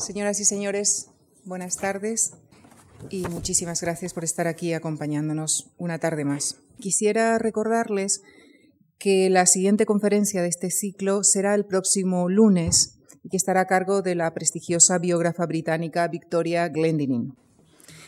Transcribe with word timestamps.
Señoras 0.00 0.40
y 0.40 0.46
señores, 0.46 1.10
buenas 1.44 1.76
tardes 1.76 2.32
y 3.10 3.28
muchísimas 3.28 3.82
gracias 3.82 4.14
por 4.14 4.24
estar 4.24 4.46
aquí 4.46 4.72
acompañándonos 4.72 5.74
una 5.76 5.98
tarde 5.98 6.24
más. 6.24 6.56
Quisiera 6.78 7.36
recordarles 7.38 8.22
que 8.98 9.28
la 9.28 9.44
siguiente 9.44 9.84
conferencia 9.84 10.40
de 10.40 10.48
este 10.48 10.70
ciclo 10.70 11.22
será 11.22 11.54
el 11.54 11.66
próximo 11.66 12.30
lunes 12.30 12.98
y 13.22 13.28
que 13.28 13.36
estará 13.36 13.60
a 13.60 13.66
cargo 13.66 14.00
de 14.00 14.14
la 14.14 14.32
prestigiosa 14.32 14.96
biógrafa 14.96 15.44
británica 15.44 16.08
Victoria 16.08 16.66
Glendinning. 16.68 17.36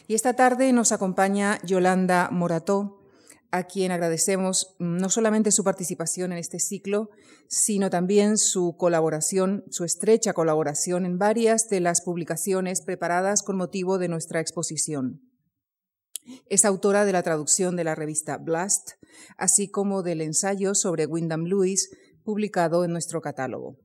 Y 0.09 0.15
esta 0.15 0.33
tarde 0.33 0.73
nos 0.73 0.93
acompaña 0.93 1.59
Yolanda 1.63 2.31
Morató, 2.33 3.02
a 3.53 3.65
quien 3.65 3.93
agradecemos 3.93 4.75
no 4.79 5.11
solamente 5.11 5.53
su 5.53 5.63
participación 5.63 6.33
en 6.33 6.39
este 6.39 6.59
ciclo, 6.59 7.11
sino 7.49 7.91
también 7.91 8.39
su 8.39 8.77
colaboración, 8.79 9.65
su 9.71 9.85
estrecha 9.85 10.33
colaboración 10.33 11.05
en 11.05 11.19
varias 11.19 11.69
de 11.69 11.81
las 11.81 12.01
publicaciones 12.01 12.81
preparadas 12.81 13.43
con 13.43 13.57
motivo 13.57 13.99
de 13.99 14.09
nuestra 14.09 14.41
exposición. 14.41 15.21
Es 16.49 16.65
autora 16.65 17.05
de 17.05 17.13
la 17.13 17.23
traducción 17.23 17.77
de 17.77 17.85
la 17.85 17.95
revista 17.95 18.39
Blast, 18.39 18.93
así 19.37 19.69
como 19.69 20.03
del 20.03 20.23
ensayo 20.23 20.75
sobre 20.75 21.05
Wyndham 21.05 21.45
Lewis, 21.45 21.91
publicado 22.25 22.85
en 22.85 22.93
nuestro 22.93 23.21
catálogo. 23.21 23.77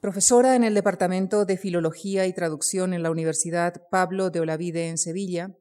Profesora 0.00 0.54
en 0.54 0.62
el 0.62 0.74
Departamento 0.74 1.44
de 1.44 1.56
Filología 1.56 2.26
y 2.26 2.32
Traducción 2.32 2.94
en 2.94 3.02
la 3.02 3.10
Universidad 3.10 3.82
Pablo 3.90 4.30
de 4.30 4.40
Olavide 4.40 4.88
en 4.88 4.98
Sevilla, 4.98 5.56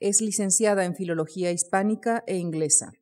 es 0.00 0.20
licenciada 0.20 0.84
en 0.84 0.94
Filología 0.94 1.52
Hispánica 1.52 2.24
e 2.26 2.36
Inglesa. 2.36 2.92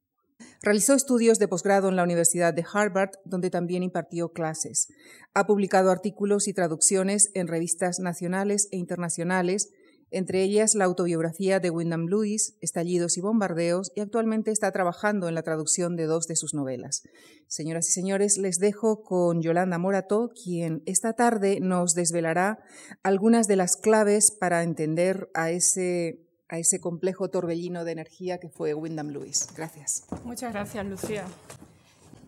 Realizó 0.61 0.95
estudios 0.95 1.39
de 1.39 1.47
posgrado 1.47 1.89
en 1.89 1.97
la 1.97 2.03
Universidad 2.03 2.53
de 2.53 2.65
Harvard, 2.73 3.11
donde 3.25 3.51
también 3.51 3.83
impartió 3.83 4.33
clases. 4.33 4.89
Ha 5.33 5.47
publicado 5.47 5.91
artículos 5.91 6.49
y 6.49 6.53
traducciones 6.53 7.31
en 7.35 7.47
revistas 7.47 8.01
nacionales 8.01 8.69
e 8.73 8.77
internacionales, 8.77 9.69
entre 10.11 10.43
ellas 10.43 10.75
la 10.75 10.87
autobiografía 10.87 11.61
de 11.61 11.71
Wyndham 11.71 12.07
Lewis, 12.07 12.57
Estallidos 12.61 13.19
y 13.19 13.21
Bombardeos, 13.21 13.93
y 13.95 14.01
actualmente 14.01 14.51
está 14.51 14.73
trabajando 14.73 15.29
en 15.29 15.35
la 15.35 15.43
traducción 15.43 15.97
de 15.97 16.07
dos 16.07 16.27
de 16.27 16.35
sus 16.35 16.55
novelas. 16.55 17.03
Señoras 17.47 17.89
y 17.89 17.93
señores, 17.93 18.39
les 18.39 18.59
dejo 18.59 19.03
con 19.03 19.43
Yolanda 19.43 19.79
Morato, 19.79 20.31
quien 20.43 20.83
esta 20.87 21.13
tarde 21.13 21.61
nos 21.61 21.95
desvelará 21.95 22.59
algunas 23.03 23.47
de 23.47 23.57
las 23.57 23.77
claves 23.77 24.31
para 24.31 24.63
entender 24.63 25.29
a 25.35 25.51
ese 25.51 26.28
a 26.49 26.59
ese 26.59 26.81
complejo 26.81 27.29
torbellino 27.29 27.85
de 27.85 27.93
energía 27.93 28.39
que 28.39 28.49
fue 28.49 28.75
Wyndham 28.75 29.09
Lewis. 29.09 29.49
Gracias. 29.55 30.07
Muchas 30.25 30.53
gracias, 30.53 30.87
Lucía. 30.87 31.25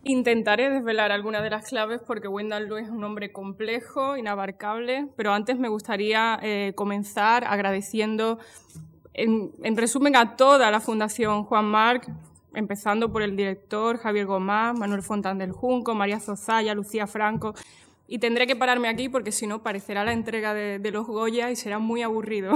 Intentaré 0.02 0.70
desvelar 0.70 1.12
algunas 1.12 1.42
de 1.42 1.50
las 1.50 1.68
claves 1.68 2.00
porque 2.06 2.27
Wyndham 2.27 2.62
Lewis 2.64 2.84
es 2.84 2.90
un 2.90 3.04
hombre 3.04 3.32
complejo, 3.32 4.16
inabarcable, 4.16 5.08
pero 5.16 5.32
antes 5.32 5.58
me 5.58 5.68
gustaría 5.68 6.38
eh, 6.42 6.72
comenzar 6.74 7.44
agradeciendo, 7.46 8.38
en, 9.12 9.52
en, 9.62 9.77
resumen, 9.77 10.16
a 10.16 10.36
toda 10.36 10.70
la 10.70 10.80
Fundación 10.80 11.44
Juan 11.44 11.66
Marc, 11.66 12.08
empezando 12.55 13.12
por 13.12 13.20
el 13.20 13.36
director 13.36 13.98
Javier 13.98 14.24
Gomá, 14.24 14.72
Manuel 14.72 15.02
Fontán 15.02 15.36
del 15.36 15.52
Junco, 15.52 15.94
María 15.94 16.18
Zozaya, 16.18 16.74
Lucía 16.74 17.06
Franco, 17.06 17.55
y 18.08 18.18
tendré 18.18 18.46
que 18.46 18.56
pararme 18.56 18.88
aquí 18.88 19.10
porque 19.10 19.32
si 19.32 19.46
no 19.46 19.62
parecerá 19.62 20.02
la 20.05 20.12
entrega 20.12 20.55
de, 20.55 20.78
de 20.78 20.90
los 20.90 21.06
Goya 21.06 21.50
y 21.50 21.56
será 21.56 21.78
muy 21.78 22.02
aburrido. 22.02 22.55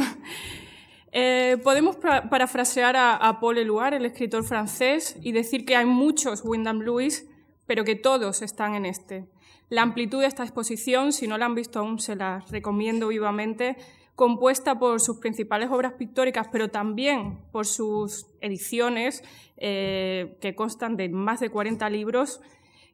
Eh, 1.17 1.59
podemos 1.63 1.95
parafrasear 1.95 2.97
a, 2.97 3.39
Paul 3.39 3.59
Eluard, 3.59 3.95
el 3.95 4.05
escritor 4.05 4.43
francés, 4.43 5.17
y 5.23 5.31
decir 5.31 5.65
que 5.65 5.77
hay 5.77 5.87
muchos 5.87 6.43
Wyndham 6.45 6.81
Lewis, 6.81 7.31
pero 7.67 7.85
que 7.85 7.95
todos 7.95 8.43
están 8.43 8.75
en 8.75 8.85
este. 8.85 9.25
La 9.69 9.83
amplitud 9.83 10.23
de 10.23 10.27
esta 10.27 10.43
exposición, 10.43 11.13
si 11.13 11.29
no 11.29 11.39
la 11.39 11.47
han 11.47 11.55
visto 11.55 11.79
aún, 11.79 12.01
se 12.01 12.17
la 12.17 12.45
recomiendo 12.51 13.07
vivamente, 13.07 13.77
compuesta 14.17 14.77
por 14.81 15.01
sus 15.01 15.19
principales 15.19 15.71
obras 15.71 15.93
pictóricas, 15.93 16.49
pero 16.51 16.71
también 16.71 17.39
por 17.53 17.65
sus 17.65 18.27
ediciones, 18.41 19.23
eh, 19.57 20.37
que 20.41 20.57
constan 20.57 20.97
de 20.97 21.11
más 21.11 21.39
de 21.39 21.49
40 21.49 21.89
libros, 21.91 22.41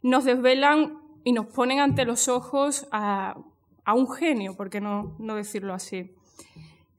nos 0.03 0.27
desvelan 0.27 0.99
y 1.25 1.33
nos 1.33 1.47
ponen 1.47 1.81
ante 1.81 2.05
los 2.05 2.29
ojos 2.29 2.87
a, 2.93 3.39
un 3.87 4.11
genio, 4.13 4.57
por 4.59 4.69
qué 4.69 4.83
no 4.83 5.17
decirlo 5.19 5.73
así. 5.73 6.15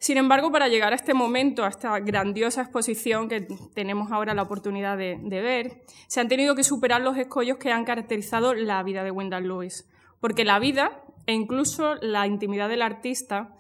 Sin 0.02 0.18
embargo, 0.18 0.52
para 0.52 0.68
llegar 0.68 0.94
a 0.94 0.96
este 0.96 1.14
momento, 1.14 1.64
a 1.64 1.68
esta 1.68 2.00
grandiosa 2.00 2.64
exposición 2.64 3.30
que 3.30 3.42
tenemos 3.76 4.12
ahora 4.12 4.34
la 4.34 4.42
oportunidad 4.42 4.98
de, 4.98 5.20
ver, 5.22 5.84
se 6.08 6.20
han 6.20 6.28
tenido 6.28 6.56
que 6.56 6.64
superar 6.64 7.02
los 7.02 7.18
escollos 7.18 7.58
que 7.58 7.72
han 7.72 7.86
caracterizado 7.86 8.56
la 8.56 8.82
vida 8.82 9.04
de 9.04 9.12
Wendell 9.12 9.48
Lewis. 9.48 9.88
Porque 10.20 10.44
la 10.44 10.58
vida 10.58 11.04
e 11.28 11.34
incluso 11.34 11.94
la 12.02 12.26
intimidad 12.26 12.68
del 12.68 12.82
artista 12.82 13.56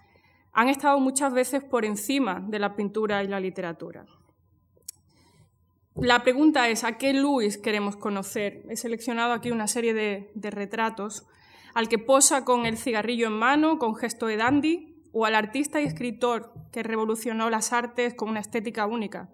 han 0.51 0.67
estado 0.67 0.99
muchas 0.99 1.31
veces 1.31 1.63
por 1.63 1.85
encima 1.85 2.43
de 2.47 2.57
la 2.57 2.75
pintura 2.75 3.23
y 3.23 3.27
la 3.27 3.39
literatura. 3.39 4.07
La 5.93 6.23
pregunta 6.23 6.69
es, 6.69 6.83
¿a 6.83 6.97
qué 6.97 7.13
Lewis 7.13 7.59
queremos 7.59 7.97
conocer? 7.97 8.63
He 8.67 8.77
seleccionado 8.77 9.33
aquí 9.33 9.51
una 9.51 9.67
serie 9.67 9.93
de, 9.93 10.31
de 10.33 10.49
retratos 10.49 11.23
al 11.75 11.87
que 11.87 11.99
posa 11.99 12.45
con 12.45 12.65
el 12.65 12.77
cigarrillo 12.77 13.27
en 13.27 13.33
mano, 13.33 13.77
con 13.77 13.95
gesto 13.95 14.25
de 14.25 14.37
dandy, 14.37 14.90
o 15.13 15.25
al 15.25 15.35
artista 15.35 15.81
y 15.81 15.85
escritor 15.85 16.53
que 16.71 16.83
revolucionó 16.83 17.49
las 17.49 17.73
artes 17.73 18.13
con 18.13 18.29
una 18.29 18.39
estética 18.39 18.85
única? 18.85 19.29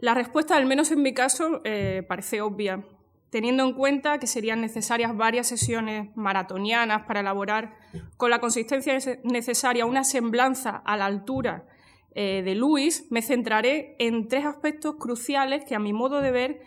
La 0.00 0.14
respuesta, 0.14 0.56
al 0.56 0.64
menos 0.64 0.90
en 0.90 1.02
mi 1.02 1.12
caso, 1.12 1.60
eh, 1.64 2.02
parece 2.08 2.40
obvia, 2.40 2.82
teniendo 3.28 3.64
en 3.64 3.74
cuenta 3.74 4.18
que 4.18 4.26
serían 4.26 4.62
necesarias 4.62 5.14
varias 5.14 5.46
sesiones 5.46 6.08
maratonianas 6.16 7.02
para 7.02 7.20
elaborar 7.20 7.76
con 8.16 8.30
la 8.30 8.40
consistencia 8.40 8.98
necesaria 9.24 9.84
una 9.84 10.04
semblanza 10.04 10.82
a 10.84 10.96
la 10.96 11.04
altura 11.04 11.66
eh, 12.14 12.40
de 12.42 12.54
Luis, 12.54 13.06
me 13.10 13.20
centraré 13.20 13.94
en 13.98 14.26
tres 14.26 14.46
aspectos 14.46 14.96
cruciales 14.96 15.66
que, 15.66 15.74
a 15.74 15.78
mi 15.78 15.92
modo 15.92 16.22
de 16.22 16.30
ver, 16.30 16.62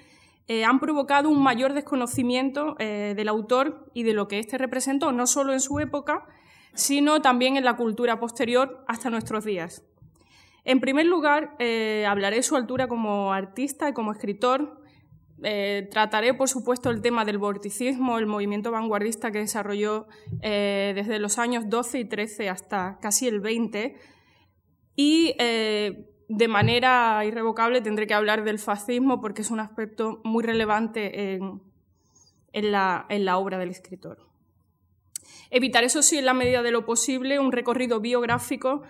eh, 0.48 0.64
han 0.64 0.80
provocado 0.80 1.28
un 1.30 1.42
mayor 1.42 1.74
desconocimiento 1.74 2.76
del 2.78 3.28
autor 3.30 3.90
y 3.94 4.04
de 4.04 4.14
lo 4.14 4.28
que 4.28 4.40
éste 4.40 4.58
representó, 4.60 5.12
no 5.12 5.26
solo 5.26 5.54
en 5.54 5.60
su 5.60 5.80
época, 5.80 6.28
sino 6.74 7.22
también 7.22 7.58
en 7.58 7.66
la 7.66 7.76
cultura 7.76 8.20
posterior 8.20 8.84
hasta 8.88 9.10
nuestros 9.10 9.46
días. 9.46 9.84
En 10.66 10.80
primer 10.80 11.06
lugar, 11.06 11.56
eh, 11.60 12.06
hablaré 12.08 12.38
de 12.38 12.44
su 12.44 12.56
altura 12.56 12.88
como 12.88 13.34
artista 13.34 13.90
y 13.90 13.94
como 13.94 14.12
escritor. 14.12 14.82
Eh, 15.44 15.90
trataré, 15.92 16.34
por 16.34 16.48
supuesto, 16.48 16.90
el 16.90 17.02
tema 17.02 17.26
del 17.26 17.38
vorticismo, 17.38 18.18
el 18.18 18.28
movimiento 18.28 18.72
vanguardista 18.72 19.32
que 19.32 19.40
desarrolló 19.40 20.08
eh, 20.42 20.94
desde 20.96 21.20
los 21.20 21.38
años 21.38 21.70
12 21.70 22.00
y 22.00 22.06
13 22.06 22.50
hasta 22.50 22.98
casi 23.02 23.28
el 23.28 23.42
20. 23.42 23.98
Y 24.96 25.36
de 25.38 26.48
manera 26.48 27.26
irrevocable 27.26 27.82
tendré 27.82 28.08
que 28.08 28.14
hablar 28.14 28.44
del 28.44 28.60
fascismo 28.60 29.20
porque 29.20 29.42
es 29.42 29.52
un 29.52 29.60
aspecto 29.60 30.22
muy 30.24 30.44
relevante 30.44 31.34
en 32.54 32.72
la 32.72 33.38
obra 33.38 33.58
del 33.58 33.72
escritor. 33.72 34.33
Evitar, 35.50 35.84
eso 35.84 36.02
sí, 36.02 36.18
en 36.18 36.26
la 36.26 36.34
medida 36.34 36.62
de 36.62 36.72
lo 36.72 36.86
posible, 36.86 37.40
un 37.40 37.52
recorrido 37.52 38.00
biográfico, 38.00 38.84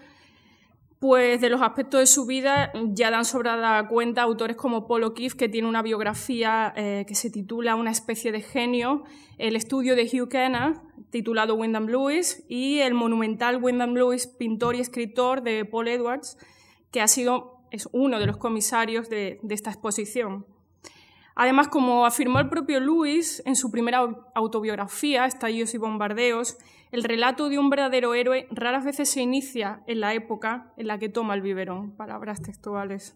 pues 1.00 1.42
de 1.42 1.50
los 1.50 1.62
aspectos 1.62 2.00
de 2.00 2.08
su 2.08 2.26
vida 2.26 2.72
ya 2.94 3.12
dan 3.12 3.26
sobrada 3.26 3.90
cuenta 3.90 4.22
autores 4.22 4.56
como 4.56 4.88
Paul 4.88 5.04
O'Keeffe, 5.04 5.36
que 5.36 5.50
tiene 5.50 5.68
una 5.68 5.82
biografía 5.82 6.74
eh, 6.78 7.04
que 7.06 7.14
se 7.14 7.30
titula 7.30 7.76
Una 7.76 7.92
especie 7.92 8.32
de 8.32 8.42
genio, 8.42 9.04
el 9.38 9.58
estudio 9.58 9.98
de 9.98 10.04
Hugh 10.04 10.30
Kenner, 10.30 10.76
titulado 11.10 11.56
Wyndham 11.56 11.88
Lewis, 11.88 12.46
y 12.48 12.80
el 12.80 12.94
monumental 12.94 13.62
Wyndham 13.62 13.96
Lewis, 13.96 14.28
pintor 14.28 14.76
y 14.76 14.80
escritor 14.80 15.44
de 15.44 15.66
Paul 15.66 15.90
Edwards, 15.90 16.38
que 16.90 17.02
ha 17.02 17.08
sido, 17.10 17.58
es 17.72 17.90
uno 17.92 18.18
de 18.18 18.26
los 18.26 18.38
comisarios 18.38 19.10
de 19.10 19.40
esta 19.50 19.72
exposición. 19.72 20.46
Además, 21.36 21.68
como 21.68 22.06
afirmó 22.06 22.40
el 22.40 22.50
propio 22.50 22.80
Lewis 22.80 23.42
en 23.46 23.56
su 23.56 23.72
primera 23.72 24.08
autobiografía, 24.36 25.26
Estallidos 25.26 25.74
y 25.74 25.78
Bombardeos, 25.78 26.58
el 26.92 27.04
relato 27.04 27.50
de 27.50 27.58
un 27.58 27.72
verdadero 27.72 28.14
héroe 28.14 28.48
raras 28.52 28.86
veces 28.86 29.10
se 29.10 29.22
inicia 29.22 29.82
en 29.88 30.00
la 30.00 30.14
época 30.14 30.72
en 30.78 30.88
la 30.88 31.00
que 31.00 31.10
toma 31.10 31.34
el 31.34 31.42
biberón. 31.42 31.92
Palabras 31.96 32.42
textuales. 32.42 33.16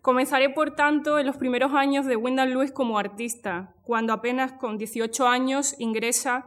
Comenzaré, 0.00 0.48
por 0.48 0.74
tanto, 0.74 1.18
en 1.18 1.26
los 1.26 1.36
primeros 1.36 1.72
años 1.74 2.06
de 2.06 2.16
Wyndham 2.16 2.48
Lewis 2.48 2.72
como 2.72 2.98
artista, 2.98 3.74
cuando 3.82 4.14
apenas 4.14 4.52
con 4.52 4.78
18 4.78 5.28
años 5.28 5.74
ingresa 5.78 6.46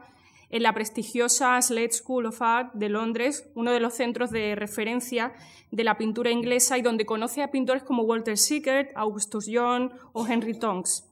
en 0.50 0.64
la 0.64 0.74
prestigiosa 0.74 1.62
Slade 1.62 1.92
School 1.92 2.26
of 2.26 2.42
Art 2.42 2.74
de 2.74 2.90
Londres, 2.90 3.50
uno 3.56 3.72
de 3.72 3.80
los 3.80 3.94
centros 3.94 4.32
de 4.32 4.56
referencia 4.56 5.34
de 5.72 5.84
la 5.84 5.98
pintura 5.98 6.32
inglesa 6.32 6.78
y 6.78 6.82
donde 6.82 7.06
conoce 7.06 7.44
a 7.44 7.52
pintores 7.52 7.84
como 7.84 8.04
Walter 8.04 8.38
Sickert, 8.38 8.92
Augustus 8.96 9.50
John 9.52 9.92
o 10.14 10.26
Henry 10.26 10.58
Tonks. 10.58 11.10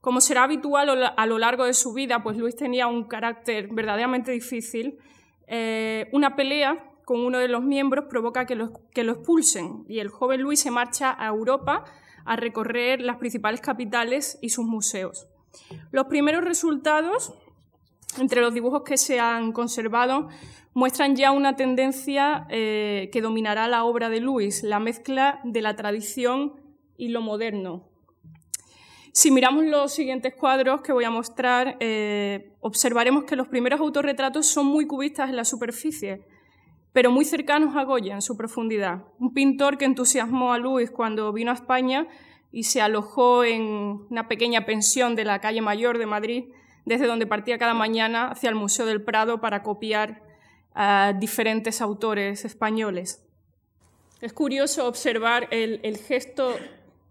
Como 0.00 0.20
será 0.20 0.42
habitual 0.42 1.12
a 1.16 1.26
lo 1.26 1.38
largo 1.38 1.64
de 1.64 1.72
su 1.72 1.94
vida, 1.94 2.22
pues 2.22 2.36
Luis 2.36 2.56
tenía 2.56 2.86
un 2.88 3.04
carácter 3.04 3.68
verdaderamente 3.68 4.32
difícil, 4.32 4.98
eh, 5.46 6.08
una 6.12 6.36
pelea 6.36 6.90
con 7.04 7.20
uno 7.20 7.38
de 7.38 7.48
los 7.48 7.62
miembros 7.62 8.06
provoca 8.06 8.46
que 8.46 8.54
lo, 8.54 8.72
que 8.92 9.04
lo 9.04 9.12
expulsen 9.12 9.84
y 9.88 10.00
el 10.00 10.08
joven 10.08 10.40
Luis 10.40 10.60
se 10.60 10.70
marcha 10.70 11.14
a 11.18 11.28
Europa 11.28 11.84
a 12.24 12.36
recorrer 12.36 13.00
las 13.00 13.18
principales 13.18 13.60
capitales 13.60 14.38
y 14.40 14.50
sus 14.50 14.64
museos. 14.64 15.28
Los 15.90 16.06
primeros 16.06 16.44
resultados 16.44 17.34
entre 18.18 18.40
los 18.40 18.54
dibujos 18.54 18.82
que 18.82 18.96
se 18.96 19.20
han 19.20 19.52
conservado, 19.52 20.28
muestran 20.74 21.16
ya 21.16 21.30
una 21.30 21.56
tendencia 21.56 22.46
eh, 22.50 23.08
que 23.12 23.20
dominará 23.20 23.68
la 23.68 23.84
obra 23.84 24.08
de 24.08 24.20
Luis, 24.20 24.62
la 24.62 24.80
mezcla 24.80 25.40
de 25.44 25.62
la 25.62 25.76
tradición 25.76 26.54
y 26.96 27.08
lo 27.08 27.20
moderno. 27.20 27.88
Si 29.12 29.30
miramos 29.30 29.64
los 29.64 29.92
siguientes 29.92 30.34
cuadros 30.34 30.82
que 30.82 30.92
voy 30.92 31.04
a 31.04 31.10
mostrar, 31.10 31.76
eh, 31.78 32.52
observaremos 32.60 33.24
que 33.24 33.36
los 33.36 33.46
primeros 33.46 33.78
autorretratos 33.78 34.46
son 34.46 34.66
muy 34.66 34.86
cubistas 34.86 35.30
en 35.30 35.36
la 35.36 35.44
superficie, 35.44 36.26
pero 36.92 37.12
muy 37.12 37.24
cercanos 37.24 37.76
a 37.76 37.84
Goya 37.84 38.14
en 38.14 38.22
su 38.22 38.36
profundidad. 38.36 39.04
Un 39.20 39.32
pintor 39.32 39.78
que 39.78 39.84
entusiasmó 39.84 40.52
a 40.52 40.58
Luis 40.58 40.90
cuando 40.90 41.32
vino 41.32 41.52
a 41.52 41.54
España 41.54 42.08
y 42.50 42.64
se 42.64 42.80
alojó 42.80 43.44
en 43.44 43.62
una 44.10 44.26
pequeña 44.26 44.66
pensión 44.66 45.14
de 45.14 45.24
la 45.24 45.40
calle 45.40 45.60
Mayor 45.60 45.98
de 45.98 46.06
Madrid, 46.06 46.44
desde 46.84 47.06
donde 47.06 47.26
partía 47.26 47.58
cada 47.58 47.74
mañana 47.74 48.28
hacia 48.30 48.48
el 48.48 48.54
Museo 48.54 48.86
del 48.86 49.02
Prado 49.02 49.40
para 49.40 49.62
copiar 49.62 50.22
a 50.74 51.14
diferentes 51.18 51.80
autores 51.80 52.44
españoles. 52.44 53.22
Es 54.20 54.32
curioso 54.32 54.86
observar 54.86 55.48
el, 55.50 55.98
gesto 55.98 56.56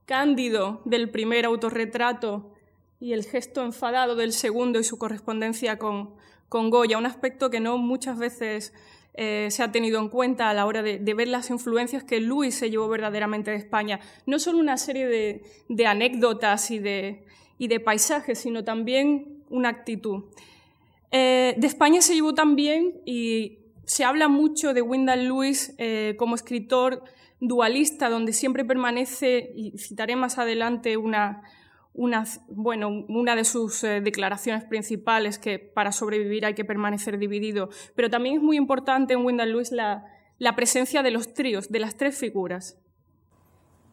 cándido 0.06 0.82
del 0.86 1.10
primer 1.10 1.46
autorretrato 1.46 2.54
y 3.00 3.14
el 3.14 3.24
gesto 3.24 3.64
enfadado 3.64 4.16
del 4.16 4.34
segundo 4.34 4.80
y 4.80 4.84
su 4.84 4.98
correspondencia 4.98 5.78
con, 5.78 6.16
Goya, 6.50 6.98
un 6.98 7.06
aspecto 7.06 7.50
que 7.50 7.60
no 7.60 7.78
muchas 7.78 8.18
veces 8.18 8.74
eh, 9.16 9.48
se 9.50 9.64
ha 9.64 9.72
tenido 9.72 10.00
en 10.00 10.10
cuenta 10.10 10.50
a 10.50 10.54
la 10.54 10.66
hora 10.66 10.82
de, 10.82 11.00
ver 11.14 11.28
las 11.28 11.50
influencias 11.50 12.04
que 12.04 12.20
Luis 12.20 12.56
se 12.56 12.70
llevó 12.70 12.88
verdaderamente 12.88 13.52
de 13.52 13.58
España. 13.58 14.00
No 14.26 14.40
solo 14.40 14.60
una 14.60 14.78
serie 14.78 15.08
de, 15.68 15.86
anécdotas 15.86 16.72
y 16.72 16.80
de, 16.80 17.26
y 17.58 17.68
de 17.68 17.80
paisajes, 17.80 18.40
sino 18.40 18.64
también 18.64 19.43
una 19.54 19.70
actitud. 19.70 20.26
Eh, 21.12 21.54
de 21.58 21.68
España 21.68 22.02
se 22.02 22.16
llevó 22.16 22.34
también, 22.34 23.02
y 23.06 23.60
se 23.86 24.04
habla 24.04 24.28
mucho 24.28 24.74
de 24.74 24.82
Wyndham 24.82 25.20
Lewis 25.20 25.76
eh, 25.78 26.16
como 26.18 26.36
escritor 26.36 27.04
dualista, 27.40 28.10
donde 28.10 28.34
siempre 28.34 28.66
permanece, 28.66 29.54
y 29.56 29.78
citaré 29.78 30.16
más 30.16 30.40
adelante 30.40 30.98
una, 30.98 31.44
bueno, 32.48 33.06
una 33.08 33.36
de 33.36 33.44
sus 33.44 33.84
eh, 33.84 34.02
declaraciones 34.02 34.64
principales, 34.64 35.38
que 35.38 35.60
para 35.60 35.92
sobrevivir 35.92 36.48
hay 36.48 36.56
que 36.56 36.66
permanecer 36.66 37.20
dividido. 37.20 37.70
Pero 37.96 38.10
también 38.10 38.38
es 38.38 38.42
muy 38.42 38.58
importante 38.58 39.14
en 39.14 39.24
Wyndham 39.24 39.50
Lewis 39.50 39.72
la, 39.72 40.06
presencia 40.56 41.04
de 41.04 41.12
los 41.12 41.36
tríos, 41.36 41.70
de 41.70 41.80
las 41.80 41.96
tres 41.96 42.18
figuras. 42.18 42.80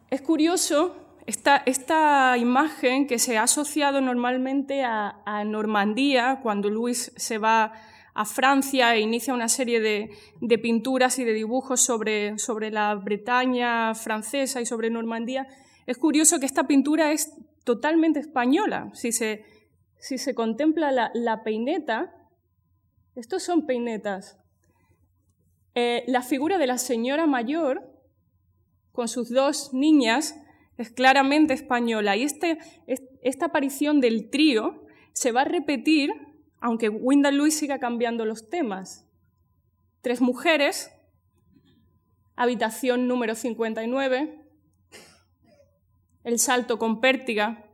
Es 0.09 0.21
curioso 0.21 0.95
esta, 1.25 2.37
imagen 2.37 3.07
que 3.07 3.19
se 3.19 3.37
ha 3.37 3.43
asociado 3.43 4.01
normalmente 4.01 4.83
a, 4.83 5.43
Normandía, 5.45 6.39
cuando 6.41 6.69
Luis 6.69 7.11
se 7.15 7.37
va 7.37 7.73
a 8.13 8.25
Francia 8.25 8.95
e 8.95 8.99
inicia 8.99 9.33
una 9.33 9.47
serie 9.47 9.79
de, 9.79 10.57
pinturas 10.57 11.19
y 11.19 11.23
de 11.23 11.33
dibujos 11.33 11.81
sobre, 11.81 12.35
la 12.71 12.95
Bretaña 12.95 13.93
francesa 13.95 14.61
y 14.61 14.65
sobre 14.65 14.89
Normandía, 14.89 15.47
es 15.85 15.97
curioso 15.97 16.39
que 16.39 16.45
esta 16.45 16.67
pintura 16.67 17.11
es 17.11 17.33
totalmente 17.63 18.19
española. 18.19 18.91
Si 18.93 19.11
se, 19.11 20.35
contempla 20.35 21.11
la, 21.13 21.43
peineta, 21.43 22.13
estos 23.15 23.43
son 23.43 23.65
peinetas. 23.65 24.37
Eh, 25.73 26.03
la 26.07 26.21
figura 26.21 26.57
de 26.57 26.67
la 26.67 26.77
señora 26.77 27.27
mayor, 27.27 27.87
con 28.91 29.07
sus 29.07 29.29
dos 29.29 29.73
niñas, 29.73 30.35
es 30.81 30.91
claramente 30.91 31.53
española. 31.53 32.15
Y 32.15 32.23
este, 32.23 32.57
esta 33.21 33.47
aparición 33.47 34.01
del 34.01 34.29
trío 34.29 34.85
se 35.13 35.31
va 35.31 35.41
a 35.41 35.45
repetir, 35.45 36.11
aunque 36.59 36.89
Wyndham 36.89 37.35
Lewis 37.35 37.57
siga 37.57 37.79
cambiando 37.79 38.25
los 38.25 38.49
temas. 38.49 39.07
Tres 40.01 40.21
mujeres, 40.21 40.91
habitación 42.35 43.07
número 43.07 43.35
59, 43.35 44.41
el 46.23 46.39
salto 46.39 46.79
con 46.79 47.01
pértiga. 47.01 47.67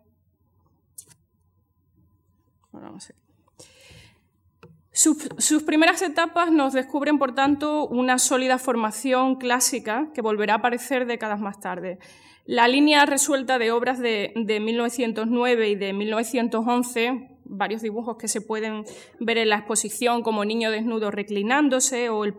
sus, 4.92 5.64
primeras 5.64 6.02
etapas 6.02 6.52
nos 6.52 6.74
descubren, 6.74 7.20
por 7.20 7.36
tanto, 7.36 7.88
una 7.88 8.18
sólida 8.18 8.58
formación 8.58 9.36
clásica 9.36 10.10
que 10.14 10.22
volverá 10.22 10.56
a 10.56 10.58
aparecer 10.58 11.06
décadas 11.06 11.40
más 11.40 11.60
tarde. 11.60 12.00
La 12.48 12.70
línea 12.70 13.06
resuelta 13.06 13.60
de 13.60 13.74
obras 13.74 14.00
de, 14.00 14.32
1909 14.34 15.70
y 15.70 15.76
de 15.76 15.92
1911, 15.92 17.40
varios 17.44 17.82
dibujos 17.82 18.16
que 18.16 18.30
se 18.30 18.40
pueden 18.40 18.86
ver 19.20 19.38
en 19.38 19.50
la 19.50 19.58
exposición 19.58 20.24
como 20.24 20.46
Niño 20.46 20.72
desnudo 20.72 21.12
reclinándose 21.12 22.08
o 22.08 22.24
el, 22.24 22.34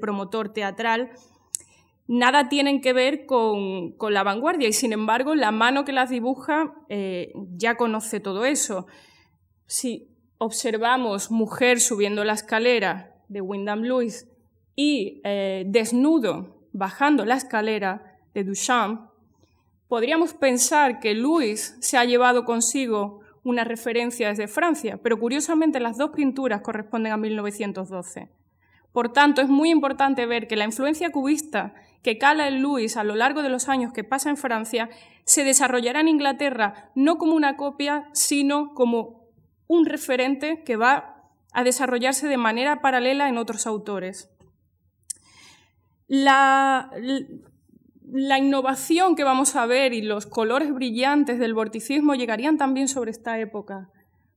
promotor 0.00 0.52
teatral, 0.52 1.10
nada 2.08 2.48
tienen 2.48 2.80
que 2.80 2.92
ver 2.92 3.24
con, 3.24 3.94
la 4.10 4.24
vanguardia 4.24 4.66
y 4.66 4.72
sin 4.72 4.92
embargo 4.92 5.36
la 5.36 5.52
mano 5.52 5.84
que 5.84 5.92
las 5.92 6.10
dibuja 6.10 6.74
eh, 6.88 7.32
ya 7.52 7.76
conoce 7.76 8.18
todo 8.18 8.44
eso. 8.44 8.88
Si 9.66 10.08
observamos 10.38 11.30
mujer 11.30 11.78
subiendo 11.78 12.24
la 12.24 12.32
escalera 12.32 13.14
de 13.28 13.40
Wyndham 13.40 13.82
Lewis 13.82 14.28
y 14.74 15.20
eh, 15.22 15.62
desnudo 15.68 16.66
bajando 16.72 17.24
la 17.24 17.36
escalera 17.36 18.18
de 18.34 18.42
Duchamp, 18.42 19.11
Podríamos 19.92 20.32
pensar 20.32 21.00
que 21.00 21.12
Luis 21.12 21.76
se 21.80 21.98
ha 21.98 22.06
llevado 22.06 22.46
consigo 22.46 23.20
una 23.44 23.62
referencia 23.62 24.28
desde 24.28 24.48
Francia, 24.48 24.98
pero 25.02 25.20
curiosamente 25.20 25.80
las 25.80 25.98
dos 25.98 26.12
pinturas 26.12 26.62
corresponden 26.62 27.12
a 27.12 27.18
1912. 27.18 28.30
Por 28.90 29.12
tanto, 29.12 29.42
es 29.42 29.50
muy 29.50 29.68
importante 29.68 30.24
ver 30.24 30.48
que 30.48 30.56
la 30.56 30.64
influencia 30.64 31.12
cubista 31.12 31.74
que 32.02 32.16
cala 32.16 32.48
en 32.48 32.62
Luis 32.62 32.96
a 32.96 33.04
lo 33.04 33.16
largo 33.16 33.42
de 33.42 33.50
los 33.50 33.68
años 33.68 33.92
que 33.92 34.02
pasa 34.02 34.30
en 34.30 34.38
Francia 34.38 34.88
se 35.26 35.44
desarrollará 35.44 36.00
en 36.00 36.08
Inglaterra 36.08 36.90
no 36.94 37.18
como 37.18 37.34
una 37.34 37.58
copia, 37.58 38.08
sino 38.14 38.72
como 38.72 39.28
un 39.66 39.84
referente 39.84 40.62
que 40.64 40.76
va 40.76 41.28
a 41.52 41.64
desarrollarse 41.64 42.28
de 42.28 42.38
manera 42.38 42.80
paralela 42.80 43.28
en 43.28 43.36
otros 43.36 43.66
autores. 43.66 44.30
La, 46.08 46.90
la 48.12 48.38
innovación 48.38 49.16
que 49.16 49.24
vamos 49.24 49.56
a 49.56 49.64
ver 49.64 49.94
y 49.94 50.02
los 50.02 50.26
colores 50.26 50.72
brillantes 50.74 51.38
del 51.38 51.54
vorticismo 51.54 52.14
llegarían 52.14 52.58
también 52.58 52.86
sobre 52.86 53.10
esta 53.10 53.38
época. 53.38 53.88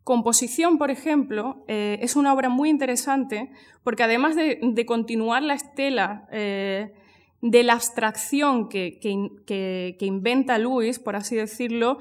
Composición, 0.05 0.77
por 0.77 0.91
ejemplo, 0.91 1.65
eh, 1.67 1.99
es 2.01 2.15
una 2.15 2.33
obra 2.33 2.47
muy 2.47 2.69
interesante 2.69 3.51
porque 3.83 4.03
además 4.03 4.37
de, 4.37 4.85
continuar 4.85 5.43
la 5.43 5.55
estela 5.55 6.25
eh, 6.31 6.93
de 7.41 7.63
la 7.63 7.73
abstracción 7.73 8.69
que, 8.69 9.97
inventa 9.99 10.57
Luis, 10.57 10.99
por 10.99 11.17
así 11.17 11.35
decirlo, 11.35 11.97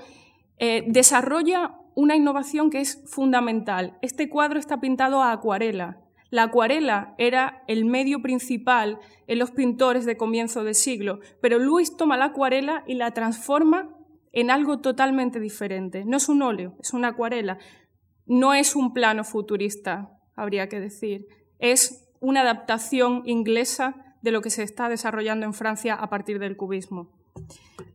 eh, 0.59 0.85
desarrolla 0.87 1.75
una 1.97 2.15
innovación 2.15 2.71
que 2.71 2.81
es 2.81 3.03
fundamental. 3.07 3.99
Este 4.01 4.29
cuadro 4.29 4.61
está 4.61 4.81
pintado 4.81 5.23
a 5.23 5.33
acuarela 5.33 6.04
la 6.35 6.43
acuarela 6.43 7.15
era 7.17 7.63
el 7.69 7.85
medio 7.85 8.21
principal 8.21 8.99
en 9.29 9.39
los 9.39 9.53
pintores 9.53 10.05
de 10.05 10.17
comienzo 10.17 10.65
de 10.65 10.75
siglo, 10.75 11.21
pero 11.41 11.61
Luis 11.61 11.97
toma 11.97 12.17
la 12.17 12.25
acuarela 12.25 12.83
y 12.89 12.95
la 12.95 13.13
transforma 13.13 13.97
en 14.33 14.51
algo 14.51 14.81
totalmente 14.81 15.39
diferente. 15.39 16.05
No 16.05 16.17
es 16.17 16.29
un 16.29 16.43
óleo, 16.43 16.75
es 16.81 16.93
una 16.93 17.11
acuarela. 17.11 17.59
No 18.27 18.53
es 18.53 18.75
un 18.75 18.93
plano 18.93 19.23
futurista, 19.23 20.11
habría 20.35 20.69
que 20.69 20.81
decir. 20.81 21.29
Es 21.61 22.11
una 22.19 22.41
adaptación 22.41 23.23
inglesa 23.27 24.17
de 24.21 24.33
lo 24.33 24.43
que 24.43 24.51
se 24.51 24.65
está 24.65 24.89
desarrollando 24.89 25.47
en 25.47 25.55
Francia 25.55 25.95
a 25.95 26.11
partir 26.11 26.41
del 26.41 26.57
cubismo. 26.57 27.13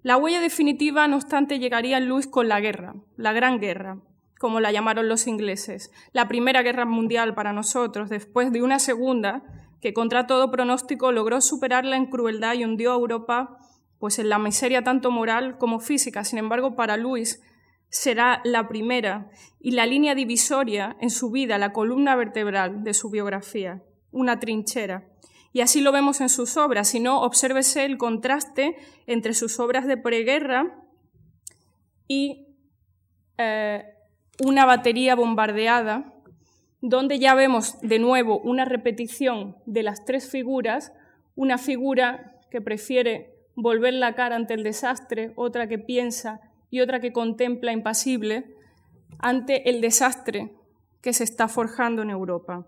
La 0.01 0.15
huella 0.15 0.39
definitiva, 0.39 1.10
no 1.10 1.17
obstante, 1.17 1.60
llegaría 1.60 1.98
en 1.98 2.08
Luis 2.08 2.25
con 2.25 2.48
la 2.48 2.62
guerra, 2.62 2.96
la 3.17 3.34
Gran 3.34 3.60
Guerra, 3.60 4.00
como 4.39 4.60
la 4.60 4.72
llamaron 4.72 5.10
los 5.10 5.27
ingleses, 5.27 5.91
la 6.13 6.27
Primera 6.27 6.63
Guerra 6.63 6.86
Mundial 6.86 7.36
para 7.36 7.53
nosotros, 7.53 8.10
después 8.10 8.51
de 8.51 8.63
una 8.63 8.79
segunda 8.79 9.43
que 9.81 9.93
contra 9.93 10.27
todo 10.27 10.50
pronóstico 10.50 11.12
logró 11.12 11.41
superarla 11.41 11.98
en 11.98 12.08
crueldad 12.08 12.55
y 12.55 12.63
hundió 12.63 12.91
a 12.91 12.96
Europa 12.96 13.58
pues 14.00 14.17
en 14.17 14.29
la 14.29 14.39
miseria 14.39 14.84
tanto 14.84 15.12
moral 15.12 15.58
como 15.58 15.79
física. 15.79 16.24
Sin 16.24 16.39
embargo, 16.39 16.75
para 16.75 16.96
Luis 16.96 17.41
será 17.89 18.41
la 18.46 18.67
primera 18.67 19.29
y 19.60 19.72
la 19.72 19.86
línea 19.86 20.15
divisoria 20.15 20.96
en 21.01 21.10
su 21.10 21.31
vida, 21.31 21.58
la 21.58 21.74
columna 21.74 22.15
vertebral 22.15 22.84
de 22.84 22.93
su 22.93 23.10
biografía, 23.10 23.84
una 24.12 24.39
trinchera. 24.39 25.10
Y 25.51 25.62
así 25.62 25.81
lo 25.81 25.91
vemos 25.91 26.22
en 26.22 26.29
sus 26.29 26.55
obras, 26.58 26.88
si 26.88 27.00
no, 27.00 27.22
obsérvese 27.22 27.84
el 27.84 27.98
contraste 27.98 28.77
entre 29.05 29.34
sus 29.34 29.60
obras 29.60 29.86
de 29.86 29.98
preguerra 29.98 30.86
y 32.08 32.55
eh, 33.38 33.84
una 34.43 34.65
batería 34.65 35.15
bombardeada, 35.15 36.13
donde 36.81 37.19
ya 37.19 37.36
vemos 37.36 37.79
de 37.81 38.00
nuevo 38.00 38.39
una 38.39 38.65
repetición 38.65 39.58
de 39.65 39.84
las 39.84 40.05
tres 40.05 40.29
figuras, 40.29 40.93
una 41.36 41.58
figura 41.58 42.39
que 42.50 42.62
prefiere 42.62 43.36
volver 43.55 43.93
la 43.93 44.15
cara 44.15 44.36
ante 44.36 44.53
el 44.53 44.63
desastre, 44.63 45.34
otra 45.36 45.67
que 45.67 45.77
piensa 45.77 46.39
y 46.69 46.81
otra 46.81 47.00
que 47.00 47.12
contempla 47.12 47.72
impasible 47.72 48.55
ante 49.19 49.69
el 49.69 49.81
desastre 49.81 50.53
que 51.01 51.13
se 51.13 51.24
está 51.24 51.48
forjando 51.48 52.01
en 52.01 52.10
Europa. 52.10 52.65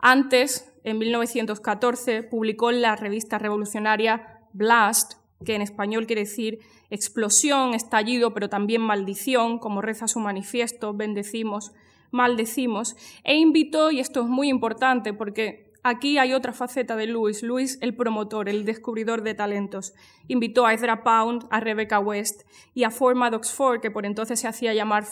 Antes, 0.00 0.72
en 0.82 0.98
1914, 0.98 2.22
publicó 2.22 2.72
la 2.72 2.96
revista 2.96 3.38
revolucionaria 3.38 4.40
Blast, 4.52 5.14
que 5.44 5.54
en 5.54 5.62
español 5.62 6.06
quiere 6.06 6.22
decir 6.22 6.60
explosión, 6.90 7.74
estallido, 7.74 8.34
pero 8.34 8.48
también 8.48 8.82
maldición, 8.82 9.58
como 9.58 9.82
reza 9.82 10.08
su 10.08 10.20
manifiesto, 10.20 10.94
bendecimos, 10.94 11.72
maldecimos, 12.10 12.96
e 13.24 13.36
invitó, 13.36 13.90
y 13.90 14.00
esto 14.00 14.22
es 14.22 14.28
muy 14.28 14.48
importante 14.48 15.12
porque 15.12 15.72
aquí 15.82 16.18
hay 16.18 16.32
otra 16.32 16.52
faceta 16.52 16.96
de 16.96 17.06
Lewis, 17.06 17.42
Lewis 17.42 17.78
el 17.80 17.94
promotor, 17.94 18.48
el 18.48 18.64
descubridor 18.64 19.22
de 19.22 19.34
talentos, 19.34 19.94
invitó 20.28 20.66
a 20.66 20.72
Ezra 20.72 21.02
Pound, 21.02 21.46
a 21.50 21.60
Rebecca 21.60 21.98
West 21.98 22.42
y 22.72 22.84
a 22.84 22.90
Ford 22.90 23.16
Maddox 23.16 23.52
Ford, 23.52 23.80
que 23.80 23.90
por 23.90 24.06
entonces 24.06 24.40
se 24.40 24.48
hacía 24.48 24.72
llamar 24.74 25.04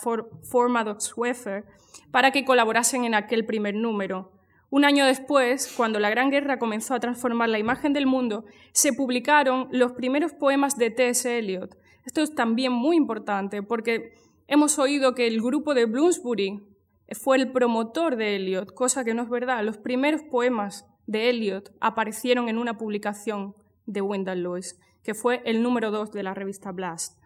Maddox 0.69 1.17
Wefer, 1.17 1.65
para 2.11 2.31
que 2.31 2.45
colaborasen 2.45 3.05
en 3.05 3.15
aquel 3.15 3.45
primer 3.45 3.75
número. 3.75 4.31
Un 4.73 4.85
año 4.85 5.05
después, 5.05 5.71
cuando 5.77 5.99
la 5.99 6.09
Gran 6.09 6.31
Guerra 6.31 6.57
comenzó 6.57 6.95
a 6.95 6.99
transformar 6.99 7.47
la 7.47 7.59
imagen 7.59 7.93
del 7.93 8.07
mundo, 8.07 8.43
se 8.71 8.91
publicaron 8.91 9.67
los 9.69 9.91
primeros 9.91 10.33
poemas 10.33 10.77
de 10.77 10.89
T.S. 10.89 11.37
Eliot. 11.37 11.77
Esto 12.07 12.23
es 12.23 12.33
también 12.33 12.71
muy 12.71 12.97
importante 12.97 13.61
porque 13.61 14.15
hemos 14.47 14.79
oído 14.79 15.13
que 15.13 15.27
el 15.27 15.43
grupo 15.43 15.75
de 15.75 15.85
Bloomsbury 15.85 16.63
fue 17.11 17.37
el 17.37 17.51
promotor 17.51 18.15
de 18.15 18.35
Eliot, 18.35 18.73
cosa 18.73 19.03
que 19.03 19.13
no 19.13 19.21
es 19.21 19.29
verdad. 19.29 19.63
Los 19.63 19.77
primeros 19.77 20.23
poemas 20.23 20.87
de 21.05 21.29
Eliot 21.29 21.71
aparecieron 21.79 22.49
en 22.49 22.57
una 22.57 22.75
publicación 22.75 23.53
de 23.85 24.01
Wendell 24.01 24.41
Lewis, 24.41 24.79
que 25.03 25.13
fue 25.13 25.43
el 25.45 25.61
número 25.61 25.91
dos 25.91 26.11
de 26.11 26.23
la 26.23 26.33
revista 26.33 26.71
Blast. 26.71 27.19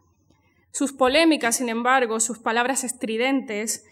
Sus 0.71 0.91
polémicas, 0.91 1.55
sin 1.55 1.69
embargo, 1.69 2.19
sus 2.19 2.39
palabras 2.39 2.83
estridentes, 2.83 3.85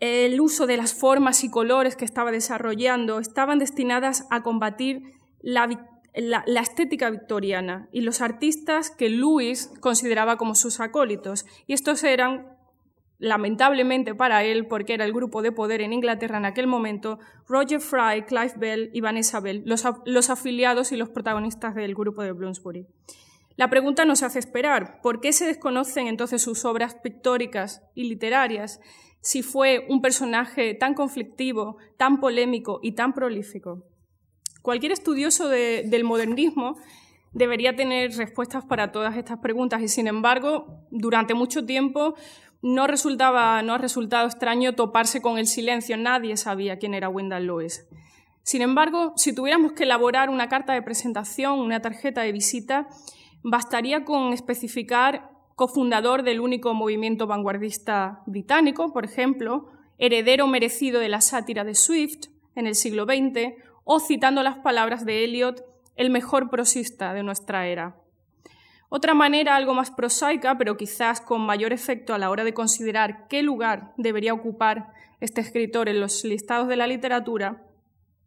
el 0.00 0.40
uso 0.40 0.66
de 0.66 0.78
las 0.78 0.94
formas 0.94 1.44
y 1.44 1.50
colores 1.50 1.94
que 1.94 2.06
estaba 2.06 2.32
desarrollando 2.32 3.18
estaban 3.18 3.58
destinadas 3.58 4.26
a 4.30 4.42
combatir 4.42 5.02
la, 5.42 5.68
estética 6.46 7.10
victoriana 7.10 7.88
y 7.92 8.00
los 8.00 8.22
artistas 8.22 8.90
que 8.90 9.10
Lewis 9.10 9.70
consideraba 9.80 10.38
como 10.38 10.54
sus 10.54 10.80
acólitos. 10.80 11.44
Y 11.66 11.74
estos 11.74 12.02
eran, 12.02 12.56
lamentablemente 13.18 14.14
para 14.14 14.42
él, 14.42 14.66
porque 14.66 14.94
era 14.94 15.04
el 15.04 15.12
grupo 15.12 15.42
de 15.42 15.52
poder 15.52 15.82
en 15.82 15.92
Inglaterra 15.92 16.38
en 16.38 16.46
aquel 16.46 16.66
momento, 16.66 17.18
Roger 17.46 17.80
Fry, 17.80 18.22
Clive 18.26 18.54
Bell 18.56 18.90
y 18.94 19.02
Vanessa 19.02 19.40
Bell, 19.40 19.62
los, 19.66 19.84
los 20.06 20.30
afiliados 20.30 20.92
y 20.92 20.96
los 20.96 21.10
protagonistas 21.10 21.74
del 21.74 21.94
grupo 21.94 22.22
de 22.22 22.32
Bloomsbury. 22.32 22.86
La 23.56 23.68
pregunta 23.68 24.06
nos 24.06 24.22
hace 24.22 24.38
esperar, 24.38 25.02
¿por 25.02 25.20
qué 25.20 25.34
se 25.34 25.44
desconocen 25.44 26.06
entonces 26.06 26.40
sus 26.40 26.64
obras 26.64 26.94
pictóricas 26.94 27.82
y 27.94 28.04
literarias 28.04 28.80
si 29.20 29.42
fue 29.42 29.86
un 29.88 30.00
personaje 30.00 30.74
tan 30.74 30.94
conflictivo, 30.94 31.76
tan 31.96 32.20
polémico 32.20 32.80
y 32.82 32.92
tan 32.92 33.12
prolífico. 33.12 33.84
Cualquier 34.62 34.92
estudioso 34.92 35.48
del 35.48 36.04
modernismo 36.04 36.76
debería 37.32 37.76
tener 37.76 38.12
respuestas 38.12 38.64
para 38.64 38.92
todas 38.92 39.16
estas 39.16 39.38
preguntas 39.38 39.80
y, 39.82 39.88
sin 39.88 40.06
embargo, 40.06 40.84
durante 40.90 41.34
mucho 41.34 41.64
tiempo 41.64 42.14
no, 42.62 42.86
resultaba, 42.86 43.62
no 43.62 43.74
ha 43.74 43.78
resultado 43.78 44.26
extraño 44.26 44.74
toparse 44.74 45.22
con 45.22 45.38
el 45.38 45.46
silencio. 45.46 45.96
Nadie 45.96 46.36
sabía 46.36 46.78
quién 46.78 46.94
era 46.94 47.08
Wendell 47.08 47.46
Lewis. 47.46 47.86
Sin 48.42 48.62
embargo, 48.62 49.12
si 49.16 49.34
tuviéramos 49.34 49.72
que 49.72 49.84
elaborar 49.84 50.28
una 50.28 50.48
carta 50.48 50.72
de 50.72 50.82
presentación, 50.82 51.60
una 51.60 51.80
tarjeta 51.80 52.22
de 52.22 52.32
visita, 52.32 52.88
bastaría 53.42 54.04
con 54.04 54.32
especificar 54.32 55.30
cofundador 55.60 56.22
del 56.22 56.40
único 56.40 56.72
movimiento 56.72 57.26
vanguardista 57.26 58.22
británico, 58.24 58.94
por 58.94 59.04
ejemplo, 59.04 59.68
heredero 59.98 60.46
merecido 60.46 61.00
de 61.00 61.10
la 61.10 61.20
sátira 61.20 61.64
de 61.64 61.74
Swift 61.74 62.28
en 62.54 62.66
el 62.66 62.74
siglo 62.74 63.04
XX, 63.04 63.56
o 63.84 64.00
citando 64.00 64.42
las 64.42 64.56
palabras 64.56 65.04
de 65.04 65.22
Eliot, 65.22 65.62
el 65.96 66.08
mejor 66.08 66.48
prosista 66.48 67.12
de 67.12 67.22
nuestra 67.22 67.66
era. 67.66 67.94
Otra 68.88 69.12
manera, 69.12 69.54
algo 69.54 69.74
más 69.74 69.90
prosaica, 69.90 70.56
pero 70.56 70.78
quizás 70.78 71.20
con 71.20 71.42
mayor 71.42 71.74
efecto 71.74 72.14
a 72.14 72.18
la 72.18 72.30
hora 72.30 72.44
de 72.44 72.54
considerar 72.54 73.28
qué 73.28 73.42
lugar 73.42 73.92
debería 73.98 74.32
ocupar 74.32 74.94
este 75.20 75.42
escritor 75.42 75.90
en 75.90 76.00
los 76.00 76.24
listados 76.24 76.68
de 76.68 76.76
la 76.76 76.86
literatura, 76.86 77.66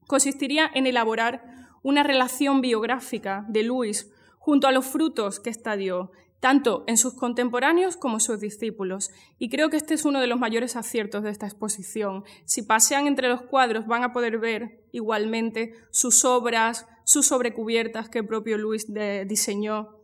consistiría 0.06 0.70
en 0.72 0.86
elaborar 0.86 1.44
una 1.82 2.04
relación 2.04 2.62
biográfica 2.62 3.44
de 3.48 3.64
Lewis 3.64 4.14
junto 4.38 4.68
a 4.68 4.72
los 4.72 4.86
frutos 4.86 5.40
que 5.40 5.50
ésta 5.50 5.76
dio 5.76 6.12
tanto 6.44 6.84
en 6.88 6.98
sus 6.98 7.14
contemporáneos 7.14 7.96
como 7.96 8.18
en 8.18 8.20
sus 8.20 8.42
discípulos. 8.42 9.12
Y 9.40 9.48
creo 9.48 9.70
que 9.70 9.78
este 9.78 9.94
es 9.94 10.04
uno 10.04 10.20
de 10.20 10.28
los 10.28 10.38
mayores 10.38 10.76
aciertos 10.76 11.24
de 11.24 11.30
esta 11.30 11.46
exposición. 11.46 12.26
Si 12.44 12.64
pasean 12.64 13.08
entre 13.08 13.30
los 13.30 13.44
cuadros 13.44 13.88
van 13.88 14.04
a 14.04 14.12
poder 14.12 14.40
ver 14.40 14.84
igualmente 14.92 15.72
sus 15.92 16.26
obras, 16.26 16.86
sus 17.06 17.28
sobrecubiertas 17.28 18.10
que 18.10 18.20
el 18.20 18.28
propio 18.28 18.58
Lewis 18.58 18.88
diseñó. 19.26 20.02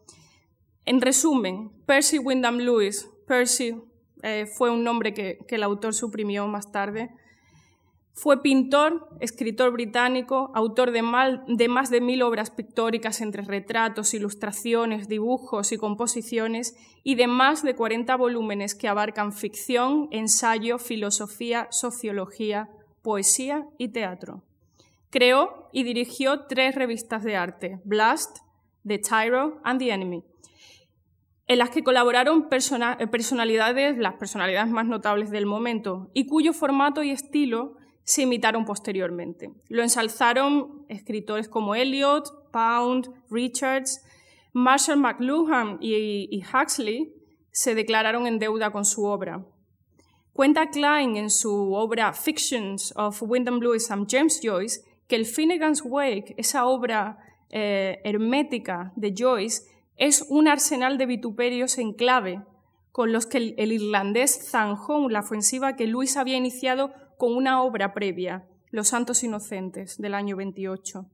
En 0.86 1.02
resumen, 1.02 1.74
Percy 1.86 2.20
Wyndham 2.20 2.60
Lewis, 2.60 3.10
Percy 3.28 3.76
eh, 4.24 4.46
fue 4.46 4.72
un 4.72 4.86
nombre 4.86 5.14
que 5.14 5.46
el 5.50 5.64
autor 5.64 5.94
suprimió 5.94 6.48
más 6.48 6.72
tarde, 6.72 7.10
fue 8.22 8.42
pintor, 8.42 9.08
escritor 9.22 9.72
británico, 9.72 10.52
autor 10.54 10.92
de, 10.92 11.02
más 11.02 11.90
de 11.90 12.02
mil 12.02 12.22
obras 12.22 12.52
pictóricas 12.52 13.22
entre 13.22 13.44
retratos, 13.44 14.14
ilustraciones, 14.14 15.08
dibujos 15.08 15.72
y 15.72 15.78
composiciones, 15.78 16.76
y 17.02 17.16
de 17.16 17.28
más 17.28 17.64
de 17.64 17.76
40 17.76 18.14
volúmenes 18.18 18.76
que 18.76 18.90
abarcan 18.90 19.32
ficción, 19.32 20.10
ensayo, 20.12 20.80
filosofía, 20.80 21.70
sociología, 21.72 22.70
poesía 23.02 23.66
y 23.78 23.94
teatro. 23.94 24.44
Creó 25.10 25.70
y 25.72 25.84
dirigió 25.84 26.42
tres 26.42 26.76
revistas 26.76 27.24
de 27.24 27.38
arte, 27.38 27.80
Blast, 27.86 28.40
The 28.86 29.00
Tyro 29.00 29.62
and 29.64 29.80
The 29.80 29.92
Enemy, 29.92 30.26
en 31.48 31.58
las 31.58 31.70
que 31.70 31.84
colaboraron 31.84 32.50
personalidades, 32.50 33.98
las 33.98 34.16
personalidades 34.16 34.70
más 34.72 34.88
notables 34.88 35.32
del 35.32 35.46
momento, 35.46 36.12
y 36.14 36.26
cuyo 36.26 36.52
formato 36.52 37.02
y 37.02 37.12
estilo 37.12 37.79
se 38.04 38.24
imitaron 38.24 38.66
posteriormente. 38.66 39.52
Lo 39.68 39.84
ensalzaron 39.84 40.86
escritores 40.90 41.48
como 41.48 41.76
Eliot, 41.76 42.52
Pound, 42.52 43.10
Richards, 43.30 44.04
Marshall 44.54 45.00
McLuhan 45.00 45.78
y, 45.80 46.44
Huxley 46.54 47.14
se 47.52 47.76
declararon 47.76 48.26
en 48.26 48.40
deuda 48.40 48.72
con 48.72 48.86
su 48.86 49.06
obra. 49.06 49.46
Cuenta 50.34 50.70
Klein 50.70 51.18
en 51.18 51.30
su 51.30 51.74
obra 51.74 52.14
Fictions 52.14 52.94
of 52.96 53.22
Wyndham 53.22 53.60
Lewis 53.60 53.92
and 53.92 54.08
James 54.10 54.40
Joyce 54.42 54.82
que 55.08 55.16
el 55.16 55.26
Finnegan's 55.26 55.82
Wake, 55.84 56.36
esa 56.38 56.66
obra 56.66 57.18
eh, 57.50 58.00
hermética 58.04 58.94
de 58.96 59.14
Joyce, 59.18 59.64
es 59.98 60.26
un 60.30 60.48
arsenal 60.48 60.98
de 60.98 61.08
vituperios 61.08 61.78
en 61.78 61.94
clave 61.94 62.42
con 62.92 63.12
los 63.12 63.26
que 63.26 63.56
el, 63.58 63.72
irlandés 63.72 64.50
zanjó 64.50 65.10
la 65.10 65.22
ofensiva 65.22 65.76
que 65.76 65.88
Lewis 65.88 66.16
había 66.16 66.38
iniciado 66.38 66.92
con 67.20 67.36
una 67.36 67.62
obra 67.64 67.94
previa, 67.94 68.48
Los 68.72 68.88
Santos 68.88 69.26
Inocentes, 69.26 69.98
del 69.98 70.14
año 70.14 70.38
28. 70.38 71.06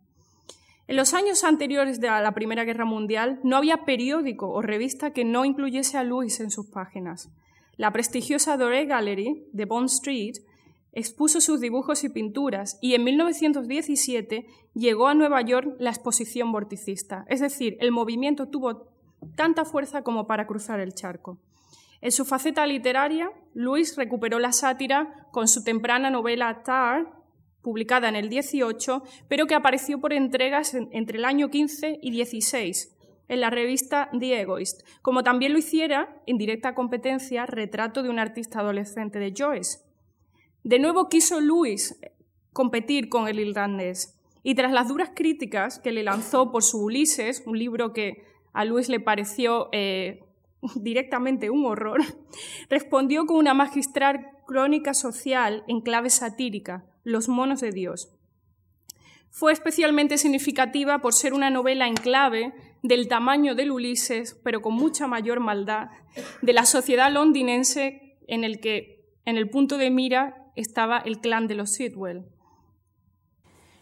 En 0.87 0.97
los 0.97 1.15
años 1.15 1.43
anteriores 1.43 1.99
a 2.03 2.21
la 2.21 2.35
Primera 2.35 2.63
Guerra 2.63 2.85
Mundial 2.85 3.39
no 3.41 3.57
había 3.57 3.85
periódico 3.85 4.51
o 4.51 4.61
revista 4.61 5.13
que 5.13 5.25
no 5.25 5.45
incluyese 5.45 5.97
a 5.97 6.03
Lewis 6.03 6.39
en 6.41 6.51
sus 6.51 6.67
páginas. 6.67 7.31
La 7.75 7.91
prestigiosa 7.91 8.55
Doré 8.55 8.85
Gallery 8.85 9.47
de 9.51 9.65
Bond 9.65 9.89
Street 9.89 10.35
expuso 10.91 11.41
sus 11.41 11.59
dibujos 11.59 12.03
y 12.03 12.09
pinturas 12.09 12.77
y 12.81 12.93
en 12.93 13.03
1917 13.03 14.45
llegó 14.75 15.07
a 15.07 15.15
Nueva 15.15 15.41
York 15.41 15.75
la 15.79 15.89
exposición 15.89 16.51
vorticista, 16.51 17.25
es 17.29 17.39
decir, 17.39 17.77
el 17.79 17.91
movimiento 17.91 18.47
tuvo 18.47 18.91
tanta 19.35 19.65
fuerza 19.65 20.03
como 20.03 20.27
para 20.27 20.45
cruzar 20.45 20.79
el 20.79 20.93
charco. 20.93 21.39
En 22.05 22.11
su 22.11 22.23
faceta 22.23 22.67
literaria, 22.67 23.31
Luis 23.55 23.95
recuperó 23.97 24.37
la 24.37 24.51
sátira 24.51 25.27
con 25.31 25.47
su 25.47 25.63
temprana 25.63 26.11
novela 26.11 26.61
Tar, 26.61 27.07
publicada 27.63 28.07
en 28.07 28.15
el 28.15 28.29
18, 28.29 29.01
pero 29.27 29.47
que 29.47 29.55
apareció 29.55 29.99
por 29.99 30.13
entregas 30.13 30.75
entre 30.75 31.17
el 31.17 31.25
año 31.25 31.49
15 31.49 31.97
y 32.03 32.11
16 32.11 32.95
en 33.27 33.41
la 33.41 33.49
revista 33.49 34.11
The 34.19 34.41
Egoist, 34.41 34.83
como 35.01 35.23
también 35.23 35.51
lo 35.51 35.57
hiciera, 35.57 36.21
en 36.27 36.37
directa 36.37 36.75
competencia, 36.75 37.47
Retrato 37.47 38.03
de 38.03 38.09
un 38.09 38.19
artista 38.19 38.59
adolescente 38.59 39.17
de 39.17 39.33
Joyce. 39.35 39.79
De 40.63 40.77
nuevo 40.77 41.09
quiso 41.09 41.41
Luis 41.41 41.99
competir 42.53 43.09
con 43.09 43.27
el 43.27 43.39
irlandés, 43.39 44.15
y 44.43 44.53
tras 44.53 44.73
las 44.73 44.89
duras 44.89 45.09
críticas 45.15 45.79
que 45.79 45.91
le 45.91 46.03
lanzó 46.03 46.51
por 46.51 46.61
su 46.61 46.83
Ulises, 46.83 47.41
un 47.47 47.57
libro 47.57 47.93
que 47.93 48.23
a 48.53 48.63
Luis 48.63 48.89
le 48.89 48.99
pareció 48.99 49.69
eh, 49.71 50.19
directamente 50.75 51.49
un 51.49 51.65
horror, 51.65 52.01
respondió 52.69 53.25
con 53.25 53.37
una 53.37 53.53
magistral 53.53 54.31
crónica 54.45 54.93
social 54.93 55.63
en 55.67 55.81
clave 55.81 56.09
satírica, 56.09 56.85
Los 57.03 57.29
monos 57.29 57.61
de 57.61 57.71
Dios. 57.71 58.11
Fue 59.29 59.51
especialmente 59.51 60.17
significativa 60.17 60.99
por 60.99 61.13
ser 61.13 61.33
una 61.33 61.49
novela 61.49 61.87
en 61.87 61.95
clave 61.95 62.53
del 62.83 63.07
tamaño 63.07 63.53
del 63.53 63.71
Ulises, 63.71 64.39
pero 64.43 64.61
con 64.61 64.73
mucha 64.73 65.07
mayor 65.07 65.39
maldad, 65.39 65.89
de 66.41 66.53
la 66.53 66.65
sociedad 66.65 67.11
londinense 67.11 68.17
en 68.27 68.43
el 68.43 68.59
que 68.59 69.05
en 69.25 69.37
el 69.37 69.49
punto 69.49 69.77
de 69.77 69.89
mira 69.89 70.51
estaba 70.55 70.99
el 70.99 71.19
clan 71.19 71.47
de 71.47 71.55
los 71.55 71.73
Sidwell. 71.73 72.25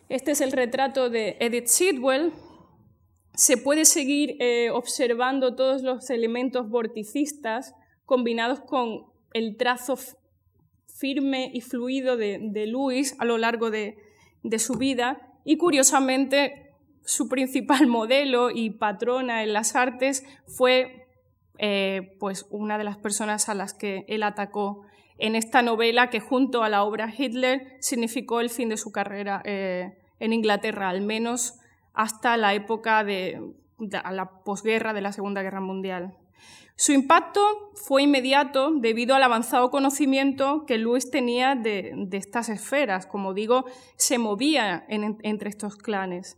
Este 0.10 0.32
es 0.32 0.42
el 0.42 0.52
retrato 0.52 1.10
de 1.10 1.38
Edith 1.40 1.68
Sidwell. 1.68 2.34
Se 3.36 3.58
puede 3.58 3.86
seguir 3.86 4.36
eh, 4.40 4.70
observando 4.70 5.56
todos 5.56 5.82
los 5.82 6.10
elementos 6.10 6.70
vorticistas 6.70 7.74
combinados 8.06 8.60
con 8.62 9.06
el 9.34 9.58
trazo 9.58 9.98
firme 10.88 11.50
y 11.54 11.62
fluido 11.62 12.16
de, 12.16 12.40
de 12.40 13.14
a 13.18 13.26
lo 13.26 13.38
largo 13.38 13.72
de, 13.72 13.98
su 14.58 14.76
vida 14.76 15.20
y 15.44 15.58
curiosamente 15.58 16.76
su 17.04 17.28
principal 17.28 17.88
modelo 18.00 18.52
y 18.52 18.70
patrona 18.70 19.44
en 19.44 19.54
las 19.54 19.76
artes 19.76 20.24
fue 20.46 21.08
eh, 21.58 22.16
pues 22.20 22.46
una 22.50 22.78
de 22.78 22.84
las 22.84 22.98
personas 22.98 23.50
a 23.50 23.54
las 23.54 23.74
que 23.74 24.06
él 24.08 24.24
atacó 24.24 24.86
en 25.18 25.36
esta 25.36 25.62
novela 25.62 26.10
que 26.10 26.20
junto 26.20 26.64
a 26.64 26.70
la 26.70 26.84
obra 26.84 27.12
Hitler 27.16 27.78
significó 27.80 28.42
el 28.42 28.50
fin 28.50 28.70
de 28.70 28.78
su 28.78 28.92
carrera 28.92 29.42
eh, 29.46 29.98
en 30.20 30.34
Inglaterra, 30.34 30.90
al 30.90 31.02
menos 31.02 31.60
hasta 31.94 32.38
la 32.38 32.54
época 32.54 33.04
de, 33.04 33.54
la 33.80 34.44
posguerra 34.44 34.94
de 34.94 35.02
la 35.02 35.12
Segunda 35.12 35.42
Guerra 35.42 35.62
Mundial. 35.62 36.18
Su 36.76 36.92
impacto 36.92 37.72
fue 37.76 38.04
inmediato 38.04 38.72
debido 38.72 39.16
al 39.16 39.24
avanzado 39.24 39.70
conocimiento 39.70 40.66
que 40.66 40.80
Lewis 40.80 41.12
tenía 41.12 41.56
de, 41.56 42.08
estas 42.12 42.50
esferas. 42.50 43.06
Como 43.06 43.34
digo, 43.34 43.66
se 43.96 44.18
movía 44.18 44.84
entre 44.90 45.50
estos 45.50 45.76
clanes. 45.76 46.38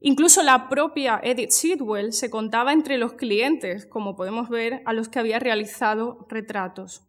Incluso 0.00 0.42
la 0.42 0.68
propia 0.68 1.20
Edith 1.22 1.50
Sidwell 1.50 2.12
se 2.12 2.30
contaba 2.30 2.72
entre 2.72 2.98
los 2.98 3.14
clientes, 3.14 3.86
como 3.86 4.14
podemos 4.14 4.48
ver, 4.48 4.82
a 4.84 4.92
los 4.92 5.08
que 5.08 5.18
había 5.18 5.38
realizado 5.38 6.26
retratos. 6.28 7.02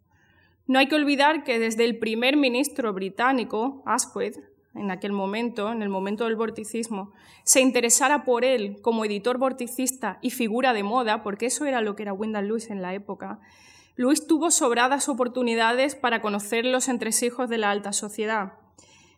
No 0.66 0.78
hay 0.78 0.88
que 0.88 0.96
olvidar 0.96 1.44
que 1.44 1.58
desde 1.58 1.84
el 1.84 1.98
primer 1.98 2.36
ministro 2.36 2.92
británico, 2.92 3.82
Asquith, 3.86 4.36
en 4.74 4.90
aquel 4.90 5.12
momento, 5.12 5.72
en 5.72 5.82
el 5.82 5.88
momento 5.88 6.24
del 6.24 6.36
vorticismo, 6.36 7.12
se 7.44 7.60
interesara 7.60 8.24
por 8.24 8.44
él 8.44 8.78
como 8.82 9.04
editor 9.04 9.38
vorticista 9.38 10.18
y 10.22 10.30
figura 10.30 10.72
de 10.72 10.82
moda, 10.82 11.22
porque 11.22 11.46
eso 11.46 11.64
era 11.64 11.80
lo 11.80 11.96
que 11.96 12.02
era 12.02 12.12
Wyndham 12.12 12.44
Lewis 12.44 12.70
en 12.70 12.82
la 12.82 12.94
época, 12.94 13.40
Lewis 13.96 14.26
tuvo 14.26 14.52
sobradas 14.52 15.08
oportunidades 15.08 15.96
para 15.96 16.20
conocer 16.20 16.64
los 16.64 16.86
entresijos 16.88 17.48
de 17.48 17.58
la 17.58 17.72
alta 17.72 17.92
sociedad. 17.92 18.52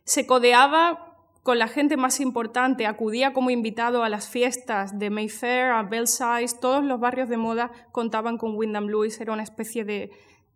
Se 0.04 0.26
codeaba 0.26 1.18
con 1.42 1.58
la 1.58 1.68
gente 1.68 1.98
más 1.98 2.20
importante, 2.20 2.86
acudía 2.86 3.34
como 3.34 3.50
invitado 3.50 4.04
a 4.04 4.08
las 4.08 4.28
fiestas 4.28 4.98
de 4.98 5.10
Mayfair, 5.10 5.72
a 5.72 5.82
Belsize, 5.82 6.56
todos 6.60 6.82
los 6.82 6.98
barrios 6.98 7.28
de 7.28 7.36
moda 7.36 7.70
contaban 7.92 8.38
con 8.38 8.56
Wyndham 8.56 8.86
Lewis, 8.86 9.20
era 9.20 9.32
una 9.32 9.42
especie 9.42 9.84
de 9.84 10.10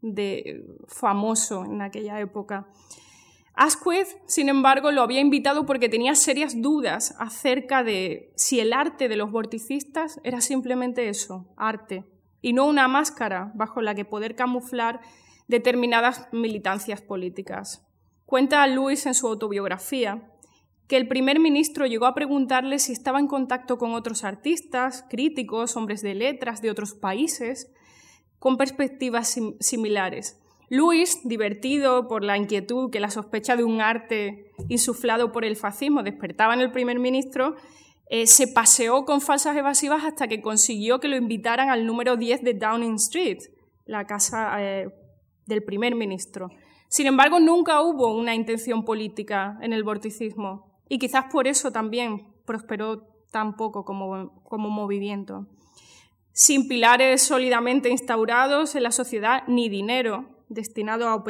de 0.04 0.66
famoso 0.86 1.64
en 1.64 1.80
aquella 1.80 2.20
época. 2.20 2.66
Asquith, 3.54 4.08
sin 4.26 4.49
embargo, 4.49 4.90
lo 4.90 5.02
había 5.02 5.20
invitado 5.20 5.64
porque 5.64 5.88
tenía 5.88 6.16
serias 6.16 6.61
dudas 6.61 7.14
acerca 7.20 7.84
de 7.84 8.32
si 8.34 8.58
el 8.58 8.73
arte 8.73 9.08
de 9.08 9.16
los 9.16 9.30
vorticistas 9.30 10.20
era 10.25 10.40
simplemente 10.40 11.08
eso, 11.08 11.46
arte, 11.56 12.04
y 12.40 12.52
no 12.52 12.66
una 12.66 12.88
máscara 12.88 13.52
bajo 13.54 13.80
la 13.80 13.94
que 13.94 14.04
poder 14.04 14.34
camuflar 14.34 15.00
determinadas 15.46 16.28
militancias 16.32 17.00
políticas. 17.00 17.87
Cuenta 18.26 18.66
Lewis 18.66 19.06
en 19.06 19.14
su 19.14 19.28
autobiografía 19.28 20.30
que 20.88 20.96
el 20.96 21.06
primer 21.06 21.38
ministro 21.38 21.87
llegó 21.87 22.06
a 22.06 22.14
preguntarle 22.14 22.78
si 22.78 22.92
estaba 22.92 23.20
en 23.20 23.28
contacto 23.28 23.78
con 23.78 23.94
otros 23.94 24.25
artistas, 24.25 25.04
críticos, 25.08 25.76
hombres 25.76 26.02
de 26.02 26.14
letras 26.14 26.61
de 26.61 26.70
otros 26.70 26.94
países, 26.94 27.73
con 28.38 28.56
perspectivas 28.56 29.38
similares. 29.61 30.43
Luis, 30.75 31.21
divertido 31.23 32.09
por 32.09 32.25
la 32.25 32.37
inquietud 32.37 32.90
que 32.90 32.99
la 32.99 33.09
sospecha 33.09 33.54
de 33.54 33.62
un 33.62 33.81
arte 33.81 34.50
insuflado 34.69 35.31
por 35.31 35.45
el 35.45 35.54
fascismo 35.54 36.02
despertaba 36.02 36.52
en 36.52 36.61
el 36.61 36.73
primer 36.73 36.99
ministro, 36.99 37.54
eh, 38.11 38.26
se 38.26 38.49
paseó 38.49 39.04
con 39.04 39.21
falsas 39.21 39.57
evasivas 39.57 40.04
hasta 40.04 40.26
que 40.26 40.43
consiguió 40.43 40.99
que 40.99 41.07
lo 41.07 41.16
invitaran 41.16 41.71
al 41.71 41.87
número 41.87 42.17
10 42.17 42.43
de 42.43 42.54
Downing 42.54 42.97
Street, 42.97 43.39
la 43.87 44.04
casa 44.04 44.56
eh, 44.58 44.89
del 45.47 45.63
primer 45.63 45.95
ministro. 45.95 46.49
Sin 46.89 47.06
embargo, 47.06 47.39
nunca 47.39 47.80
hubo 47.80 48.13
una 48.13 48.34
intención 48.34 48.84
política 48.84 49.56
en 49.63 49.73
el 49.73 49.84
vorticismo 49.84 50.80
y 50.89 50.99
quizás 50.99 51.26
por 51.30 51.47
eso 51.47 51.71
también 51.71 52.34
prosperó 52.45 53.06
tan 53.30 53.54
poco 53.54 53.84
como, 53.84 54.43
como 54.43 54.71
movimiento 54.71 55.47
sin 56.37 56.67
pilares 56.67 57.23
sólidamente 57.23 57.91
instaurados 57.91 58.75
en 58.75 58.82
la 58.82 58.91
sociedad 58.91 59.45
ni 59.47 59.69
dinero 59.69 60.33
destinado 60.49 61.09
a, 61.09 61.25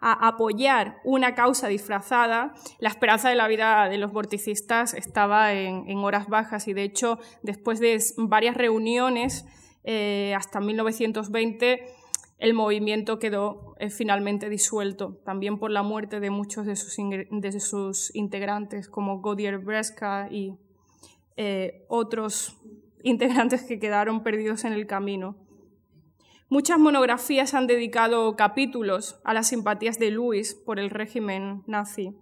apoyar, 0.00 0.96
una 1.04 1.34
causa 1.34 1.68
disfrazada, 1.68 2.54
la 2.78 2.88
esperanza 2.88 3.28
de 3.28 3.34
la 3.34 3.48
vida 3.48 3.88
de 3.88 3.98
los 3.98 4.12
vorticistas 4.12 4.94
estaba 4.94 5.52
en, 5.52 5.98
horas 5.98 6.28
bajas 6.28 6.68
y 6.68 6.72
de 6.72 6.84
hecho 6.84 7.18
después 7.42 7.80
de 7.80 7.98
varias 8.16 8.56
reuniones 8.56 9.44
eh, 9.84 10.34
hasta 10.36 10.60
1920 10.60 12.00
el 12.40 12.54
movimiento 12.54 13.18
quedó 13.18 13.76
eh, 13.78 13.90
finalmente 13.90 14.48
disuelto, 14.48 15.20
también 15.24 15.58
por 15.58 15.70
la 15.70 15.82
muerte 15.82 16.20
de 16.20 16.30
muchos 16.30 16.64
de 16.64 16.74
sus, 16.74 18.14
integrantes 18.14 18.88
como 18.88 19.20
Godier 19.20 19.58
Bresca 19.58 20.28
y 20.30 20.56
eh, 21.36 21.84
otros 21.88 22.56
integrantes 23.02 23.62
que 23.64 23.78
quedaron 23.78 24.22
perdidos 24.22 24.64
en 24.64 24.72
el 24.72 24.86
camino. 24.86 25.36
Muchas 26.52 26.80
monografías 26.80 27.54
han 27.54 27.68
dedicado 27.68 28.34
capítulos 28.34 29.20
a 29.22 29.34
las 29.34 29.46
simpatías 29.46 30.00
de 30.00 30.10
Luis 30.10 30.54
por 30.54 30.80
el 30.80 30.90
régimen 30.90 31.62
nazi, 31.68 32.16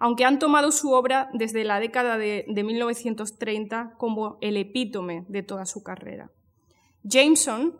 aunque 0.00 0.24
han 0.24 0.40
tomado 0.40 0.72
su 0.72 0.90
obra 0.90 1.30
desde 1.32 1.62
la 1.62 1.78
década 1.78 2.18
de, 2.18 2.44
1930 2.48 3.94
como 3.96 4.36
el 4.40 4.56
epítome 4.56 5.26
de 5.28 5.44
toda 5.44 5.64
su 5.64 5.84
carrera. 5.84 6.32
Jameson 7.04 7.78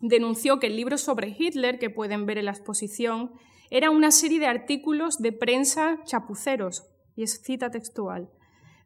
denunció 0.00 0.58
que 0.58 0.66
el 0.66 0.74
libro 0.74 0.98
sobre 0.98 1.36
Hitler, 1.38 1.78
que 1.78 1.88
pueden 1.88 2.26
ver 2.26 2.38
en 2.38 2.46
la 2.46 2.50
exposición, 2.50 3.30
era 3.70 3.92
una 3.92 4.10
serie 4.10 4.40
de 4.40 4.46
artículos 4.46 5.18
de 5.18 5.30
prensa 5.30 6.00
chapuceros, 6.02 6.90
y 7.14 7.22
es 7.22 7.40
cita 7.44 7.70
textual, 7.70 8.28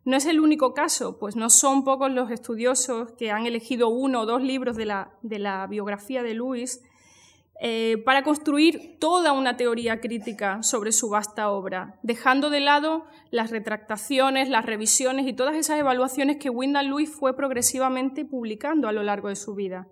no 0.05 0.17
es 0.17 0.27
el 0.27 0.41
único 0.41 0.75
caso, 0.75 1.19
pues 1.19 1.37
no 1.37 1.49
son 1.49 1.85
pocos 1.85 2.11
los 2.11 2.31
estudiosos 2.31 3.12
que 3.12 3.31
han 3.31 3.47
elegido 3.47 3.88
uno 3.88 4.23
o 4.23 4.27
dos 4.27 4.43
libros 4.43 4.77
de 4.77 4.87
la, 4.87 5.67
biografía 5.69 6.23
de 6.23 6.35
Luis 6.35 6.83
eh, 7.61 8.03
para 8.05 8.25
construir 8.25 8.97
toda 8.99 9.33
una 9.33 9.57
teoría 9.57 10.01
crítica 10.01 10.65
sobre 10.65 10.91
su 10.91 11.09
vasta 11.09 11.51
obra, 11.51 12.01
dejando 12.03 12.51
de 12.51 12.59
lado 12.59 13.05
las 13.31 13.51
retractaciones, 13.51 14.49
las 14.49 14.67
revisiones 14.67 15.29
y 15.29 15.33
todas 15.35 15.55
esas 15.55 15.79
evaluaciones 15.79 16.38
que 16.38 16.51
Wyndham 16.51 16.87
Lewis 16.87 17.11
fue 17.11 17.37
progresivamente 17.37 18.25
publicando 18.25 18.88
a 18.88 18.93
lo 18.93 19.05
largo 19.05 19.29
de 19.29 19.37
su 19.37 19.55
vida. 19.55 19.87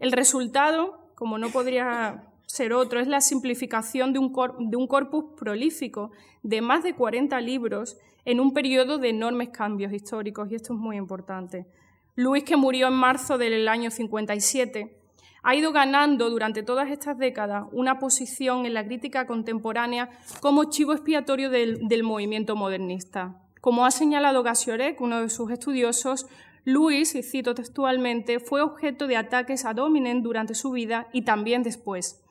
El 0.00 0.12
resultado, 0.12 1.10
como 1.14 1.38
no 1.38 1.48
podría 1.48 2.24
ser 2.44 2.74
otro, 2.74 3.00
es 3.00 3.08
la 3.08 3.22
simplificación 3.22 4.12
de 4.12 4.18
un, 4.18 4.34
de 4.68 4.76
un 4.76 4.86
corpus 4.86 5.24
prolífico 5.38 6.10
de 6.42 6.60
más 6.60 6.82
de 6.82 6.94
40 6.94 7.40
libros 7.40 7.96
en 8.30 8.38
un 8.38 8.54
periodo 8.54 8.98
de 8.98 9.08
enormes 9.08 9.48
cambios 9.48 9.92
históricos, 9.92 10.50
y 10.50 10.54
esto 10.54 10.74
es 10.74 10.78
muy 10.78 10.96
importante. 10.96 11.66
Luis, 12.14 12.44
que 12.44 12.56
murió 12.56 12.86
en 12.86 12.94
marzo 12.94 13.38
del 13.38 13.66
año 13.66 13.90
57, 13.90 14.96
ha 15.42 15.54
ido 15.56 15.72
ganando 15.72 16.30
durante 16.30 16.62
todas 16.62 16.90
estas 16.90 17.18
décadas 17.18 17.64
una 17.72 17.98
posición 17.98 18.66
en 18.66 18.74
la 18.74 18.84
crítica 18.84 19.26
contemporánea 19.26 20.10
como 20.40 20.64
chivo 20.64 20.92
expiatorio 20.92 21.50
del, 21.50 22.02
movimiento 22.04 22.54
modernista. 22.54 23.42
Como 23.60 23.84
ha 23.84 23.90
señalado 23.90 24.44
Gasiorek, 24.44 25.00
uno 25.00 25.22
de 25.22 25.28
sus 25.28 25.50
estudiosos, 25.50 26.26
Luis, 26.64 27.16
y 27.16 27.24
cito 27.24 27.56
textualmente, 27.56 28.38
fue 28.38 28.60
objeto 28.60 29.08
de 29.08 29.16
ataques 29.16 29.64
a 29.64 29.74
Dominen 29.74 30.22
durante 30.22 30.54
su 30.54 30.70
vida 30.70 31.08
y 31.12 31.22
también 31.22 31.64
después. 31.64 32.22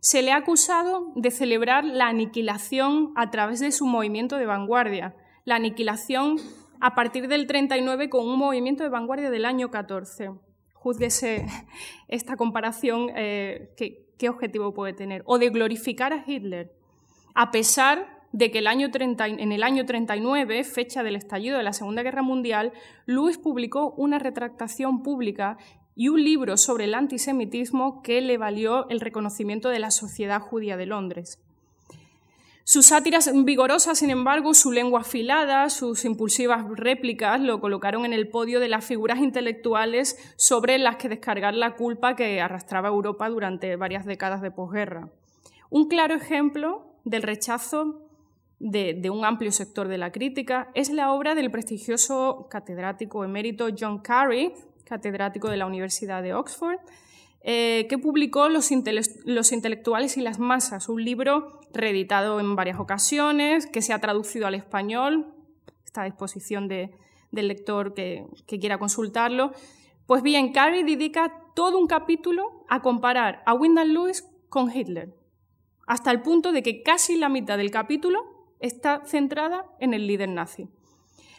Se 0.00 0.20
le 0.20 0.32
ha 0.32 0.36
acusado 0.36 1.12
de 1.14 1.30
celebrar 1.30 1.84
la 1.84 2.08
aniquilación 2.08 3.12
a 3.14 3.30
través 3.30 3.60
de 3.60 3.70
su 3.70 3.86
movimiento 3.86 4.36
de 4.36 4.46
vanguardia, 4.46 5.14
la 5.44 5.56
aniquilación 5.56 6.38
a 6.80 6.94
partir 6.94 7.28
del 7.28 7.46
39 7.46 8.08
con 8.08 8.26
un 8.26 8.38
movimiento 8.38 8.82
de 8.82 8.88
vanguardia 8.88 9.30
del 9.30 9.44
año 9.44 9.70
14. 9.70 10.30
Júzguese 10.74 11.46
esta 12.08 12.36
comparación, 12.36 13.10
eh, 13.14 13.72
¿qué, 13.76 14.28
objetivo 14.28 14.72
puede 14.72 14.94
tener? 14.94 15.22
O 15.26 15.38
de 15.38 15.50
glorificar 15.50 16.14
a 16.14 16.24
Hitler, 16.26 16.72
a 17.34 17.50
pesar 17.50 18.24
de 18.32 18.50
que 18.50 18.58
el 18.58 18.66
año 18.66 18.88
en 18.94 19.52
el 19.52 19.62
año 19.62 19.84
39, 19.84 20.64
fecha 20.64 21.02
del 21.02 21.16
estallido 21.16 21.58
de 21.58 21.62
la 21.62 21.74
Segunda 21.74 22.02
Guerra 22.02 22.22
Mundial, 22.22 22.72
Lewis 23.06 23.38
publicó 23.38 23.92
una 23.92 24.18
retractación 24.18 25.02
pública 25.02 25.58
y 25.94 26.08
un 26.08 26.24
libro 26.24 26.56
sobre 26.56 26.84
el 26.84 26.94
antisemitismo 26.94 28.02
que 28.02 28.20
le 28.20 28.38
valió 28.38 28.88
el 28.88 29.00
reconocimiento 29.00 29.68
de 29.68 29.78
la 29.78 29.90
Sociedad 29.90 30.40
Judía 30.40 30.76
de 30.76 30.86
Londres. 30.86 31.43
Sus 32.66 32.86
sátiras 32.86 33.30
vigorosas, 33.44 33.98
sin 33.98 34.08
embargo, 34.08 34.54
su 34.54 34.72
lengua 34.72 35.00
afilada, 35.00 35.68
sus 35.68 36.06
impulsivas 36.06 36.64
réplicas 36.74 37.38
lo 37.38 37.60
colocaron 37.60 38.06
en 38.06 38.14
el 38.14 38.28
podio 38.28 38.58
de 38.58 38.68
las 38.68 38.86
figuras 38.86 39.18
intelectuales 39.18 40.16
sobre 40.36 40.78
las 40.78 40.96
que 40.96 41.10
descargar 41.10 41.54
la 41.54 41.74
culpa 41.76 42.16
que 42.16 42.40
arrastraba 42.40 42.88
Europa 42.88 43.28
durante 43.28 43.76
varias 43.76 44.06
décadas 44.06 44.40
de 44.40 44.50
posguerra. 44.50 45.10
Un 45.68 45.88
claro 45.88 46.14
ejemplo 46.14 46.86
del 47.04 47.22
rechazo 47.22 48.00
de, 48.60 49.10
un 49.10 49.26
amplio 49.26 49.52
sector 49.52 49.88
de 49.88 49.98
la 49.98 50.10
crítica 50.10 50.70
es 50.72 50.88
la 50.88 51.12
obra 51.12 51.34
del 51.34 51.50
prestigioso 51.50 52.46
catedrático 52.50 53.24
emérito 53.24 53.68
John 53.78 53.98
Carey, 53.98 54.54
catedrático 54.84 55.50
de 55.50 55.58
la 55.58 55.66
Universidad 55.66 56.22
de 56.22 56.32
Oxford, 56.32 56.78
eh, 57.46 57.86
que 57.90 57.98
publicó 57.98 58.48
los, 58.48 58.72
intelectuales 58.72 60.16
y 60.16 60.22
las 60.22 60.38
masas, 60.38 60.88
un 60.88 61.04
libro 61.04 61.60
reeditado 61.74 62.40
en 62.40 62.56
varias 62.56 62.80
ocasiones, 62.80 63.66
que 63.66 63.82
se 63.82 63.92
ha 63.92 63.98
traducido 64.00 64.46
al 64.46 64.54
español, 64.54 65.34
está 65.84 66.02
a 66.02 66.04
disposición 66.06 66.68
del 66.68 66.88
lector 67.32 67.92
que, 67.92 68.24
que 68.46 68.58
quiera 68.58 68.78
consultarlo. 68.78 69.52
Pues 70.06 70.22
bien, 70.22 70.52
Carey 70.52 70.84
dedica 70.84 71.34
todo 71.54 71.78
un 71.78 71.86
capítulo 71.86 72.64
a 72.70 72.80
comparar 72.80 73.42
a 73.44 73.52
Wyndham 73.52 73.88
Lewis 73.88 74.26
con 74.48 74.74
Hitler, 74.74 75.14
hasta 75.86 76.10
el 76.10 76.22
punto 76.22 76.50
de 76.50 76.62
que 76.62 76.82
casi 76.82 77.18
la 77.18 77.28
mitad 77.28 77.58
del 77.58 77.70
capítulo 77.70 78.54
está 78.58 79.04
centrada 79.04 79.66
en 79.80 79.92
el 79.92 80.06
líder 80.06 80.30
nazi. 80.30 80.70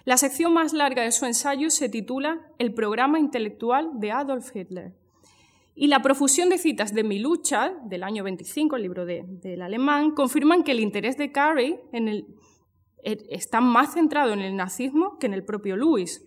La 0.03 0.17
sección 0.17 0.53
más 0.53 0.71
larga 0.71 1.01
de 1.01 1.11
su 1.11 1.25
ensayo 1.25 1.71
se 1.71 1.89
titula 1.89 2.45
El 2.59 2.75
programa 2.75 3.17
intelectual 3.17 3.99
de 3.99 4.11
Adolf 4.11 4.55
Hitler. 4.55 4.93
Y 5.77 5.87
la 5.87 6.01
profusión 6.01 6.47
de 6.47 6.57
citas 6.57 6.93
de 6.93 7.03
Mi 7.03 7.19
lucha, 7.19 7.73
del 7.83 8.03
año 8.03 8.23
25, 8.23 8.77
el 8.77 8.81
libro 8.81 9.05
del 9.05 9.61
alemán, 9.61 10.11
confirman 10.11 10.63
que 10.63 10.71
el 10.71 10.79
interés 10.79 11.17
de 11.17 11.33
Carey 11.33 11.77
e, 11.91 13.27
está 13.29 13.59
más 13.59 13.93
centrado 13.93 14.31
en 14.31 14.39
el 14.39 14.55
nazismo 14.55 15.19
que 15.19 15.25
en 15.25 15.33
el 15.33 15.43
propio 15.43 15.75
Lewis. 15.75 16.25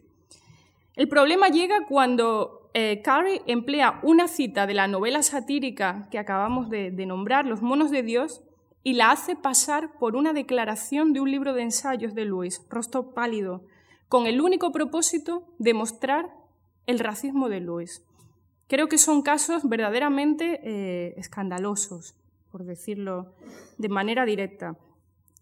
El 0.96 1.08
problema 1.08 1.48
llega 1.48 1.87
cuando 1.87 2.70
eh, 2.74 3.00
Carey 3.02 3.40
emplea 3.46 4.00
una 4.02 4.28
cita 4.28 4.66
de 4.66 4.74
la 4.74 4.87
novela 4.87 5.22
satírica 5.22 6.08
que 6.11 6.18
acabamos 6.18 6.68
de, 6.68 6.90
de 6.90 7.06
nombrar, 7.06 7.46
Los 7.46 7.62
monos 7.62 7.90
de 7.90 8.02
Dios, 8.02 8.42
y 8.82 8.92
la 8.94 9.12
hace 9.12 9.34
pasar 9.34 9.98
por 9.98 10.14
una 10.14 10.34
declaración 10.34 11.14
de 11.14 11.20
un 11.20 11.30
libro 11.30 11.54
de 11.54 11.62
ensayos 11.62 12.14
de 12.14 12.26
Lewis, 12.26 12.66
Rostro 12.68 13.14
Pálido, 13.14 13.64
con 14.08 14.26
el 14.26 14.42
único 14.42 14.72
propósito 14.72 15.46
de 15.58 15.72
mostrar 15.72 16.34
el 16.87 16.98
racismo 16.98 17.48
de 17.48 17.61
Lewis. 17.61 18.04
Creo 18.68 18.88
que 18.88 18.98
son 18.98 19.22
casos 19.22 19.66
verdaderamente 19.66 20.61
eh, 20.62 21.14
escandalosos, 21.16 22.14
por 22.52 22.64
decirlo 22.64 23.33
de 23.78 23.88
manera 23.88 24.26
directa. 24.26 24.76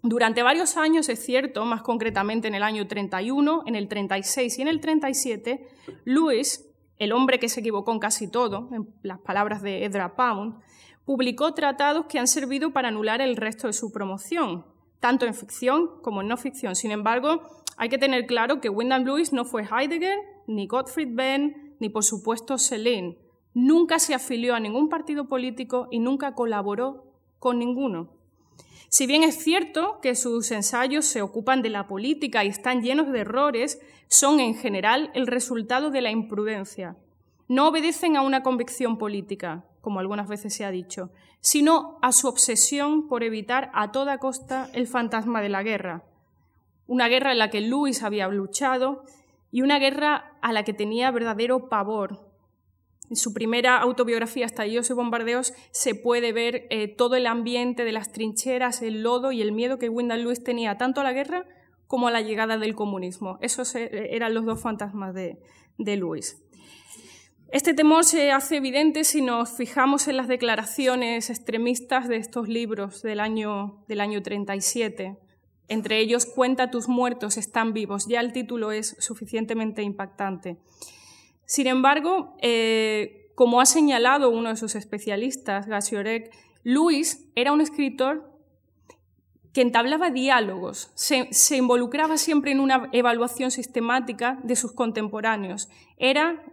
Durante 0.02 0.44
varios 0.44 0.76
años, 0.76 1.08
es 1.08 1.24
cierto, 1.24 1.64
más 1.64 1.82
concretamente 1.82 2.46
en 2.46 2.54
el 2.54 2.62
año 2.62 2.86
31, 2.86 3.64
en 3.66 3.74
el 3.74 3.88
36 3.88 4.58
y 4.58 4.62
en 4.62 4.68
el 4.68 4.80
37, 4.80 5.66
Lewis, 6.04 6.64
el 6.98 7.10
hombre 7.10 7.40
que 7.40 7.48
se 7.48 7.60
equivocó 7.60 7.92
en 7.92 7.98
casi 7.98 8.30
todo, 8.30 8.68
en 8.72 8.88
las 9.02 9.18
palabras 9.18 9.60
de 9.60 9.84
Edra 9.84 10.14
Pound, 10.14 10.60
publicó 11.04 11.52
tratados 11.54 12.06
que 12.06 12.20
han 12.20 12.28
servido 12.28 12.72
para 12.72 12.88
anular 12.88 13.20
el 13.20 13.36
resto 13.36 13.66
de 13.66 13.72
su 13.72 13.90
promoción, 13.90 14.64
tanto 15.00 15.26
en 15.26 15.34
ficción 15.34 16.00
como 16.02 16.20
en 16.20 16.28
no 16.28 16.36
ficción. 16.36 16.76
Sin 16.76 16.92
embargo, 16.92 17.42
hay 17.76 17.88
que 17.88 17.98
tener 17.98 18.26
claro 18.26 18.60
que 18.60 18.68
Wyndham 18.68 19.04
Lewis 19.04 19.32
no 19.32 19.44
fue 19.44 19.64
Heidegger, 19.64 20.16
ni 20.46 20.68
Gottfried 20.68 21.08
Benn, 21.10 21.65
ni 21.78 21.88
por 21.88 22.04
supuesto 22.04 22.58
Selene. 22.58 23.18
Nunca 23.54 23.98
se 23.98 24.14
afilió 24.14 24.54
a 24.54 24.60
ningún 24.60 24.88
partido 24.88 25.28
político 25.28 25.88
y 25.90 25.98
nunca 25.98 26.34
colaboró 26.34 27.04
con 27.38 27.58
ninguno. 27.58 28.10
Si 28.88 29.06
bien 29.06 29.22
es 29.22 29.36
cierto 29.42 29.98
que 30.00 30.14
sus 30.14 30.50
ensayos 30.50 31.04
se 31.04 31.22
ocupan 31.22 31.62
de 31.62 31.70
la 31.70 31.86
política 31.86 32.44
y 32.44 32.48
están 32.48 32.82
llenos 32.82 33.10
de 33.12 33.20
errores, 33.20 33.80
son 34.08 34.40
en 34.40 34.54
general 34.54 35.10
el 35.14 35.26
resultado 35.26 35.90
de 35.90 36.00
la 36.00 36.10
imprudencia. 36.10 36.96
No 37.48 37.68
obedecen 37.68 38.16
a 38.16 38.22
una 38.22 38.42
convicción 38.42 38.98
política, 38.98 39.64
como 39.80 40.00
algunas 40.00 40.28
veces 40.28 40.54
se 40.54 40.64
ha 40.64 40.70
dicho, 40.70 41.10
sino 41.40 41.98
a 42.02 42.12
su 42.12 42.26
obsesión 42.28 43.08
por 43.08 43.22
evitar 43.22 43.70
a 43.72 43.92
toda 43.92 44.18
costa 44.18 44.68
el 44.72 44.86
fantasma 44.86 45.40
de 45.40 45.48
la 45.48 45.62
guerra. 45.62 46.04
Una 46.86 47.08
guerra 47.08 47.32
en 47.32 47.38
la 47.38 47.50
que 47.50 47.60
Luis 47.60 48.02
había 48.02 48.28
luchado 48.28 49.04
y 49.50 49.62
una 49.62 49.78
guerra 49.78 50.36
a 50.42 50.52
la 50.52 50.64
que 50.64 50.72
tenía 50.72 51.10
verdadero 51.10 51.68
pavor. 51.68 52.32
En 53.08 53.16
su 53.16 53.32
primera 53.32 53.78
autobiografía, 53.78 54.46
Estallidos 54.46 54.90
y 54.90 54.94
Bombardeos, 54.94 55.54
se 55.70 55.94
puede 55.94 56.32
ver 56.32 56.66
eh, 56.70 56.88
todo 56.88 57.14
el 57.14 57.26
ambiente 57.26 57.84
de 57.84 57.92
las 57.92 58.12
trincheras, 58.12 58.82
el 58.82 59.02
lodo 59.02 59.30
y 59.30 59.42
el 59.42 59.52
miedo 59.52 59.78
que 59.78 59.88
Wyndham 59.88 60.20
Lewis 60.20 60.42
tenía 60.42 60.76
tanto 60.76 61.00
a 61.00 61.04
la 61.04 61.12
guerra 61.12 61.46
como 61.86 62.08
a 62.08 62.10
la 62.10 62.20
llegada 62.20 62.58
del 62.58 62.74
comunismo. 62.74 63.38
Esos 63.40 63.74
eh, 63.76 64.14
eran 64.14 64.34
los 64.34 64.44
dos 64.44 64.60
fantasmas 64.60 65.14
de, 65.14 65.38
de 65.78 65.96
Lewis. 65.96 66.42
Este 67.52 67.74
temor 67.74 68.04
se 68.04 68.32
hace 68.32 68.56
evidente 68.56 69.04
si 69.04 69.22
nos 69.22 69.56
fijamos 69.56 70.08
en 70.08 70.16
las 70.16 70.26
declaraciones 70.26 71.30
extremistas 71.30 72.08
de 72.08 72.16
estos 72.16 72.48
libros 72.48 73.02
del 73.02 73.20
año, 73.20 73.84
del 73.86 74.00
año 74.00 74.20
37. 74.20 75.16
Entre 75.68 76.00
ellos, 76.00 76.26
Cuenta 76.26 76.70
tus 76.70 76.88
muertos 76.88 77.36
están 77.36 77.72
vivos. 77.72 78.06
Ya 78.08 78.20
el 78.20 78.32
título 78.32 78.72
es 78.72 78.96
suficientemente 78.98 79.82
impactante. 79.82 80.58
Sin 81.44 81.66
embargo, 81.66 82.36
eh, 82.40 83.32
como 83.34 83.60
ha 83.60 83.66
señalado 83.66 84.30
uno 84.30 84.50
de 84.50 84.56
sus 84.56 84.74
especialistas, 84.74 85.66
Gasiorek, 85.66 86.34
Luis 86.64 87.28
era 87.36 87.52
un 87.52 87.60
escritor 87.60 88.36
que 89.52 89.62
entablaba 89.62 90.10
diálogos, 90.10 90.90
se, 90.94 91.28
se, 91.30 91.56
involucraba 91.56 92.18
siempre 92.18 92.50
en 92.50 92.60
una 92.60 92.90
evaluación 92.92 93.50
sistemática 93.50 94.38
de 94.42 94.54
sus 94.54 94.72
contemporáneos. 94.72 95.70
Era, 95.96 96.44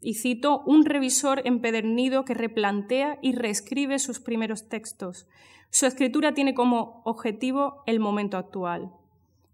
y 0.00 0.14
cito, 0.14 0.62
un 0.66 0.84
revisor 0.84 1.42
empedernido 1.44 2.24
que 2.24 2.34
replantea 2.34 3.18
y 3.22 3.32
reescribe 3.32 4.00
sus 4.00 4.18
primeros 4.18 4.68
textos. 4.68 5.28
Su 5.72 5.86
escritura 5.86 6.34
tiene 6.34 6.52
como 6.52 7.00
objetivo 7.06 7.82
el 7.86 7.98
momento 7.98 8.36
actual. 8.36 8.92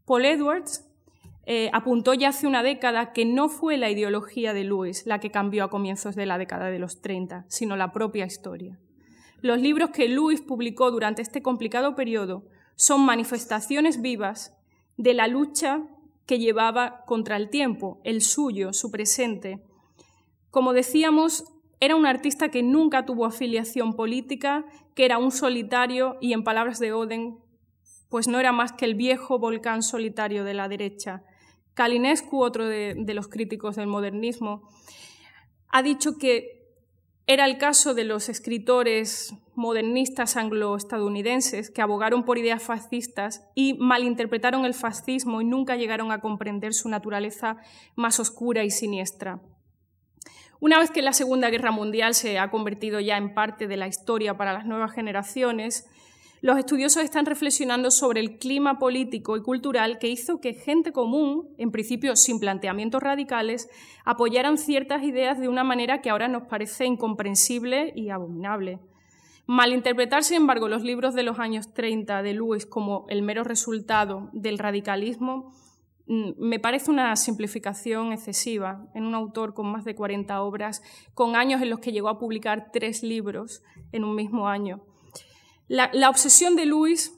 Paul 0.04 0.24
Edwards 0.24 0.84
eh, 1.46 1.70
apuntó 1.72 2.12
ya 2.12 2.30
hace 2.30 2.48
una 2.48 2.64
década 2.64 3.12
que 3.12 3.24
no 3.24 3.48
fue 3.48 3.76
la 3.76 3.88
ideología 3.88 4.52
de 4.52 4.64
Lewis 4.64 5.06
la 5.06 5.20
que 5.20 5.30
cambió 5.30 5.62
a 5.62 5.70
comienzos 5.70 6.16
de 6.16 6.26
la 6.26 6.36
década 6.36 6.70
de 6.70 6.80
los 6.80 7.00
30, 7.02 7.44
sino 7.46 7.76
la 7.76 7.92
propia 7.92 8.26
historia. 8.26 8.80
Los 9.42 9.60
libros 9.60 9.90
que 9.90 10.08
Lewis 10.08 10.40
publicó 10.40 10.90
durante 10.90 11.22
este 11.22 11.40
complicado 11.40 11.94
periodo 11.94 12.42
son 12.74 13.06
manifestaciones 13.06 14.02
vivas 14.02 14.58
de 14.96 15.14
la 15.14 15.28
lucha 15.28 15.84
que 16.26 16.40
llevaba 16.40 17.04
contra 17.06 17.36
el 17.36 17.48
tiempo, 17.48 18.00
el 18.02 18.22
suyo, 18.22 18.72
su 18.72 18.90
presente, 18.90 19.62
como 20.50 20.72
decíamos, 20.72 21.44
era 21.80 21.96
un 21.96 22.06
artista 22.06 22.50
que 22.50 22.62
nunca 22.62 23.06
tuvo 23.06 23.26
afiliación 23.26 23.94
política, 23.94 24.64
que 24.94 25.04
era 25.04 25.18
un 25.18 25.30
solitario 25.30 26.16
y, 26.20 26.32
en 26.32 26.44
palabras 26.44 26.78
de 26.78 26.92
Oden, 26.92 27.38
pues 28.08 28.26
no 28.26 28.40
era 28.40 28.52
más 28.52 28.72
que 28.72 28.84
el 28.84 28.94
viejo 28.94 29.38
volcán 29.38 29.82
solitario 29.82 30.44
de 30.44 30.54
la 30.54 30.68
derecha. 30.68 31.22
Kalinescu, 31.74 32.42
otro 32.42 32.66
de, 32.66 32.94
de 32.96 33.14
los 33.14 33.28
críticos 33.28 33.76
del 33.76 33.86
modernismo, 33.86 34.68
ha 35.68 35.82
dicho 35.82 36.18
que 36.18 36.58
era 37.26 37.44
el 37.44 37.58
caso 37.58 37.94
de 37.94 38.04
los 38.04 38.30
escritores 38.30 39.34
modernistas 39.54 40.36
anglo-estadounidenses 40.36 41.70
que 41.70 41.82
abogaron 41.82 42.24
por 42.24 42.38
ideas 42.38 42.62
fascistas 42.62 43.46
y 43.54 43.74
malinterpretaron 43.74 44.64
el 44.64 44.72
fascismo 44.72 45.42
y 45.42 45.44
nunca 45.44 45.76
llegaron 45.76 46.10
a 46.10 46.20
comprender 46.20 46.72
su 46.72 46.88
naturaleza 46.88 47.58
más 47.94 48.18
oscura 48.18 48.64
y 48.64 48.70
siniestra. 48.70 49.42
Una 50.60 50.80
vez 50.80 50.90
que 50.90 51.02
la 51.02 51.12
Segunda 51.12 51.50
Guerra 51.50 51.70
Mundial 51.70 52.14
se 52.14 52.40
ha 52.40 52.50
convertido 52.50 52.98
ya 52.98 53.16
en 53.16 53.32
parte 53.32 53.68
de 53.68 53.76
la 53.76 53.86
historia 53.86 54.36
para 54.36 54.52
las 54.52 54.66
nuevas 54.66 54.92
generaciones, 54.92 55.88
los 56.40 56.58
estudiosos 56.58 57.04
están 57.04 57.26
reflexionando 57.26 57.92
sobre 57.92 58.18
el 58.20 58.38
clima 58.38 58.78
político 58.80 59.36
y 59.36 59.42
cultural 59.42 59.98
que 60.00 60.08
hizo 60.08 60.40
que 60.40 60.54
gente 60.54 60.90
común, 60.90 61.48
en 61.58 61.70
principio 61.70 62.16
sin 62.16 62.40
planteamientos 62.40 63.00
radicales, 63.00 63.68
apoyaran 64.04 64.58
ciertas 64.58 65.04
ideas 65.04 65.38
de 65.38 65.48
una 65.48 65.62
manera 65.62 66.00
que 66.00 66.10
ahora 66.10 66.26
nos 66.26 66.48
parece 66.48 66.86
incomprensible 66.86 67.92
y 67.94 68.10
abominable. 68.10 68.80
Malinterpretar, 69.46 70.24
sin 70.24 70.38
embargo, 70.38 70.68
los 70.68 70.82
libros 70.82 71.14
de 71.14 71.22
los 71.22 71.38
años 71.38 71.72
30 71.72 72.22
de 72.22 72.34
Lewis 72.34 72.66
como 72.66 73.06
el 73.08 73.22
mero 73.22 73.44
resultado 73.44 74.28
del 74.32 74.58
radicalismo 74.58 75.52
me 76.08 76.58
parece 76.58 76.90
una 76.90 77.14
simplificación 77.16 78.12
excesiva 78.12 78.86
en 78.94 79.04
un 79.04 79.14
autor 79.14 79.52
con 79.52 79.70
más 79.70 79.84
de 79.84 79.94
40 79.94 80.40
obras, 80.40 80.82
con 81.12 81.36
años 81.36 81.60
en 81.60 81.68
los 81.68 81.80
que 81.80 81.92
llegó 81.92 82.08
a 82.08 82.18
publicar 82.18 82.70
tres 82.72 83.02
libros 83.02 83.62
en 83.92 84.04
un 84.04 84.14
mismo 84.16 84.48
año. 84.48 84.82
La, 85.66 86.08
obsesión 86.08 86.56
de 86.56 86.64
Luis 86.64 87.12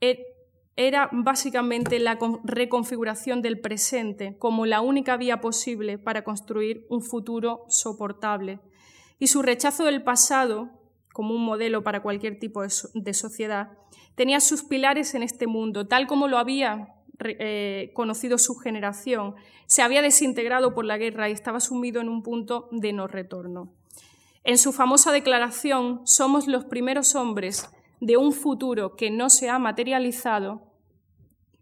e, 0.00 0.24
era 0.76 1.10
básicamente 1.12 1.98
la 1.98 2.18
reconfiguración 2.44 3.42
del 3.42 3.60
presente 3.60 4.38
como 4.38 4.64
la 4.64 4.80
única 4.80 5.16
vía 5.16 5.40
posible 5.40 5.98
para 5.98 6.22
construir 6.22 6.86
un 6.88 7.02
futuro 7.02 7.64
soportable. 7.68 8.60
Y 9.18 9.26
su 9.26 9.42
rechazo 9.42 9.84
del 9.84 10.04
pasado 10.04 10.70
como 11.12 11.34
un 11.34 11.44
modelo 11.44 11.82
para 11.82 12.00
cualquier 12.00 12.38
tipo 12.38 12.62
de 12.62 13.12
sociedad 13.12 13.72
tenía 14.14 14.38
sus 14.38 14.62
pilares 14.62 15.14
en 15.14 15.24
este 15.24 15.48
mundo, 15.48 15.88
tal 15.88 16.06
como 16.06 16.28
lo 16.28 16.38
había 16.38 16.94
eh, 17.22 17.90
conocido 17.94 18.38
su 18.38 18.56
generación, 18.56 19.34
se 19.66 19.82
había 19.82 20.02
desintegrado 20.02 20.74
por 20.74 20.84
la 20.84 20.98
guerra 20.98 21.28
y 21.28 21.32
estaba 21.32 21.60
sumido 21.60 22.00
en 22.00 22.08
un 22.08 22.22
punto 22.22 22.68
de 22.72 22.92
no 22.92 23.06
retorno. 23.06 23.72
En 24.44 24.58
su 24.58 24.72
famosa 24.72 25.12
declaración, 25.12 26.00
somos 26.04 26.46
los 26.46 26.64
primeros 26.64 27.14
hombres 27.14 27.70
de 28.00 28.16
un 28.16 28.32
futuro 28.32 28.96
que 28.96 29.10
no 29.10 29.28
se 29.28 29.50
ha 29.50 29.58
materializado, 29.58 30.70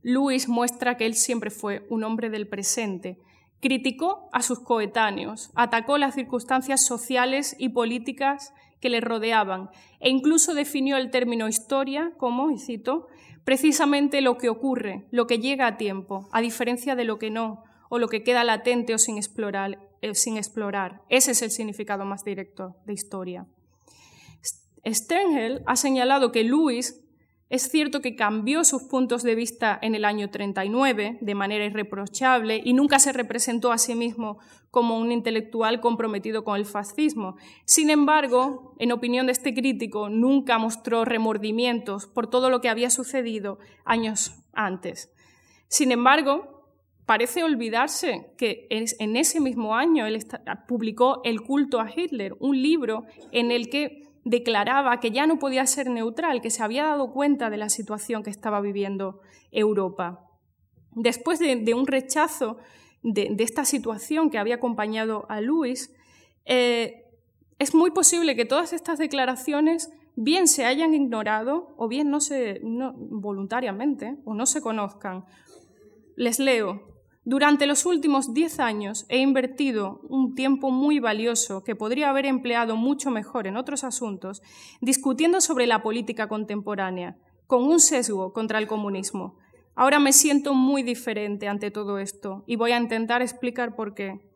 Luis 0.02 0.48
muestra 0.48 0.96
que 0.96 1.06
él 1.06 1.14
siempre 1.14 1.50
fue 1.50 1.86
un 1.90 2.04
hombre 2.04 2.30
del 2.30 2.48
presente. 2.48 3.18
Criticó 3.60 4.28
a 4.32 4.42
sus 4.42 4.60
coetáneos, 4.60 5.50
atacó 5.54 5.98
las 5.98 6.14
circunstancias 6.14 6.86
sociales 6.86 7.56
y 7.58 7.70
políticas 7.70 8.54
que 8.80 8.88
le 8.90 9.00
rodeaban 9.00 9.70
e 9.98 10.08
incluso 10.08 10.54
definió 10.54 10.96
el 10.96 11.10
término 11.10 11.48
historia 11.48 12.12
como, 12.16 12.50
y 12.52 12.58
cito, 12.58 13.08
precisamente 13.48 14.20
lo 14.20 14.36
que 14.36 14.50
ocurre, 14.50 15.06
lo 15.10 15.26
que 15.26 15.38
llega 15.38 15.66
a 15.66 15.78
tiempo, 15.78 16.28
a 16.32 16.42
diferencia 16.42 16.94
de 16.96 17.04
lo 17.04 17.18
que 17.18 17.30
no, 17.30 17.64
o 17.88 17.98
lo 17.98 18.08
que 18.08 18.22
queda 18.22 18.44
latente 18.44 18.92
o 18.92 18.98
sin 18.98 19.16
explorar. 19.16 19.78
Eh. 20.02 20.98
Ese 21.08 21.30
es 21.30 21.40
el 21.40 21.50
significado 21.50 22.04
más 22.04 22.24
directo 22.24 22.76
de 22.84 22.92
historia. 22.92 23.46
Sternhell 24.86 25.62
ha 25.64 25.76
señalado 25.76 26.30
que 26.30 26.44
Lewis 26.44 27.00
es 27.50 27.70
cierto 27.70 28.02
que 28.02 28.14
cambió 28.14 28.62
sus 28.62 28.82
puntos 28.82 29.22
de 29.22 29.34
vista 29.34 29.78
en 29.80 29.94
el 29.94 30.04
año 30.04 30.28
39 30.28 31.18
de 31.20 31.34
manera 31.34 31.64
irreprochable 31.64 32.60
y 32.62 32.74
nunca 32.74 32.98
se 32.98 33.12
representó 33.12 33.72
a 33.72 33.78
sí 33.78 33.94
mismo 33.94 34.38
como 34.70 34.98
un 34.98 35.12
intelectual 35.12 35.80
comprometido 35.80 36.44
con 36.44 36.56
el 36.56 36.66
fascismo. 36.66 37.36
Sin 37.64 37.88
embargo, 37.88 38.74
en 38.78 38.92
opinión 38.92 39.26
de 39.26 39.32
este 39.32 39.54
crítico, 39.54 40.10
nunca 40.10 40.58
mostró 40.58 41.06
remordimientos 41.06 42.06
por 42.06 42.28
todo 42.28 42.50
lo 42.50 42.60
que 42.60 42.68
había 42.68 42.90
sucedido 42.90 43.58
años 43.86 44.34
antes. 44.52 45.10
Sin 45.68 45.90
embargo, 45.90 46.66
parece 47.06 47.44
olvidarse 47.44 48.34
que 48.36 48.66
en 48.70 49.16
ese 49.16 49.40
mismo 49.40 49.74
año 49.74 50.06
él 50.06 50.22
publicó 50.66 51.22
El 51.24 51.40
culto 51.40 51.80
a 51.80 51.90
Hitler, 51.90 52.36
un 52.40 52.60
libro 52.60 53.06
en 53.32 53.50
el 53.50 53.70
que 53.70 54.07
declaraba 54.28 55.00
que 55.00 55.10
ya 55.10 55.26
no 55.26 55.38
podía 55.38 55.66
ser 55.66 55.88
neutral, 55.88 56.42
que 56.42 56.50
se 56.50 56.62
había 56.62 56.84
dado 56.84 57.12
cuenta 57.12 57.48
de 57.48 57.56
la 57.56 57.70
situación 57.70 58.22
que 58.22 58.28
estaba 58.28 58.60
viviendo 58.60 59.20
Europa. 59.50 60.28
Después 60.92 61.38
de, 61.38 61.74
un 61.74 61.86
rechazo 61.86 62.58
de, 63.02 63.34
esta 63.38 63.64
situación 63.64 64.28
que 64.28 64.36
había 64.36 64.56
acompañado 64.56 65.24
a 65.30 65.40
Luis, 65.40 65.94
eh, 66.44 67.04
es 67.58 67.74
muy 67.74 67.90
posible 67.90 68.36
que 68.36 68.44
todas 68.44 68.74
estas 68.74 68.98
declaraciones 68.98 69.90
bien 70.14 70.46
se 70.46 70.66
hayan 70.66 70.92
ignorado 70.92 71.74
o 71.78 71.88
bien 71.88 72.10
no 72.10 72.20
se 72.20 72.60
voluntariamente 72.62 74.18
o 74.26 74.34
no 74.34 74.44
se 74.44 74.60
conozcan. 74.60 75.24
Les 76.16 76.38
leo. 76.38 76.87
Durante 77.28 77.66
los 77.66 77.84
últimos 77.84 78.32
diez 78.32 78.58
años 78.58 79.04
he 79.10 79.18
invertido 79.18 80.00
un 80.08 80.34
tiempo 80.34 80.70
muy 80.70 80.98
valioso 80.98 81.62
que 81.62 81.76
podría 81.76 82.08
haber 82.08 82.24
empleado 82.24 82.74
mucho 82.74 83.10
mejor 83.10 83.46
en 83.46 83.58
otros 83.58 83.84
asuntos 83.84 84.40
discutiendo 84.80 85.42
sobre 85.42 85.66
la 85.66 85.82
política 85.82 86.26
contemporánea, 86.26 87.18
con 87.46 87.64
un 87.64 87.80
sesgo 87.80 88.32
contra 88.32 88.58
el 88.58 88.66
comunismo. 88.66 89.36
Ahora 89.74 89.98
me 89.98 90.14
siento 90.14 90.54
muy 90.54 90.82
diferente 90.82 91.48
ante 91.48 91.70
todo 91.70 91.98
esto 91.98 92.44
y 92.46 92.56
voy 92.56 92.72
a 92.72 92.78
intentar 92.78 93.20
explicar 93.20 93.76
por 93.76 93.92
qué. 93.92 94.26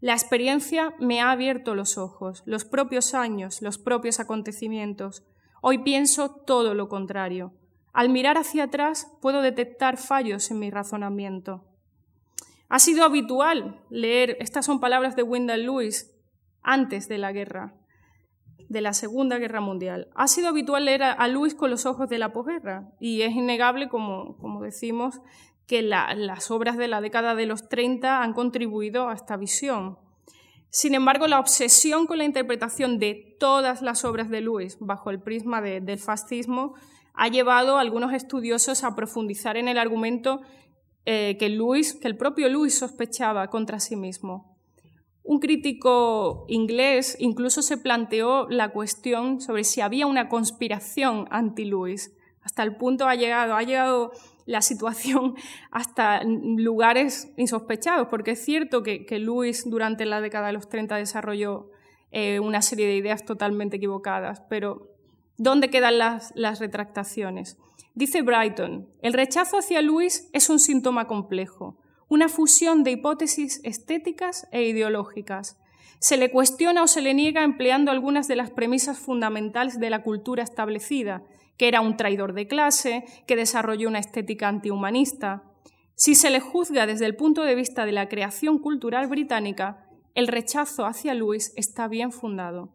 La 0.00 0.14
experiencia 0.14 0.92
me 0.98 1.20
ha 1.20 1.30
abierto 1.30 1.76
los 1.76 1.98
ojos, 1.98 2.42
los 2.46 2.64
propios 2.64 3.14
años, 3.14 3.62
los 3.62 3.78
propios 3.78 4.18
acontecimientos. 4.18 5.22
Hoy 5.62 5.84
pienso 5.84 6.30
todo 6.30 6.74
lo 6.74 6.88
contrario. 6.88 7.52
Al 7.92 8.08
mirar 8.08 8.38
hacia 8.38 8.64
atrás 8.64 9.06
puedo 9.22 9.40
detectar 9.40 9.98
fallos 9.98 10.50
en 10.50 10.58
mi 10.58 10.72
razonamiento. 10.72 11.62
Ha 12.68 12.78
sido 12.78 13.04
habitual 13.04 13.80
leer, 13.90 14.36
estas 14.40 14.66
son 14.66 14.80
palabras 14.80 15.16
de 15.16 15.22
Wendell 15.22 15.64
Lewis, 15.64 16.14
antes 16.62 17.08
de 17.08 17.18
la 17.18 17.32
guerra, 17.32 17.74
de 18.68 18.80
la 18.80 18.94
Segunda 18.94 19.38
Guerra 19.38 19.60
Mundial. 19.60 20.08
Ha 20.14 20.26
sido 20.26 20.48
habitual 20.48 20.86
leer 20.86 21.02
a, 21.02 21.28
Lewis 21.28 21.54
con 21.54 21.70
los 21.70 21.86
ojos 21.86 22.08
de 22.08 22.18
la 22.18 22.32
posguerra 22.32 22.90
y 22.98 23.22
es 23.22 23.32
innegable, 23.32 23.88
como, 23.88 24.36
como 24.38 24.62
decimos, 24.62 25.20
que 25.66 25.82
las 25.82 26.50
obras 26.50 26.76
de 26.76 26.88
la 26.88 27.00
década 27.00 27.34
de 27.34 27.46
los 27.46 27.68
30 27.68 28.22
han 28.22 28.32
contribuido 28.32 29.08
a 29.08 29.14
esta 29.14 29.36
visión. 29.36 29.98
Sin 30.70 30.94
embargo, 30.94 31.28
la 31.28 31.38
obsesión 31.38 32.06
con 32.06 32.18
la 32.18 32.24
interpretación 32.24 32.98
de 32.98 33.36
todas 33.38 33.80
las 33.80 34.04
obras 34.04 34.28
de 34.28 34.40
Lewis 34.40 34.76
bajo 34.80 35.10
el 35.10 35.20
prisma 35.20 35.60
del 35.60 35.98
fascismo 35.98 36.74
ha 37.14 37.28
llevado 37.28 37.78
a 37.78 37.80
algunos 37.80 38.12
estudiosos 38.12 38.82
a 38.82 38.96
profundizar 38.96 39.56
en 39.56 39.68
el 39.68 39.78
argumento 39.78 40.40
eh, 41.06 41.36
que, 41.38 41.46
que 42.00 42.08
el 42.08 42.16
propio 42.16 42.48
Lewis 42.48 42.78
sospechaba 42.78 43.48
contra 43.48 43.80
sí 43.80 43.96
mismo. 43.96 44.54
Un 45.22 45.38
crítico 45.38 46.44
inglés 46.48 47.16
incluso 47.18 47.62
se 47.62 47.78
planteó 47.78 48.46
la 48.50 48.68
cuestión 48.68 49.40
sobre 49.40 49.64
si 49.64 49.80
había 49.80 50.06
una 50.06 50.28
conspiración 50.28 51.26
anti-Lewis. 51.30 52.14
Hasta 52.42 52.62
el 52.62 52.76
punto 52.76 53.08
ha 53.08 53.14
llegado, 53.14 53.54
ha 53.56 53.62
llegado 53.62 54.12
la 54.44 54.60
situación 54.60 55.34
hasta 55.70 56.22
lugares 56.24 57.32
insospechados, 57.38 58.08
porque 58.08 58.32
es 58.32 58.44
cierto 58.44 58.82
que, 58.82 59.06
que 59.06 59.18
Lewis 59.18 59.64
durante 59.68 60.04
la 60.04 60.20
década 60.20 60.48
de 60.48 60.52
los 60.52 60.68
30 60.68 60.96
desarrolló 60.96 61.70
eh, 62.10 62.38
una 62.38 62.62
serie 62.62 62.86
de 62.86 62.94
ideas 62.94 63.24
totalmente 63.24 63.78
equivocadas, 63.78 64.42
pero 64.48 64.90
¿dónde 65.36 65.70
quedan 65.70 65.98
las 65.98 66.60
retractaciones? 66.60 67.58
Dice 67.96 68.22
Brighton, 68.22 68.88
el 69.02 69.12
rechazo 69.12 69.56
hacia 69.56 69.80
Luis 69.80 70.28
es 70.32 70.50
un 70.50 70.58
síntoma 70.58 71.06
complejo, 71.06 71.78
una 72.08 72.28
fusión 72.28 72.82
de 72.82 72.90
hipótesis 72.90 73.60
estéticas 73.62 74.48
e 74.50 74.64
ideológicas. 74.64 75.60
Se 76.00 76.16
le 76.16 76.32
cuestiona 76.32 76.82
o 76.82 76.88
se 76.88 77.00
le 77.00 77.14
niega 77.14 77.44
empleando 77.44 77.92
algunas 77.92 78.26
de 78.26 78.34
las 78.34 78.50
premisas 78.50 78.98
fundamentales 78.98 79.78
de 79.78 79.90
la 79.90 80.02
cultura 80.02 80.42
establecida, 80.42 81.22
que 81.56 81.68
era 81.68 81.80
un 81.80 81.96
traidor 81.96 82.32
de 82.32 82.48
clase, 82.48 83.04
que 83.28 83.36
desarrolló 83.36 83.86
una 83.86 84.00
estética 84.00 84.48
antihumanista. 84.48 85.44
Si 85.94 86.16
se 86.16 86.30
le 86.30 86.40
juzga 86.40 86.86
desde 86.86 87.06
el 87.06 87.14
punto 87.14 87.44
de 87.44 87.54
vista 87.54 87.86
de 87.86 87.92
la 87.92 88.08
creación 88.08 88.58
cultural 88.58 89.06
británica, 89.06 89.86
el 90.16 90.26
rechazo 90.26 90.84
hacia 90.84 91.14
Luis 91.14 91.52
está 91.54 91.86
bien 91.86 92.10
fundado. 92.10 92.74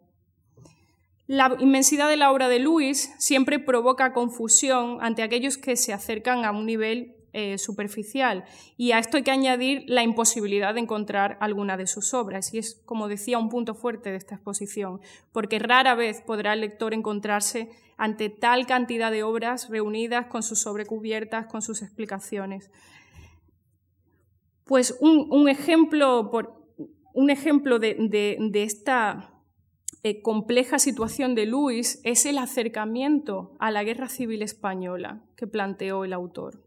La 1.32 1.56
inmensidad 1.60 2.08
de 2.08 2.16
la 2.16 2.32
obra 2.32 2.48
de 2.48 2.58
Lewis 2.58 3.14
siempre 3.18 3.60
provoca 3.60 4.12
confusión 4.12 4.98
ante 5.00 5.22
aquellos 5.22 5.58
que 5.58 5.76
se 5.76 5.92
acercan 5.92 6.44
a 6.44 6.50
un 6.50 6.66
nivel 6.66 7.14
eh, 7.32 7.56
superficial 7.56 8.42
y 8.76 8.90
a 8.90 8.98
esto 8.98 9.16
hay 9.16 9.22
que 9.22 9.30
añadir 9.30 9.84
la 9.86 10.02
imposibilidad 10.02 10.74
de 10.74 10.80
encontrar 10.80 11.38
alguna 11.40 11.76
de 11.76 11.86
sus 11.86 12.14
obras 12.14 12.52
y 12.52 12.58
es, 12.58 12.82
como 12.84 13.06
decía, 13.06 13.38
un 13.38 13.48
punto 13.48 13.76
fuerte 13.76 14.10
de 14.10 14.16
esta 14.16 14.34
exposición, 14.34 15.00
porque 15.30 15.60
rara 15.60 15.94
vez 15.94 16.20
podrá 16.20 16.52
el 16.54 16.62
lector 16.62 16.94
encontrarse 16.94 17.70
ante 17.96 18.28
tal 18.28 18.66
cantidad 18.66 19.12
de 19.12 19.22
obras 19.22 19.68
reunidas 19.68 20.26
con 20.26 20.42
sus 20.42 20.60
sobrecubiertas, 20.62 21.46
con 21.46 21.62
sus 21.62 21.82
explicaciones. 21.82 22.72
Pues 24.64 24.98
un, 25.00 25.48
ejemplo, 25.48 26.28
un 27.14 27.30
ejemplo 27.30 27.78
de 27.78 28.50
esta 28.54 29.39
eh, 30.02 30.22
compleja 30.22 30.78
situación 30.78 31.34
de 31.34 31.46
Luis 31.46 32.00
es 32.04 32.24
el 32.24 32.38
acercamiento 32.38 33.54
a 33.58 33.70
la 33.70 33.84
guerra 33.84 34.08
civil 34.08 34.42
española 34.42 35.22
que 35.36 35.46
planteó 35.46 36.04
el 36.04 36.12
autor. 36.14 36.62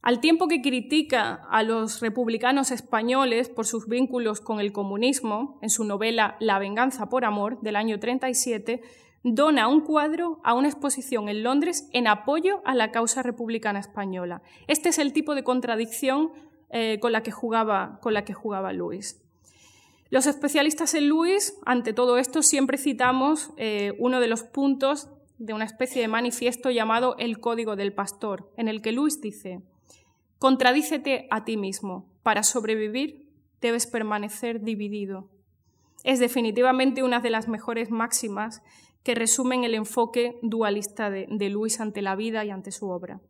Al 0.00 0.20
tiempo 0.20 0.46
que 0.46 0.62
critica 0.62 1.44
a 1.50 1.64
los 1.64 2.00
republicanos 2.00 2.70
españoles 2.70 3.48
por 3.48 3.66
sus 3.66 3.88
vínculos 3.88 4.40
con 4.40 4.60
el 4.60 4.70
comunismo, 4.70 5.58
en 5.62 5.70
su 5.70 5.82
novela 5.82 6.36
La 6.38 6.60
venganza 6.60 7.08
por 7.08 7.24
amor 7.24 7.60
del 7.62 7.74
año 7.74 7.98
37, 7.98 8.80
dona 9.24 9.66
un 9.66 9.80
cuadro 9.80 10.38
a 10.44 10.54
una 10.54 10.68
exposición 10.68 11.28
en 11.28 11.42
Londres 11.42 11.88
en 11.92 12.06
apoyo 12.06 12.60
a 12.64 12.76
la 12.76 12.92
causa 12.92 13.24
republicana 13.24 13.80
española. 13.80 14.42
Este 14.68 14.90
es 14.90 15.00
el 15.00 15.12
tipo 15.12 15.34
de 15.34 15.42
contradicción 15.42 16.30
eh, 16.70 17.00
con, 17.00 17.10
la 17.10 17.24
que 17.24 17.32
jugaba, 17.32 17.98
con 18.00 18.14
la 18.14 18.24
que 18.24 18.34
jugaba 18.34 18.72
Luis. 18.72 19.25
Los 20.08 20.26
especialistas 20.26 20.94
en 20.94 21.08
Luis, 21.08 21.58
ante 21.64 21.92
todo 21.92 22.18
esto, 22.18 22.42
siempre 22.42 22.78
citamos 22.78 23.50
eh, 23.56 23.92
uno 23.98 24.20
de 24.20 24.28
los 24.28 24.44
puntos 24.44 25.08
de 25.38 25.52
una 25.52 25.64
especie 25.64 26.00
de 26.00 26.08
manifiesto 26.08 26.70
llamado 26.70 27.16
el 27.18 27.40
Código 27.40 27.76
del 27.76 27.92
Pastor, 27.92 28.52
en 28.56 28.68
el 28.68 28.82
que 28.82 28.92
Luis 28.92 29.20
dice, 29.20 29.62
contradícete 30.38 31.26
a 31.30 31.44
ti 31.44 31.56
mismo, 31.56 32.08
para 32.22 32.42
sobrevivir 32.42 33.28
debes 33.60 33.86
permanecer 33.86 34.62
dividido. 34.62 35.28
Es 36.04 36.20
definitivamente 36.20 37.02
una 37.02 37.20
de 37.20 37.30
las 37.30 37.48
mejores 37.48 37.90
máximas 37.90 38.62
que 39.02 39.16
resumen 39.16 39.64
el 39.64 39.74
enfoque 39.74 40.38
dualista 40.42 41.10
de 41.10 41.48
Luis 41.48 41.80
ante 41.80 42.00
la 42.00 42.16
vida 42.16 42.44
y 42.44 42.50
ante 42.50 42.70
su 42.70 42.88
obra. 42.88 43.20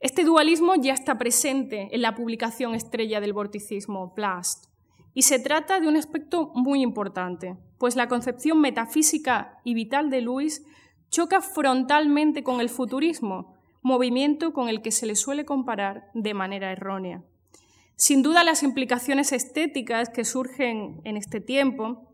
Este 0.00 0.24
dualismo 0.24 0.74
ya 0.74 0.94
está 0.94 1.16
presente 1.16 1.88
en 1.92 2.02
la 2.02 2.14
publicación 2.14 2.74
estrella 2.74 3.20
del 3.20 3.32
vorticismo, 3.32 4.12
Blast, 4.16 4.71
y 5.14 5.22
se 5.22 5.38
trata 5.38 5.80
de 5.80 5.88
un 5.88 5.96
aspecto 5.96 6.50
muy 6.54 6.82
importante, 6.82 7.56
pues 7.78 7.96
la 7.96 8.08
concepción 8.08 8.60
metafísica 8.60 9.60
y 9.64 9.74
vital 9.74 10.10
de 10.10 10.20
Luis 10.20 10.64
choca 11.10 11.40
frontalmente 11.40 12.42
con 12.42 12.60
el 12.60 12.70
futurismo, 12.70 13.54
movimiento 13.82 14.52
con 14.52 14.68
el 14.68 14.80
que 14.80 14.92
se 14.92 15.06
le 15.06 15.16
suele 15.16 15.44
comparar 15.44 16.10
de 16.14 16.32
manera 16.32 16.72
errónea. 16.72 17.22
Sin 17.96 18.22
duda, 18.22 18.44
las 18.44 18.62
implicaciones 18.62 19.32
estéticas 19.32 20.08
que 20.08 20.24
surgen 20.24 21.00
en 21.04 21.16
este 21.16 21.40
tiempo 21.40 22.08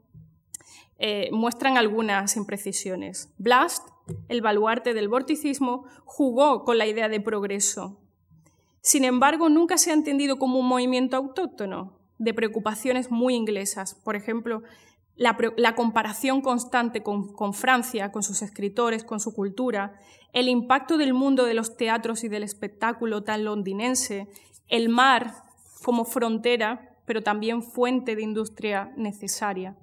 eh, 0.98 1.28
muestran 1.30 1.78
algunas 1.78 2.37
imprecisiones. 2.37 3.32
Blast, 3.38 3.88
el 4.28 4.42
baluarte 4.42 4.94
del 4.94 5.08
vorticismo, 5.08 5.84
jugó 6.04 6.64
con 6.64 6.76
la 6.76 6.87
idea 6.87 7.08
de 7.08 7.20
progreso. 7.20 8.00
Sin 8.80 9.04
embargo, 9.04 9.48
nunca 9.48 9.78
se 9.78 9.90
ha 9.90 9.94
entendido 9.94 10.38
como 10.38 10.58
un 10.58 10.66
movimiento 10.66 11.16
autóctono, 11.16 11.97
de 12.18 12.35
preocupaciones 12.35 13.11
muy 13.11 13.35
inglesas. 13.35 13.94
Por 13.94 14.16
ejemplo, 14.16 14.62
la, 15.16 15.74
comparación 15.74 16.40
constante 16.40 17.02
con, 17.02 17.54
Francia, 17.54 18.12
con 18.12 18.22
sus 18.22 18.42
escritores, 18.42 19.04
con 19.04 19.18
su 19.18 19.35
cultura, 19.35 19.94
el 20.33 20.48
impacto 20.48 20.96
del 20.96 21.12
mundo 21.12 21.44
de 21.44 21.54
los 21.54 21.76
teatros 21.76 22.22
y 22.22 22.28
del 22.28 22.44
espectáculo 22.44 23.24
tan 23.24 23.44
londinense, 23.44 24.28
el 24.68 24.88
mar 24.88 25.42
como 25.83 26.04
frontera, 26.04 26.96
pero 27.04 27.22
también 27.22 27.62
fuente 27.62 28.14
de 28.14 28.22
industria 28.22 28.92
necesaria. 28.96 29.76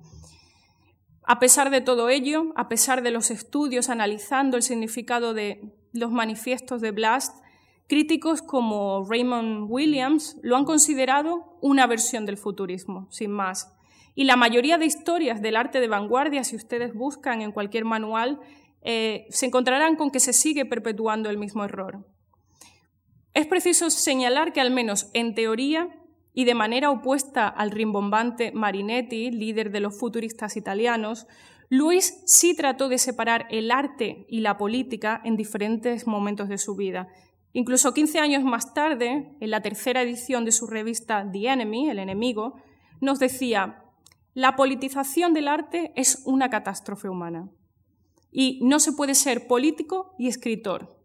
A 1.24 1.39
pesar 1.39 1.69
de 1.69 1.82
todo 1.82 2.10
ello, 2.10 2.54
a 2.56 2.69
pesar 2.69 3.02
de 3.02 3.12
los 3.12 3.32
estudios 3.32 3.89
analizando 3.89 4.58
el 4.58 4.63
significado 4.63 5.34
de 5.34 5.74
los 5.91 6.12
manifiestos 6.12 6.82
de 6.82 6.91
Blast, 6.91 7.43
críticos 7.88 8.41
como 8.41 9.06
Raymond 9.10 9.67
Williams 9.69 10.38
lo 10.41 10.56
han 10.56 10.65
considerado 10.65 11.58
una 11.62 11.88
versión 11.88 12.26
del 12.26 12.38
futurismo, 12.38 13.08
sin 13.12 13.32
más. 13.32 13.74
Y 14.15 14.24
la 14.24 14.38
mayoría 14.38 14.78
de 14.78 14.86
historias 14.86 15.41
del 15.41 15.58
arte 15.58 15.80
de 15.80 15.88
vanguardia, 15.88 16.43
si 16.43 16.56
ustedes 16.56 16.93
buscan 16.93 17.41
en 17.41 17.52
cualquier 17.52 17.86
manual, 17.86 18.39
eh, 18.82 19.26
se 19.30 19.45
encontrarán 19.45 19.95
con 19.95 20.12
que 20.12 20.19
se 20.19 20.32
sigue 20.32 20.65
perpetuando 20.65 21.30
el 21.30 21.38
mismo 21.38 21.63
error. 21.63 22.06
Es 23.34 23.48
preciso 23.48 23.89
señalar 23.89 24.54
que 24.54 24.62
al 24.62 24.71
menos 24.71 25.10
en 25.13 25.36
teoría 25.36 25.89
y 26.34 26.45
de 26.45 26.54
manera 26.54 26.89
opuesta 26.89 27.48
al 27.48 27.71
rimbombante 27.71 28.52
Marinetti, 28.52 29.32
líder 29.32 29.71
de 29.71 29.80
los 29.80 30.00
futuristas 30.00 30.56
italianos, 30.56 31.28
Luis 31.69 32.21
sí 32.26 32.56
trató 32.56 32.89
de 32.89 32.98
separar 32.98 33.48
el 33.50 33.71
arte 33.71 34.26
y 34.30 34.41
la 34.41 34.58
política 34.58 35.19
en 35.24 35.36
diferentes 35.36 36.06
momentos 36.08 36.48
de 36.48 36.58
su 36.58 36.76
vida. 36.76 37.08
Incluso 37.56 37.94
15 37.94 38.20
años 38.20 38.44
más 38.44 38.74
tarde, 38.74 39.34
en 39.39 39.50
la 39.50 39.62
tercera 39.62 40.02
edición 40.02 40.44
de 40.44 40.52
su 40.52 40.68
revista 40.68 41.26
The 41.32 41.48
Enemy, 41.48 41.89
El 41.89 42.00
enemigo, 42.00 42.58
nos 43.00 43.18
decía, 43.18 43.82
la 44.34 44.58
politización 44.58 45.34
del 45.34 45.48
arte 45.48 45.94
es 45.96 46.22
una 46.26 46.50
catástrofe 46.50 47.08
humana 47.08 47.50
y 48.30 48.60
no 48.62 48.82
se 48.82 48.91
puede 48.91 49.15
ser 49.15 49.48
político 49.48 50.15
y 50.20 50.28
escritor. 50.28 51.00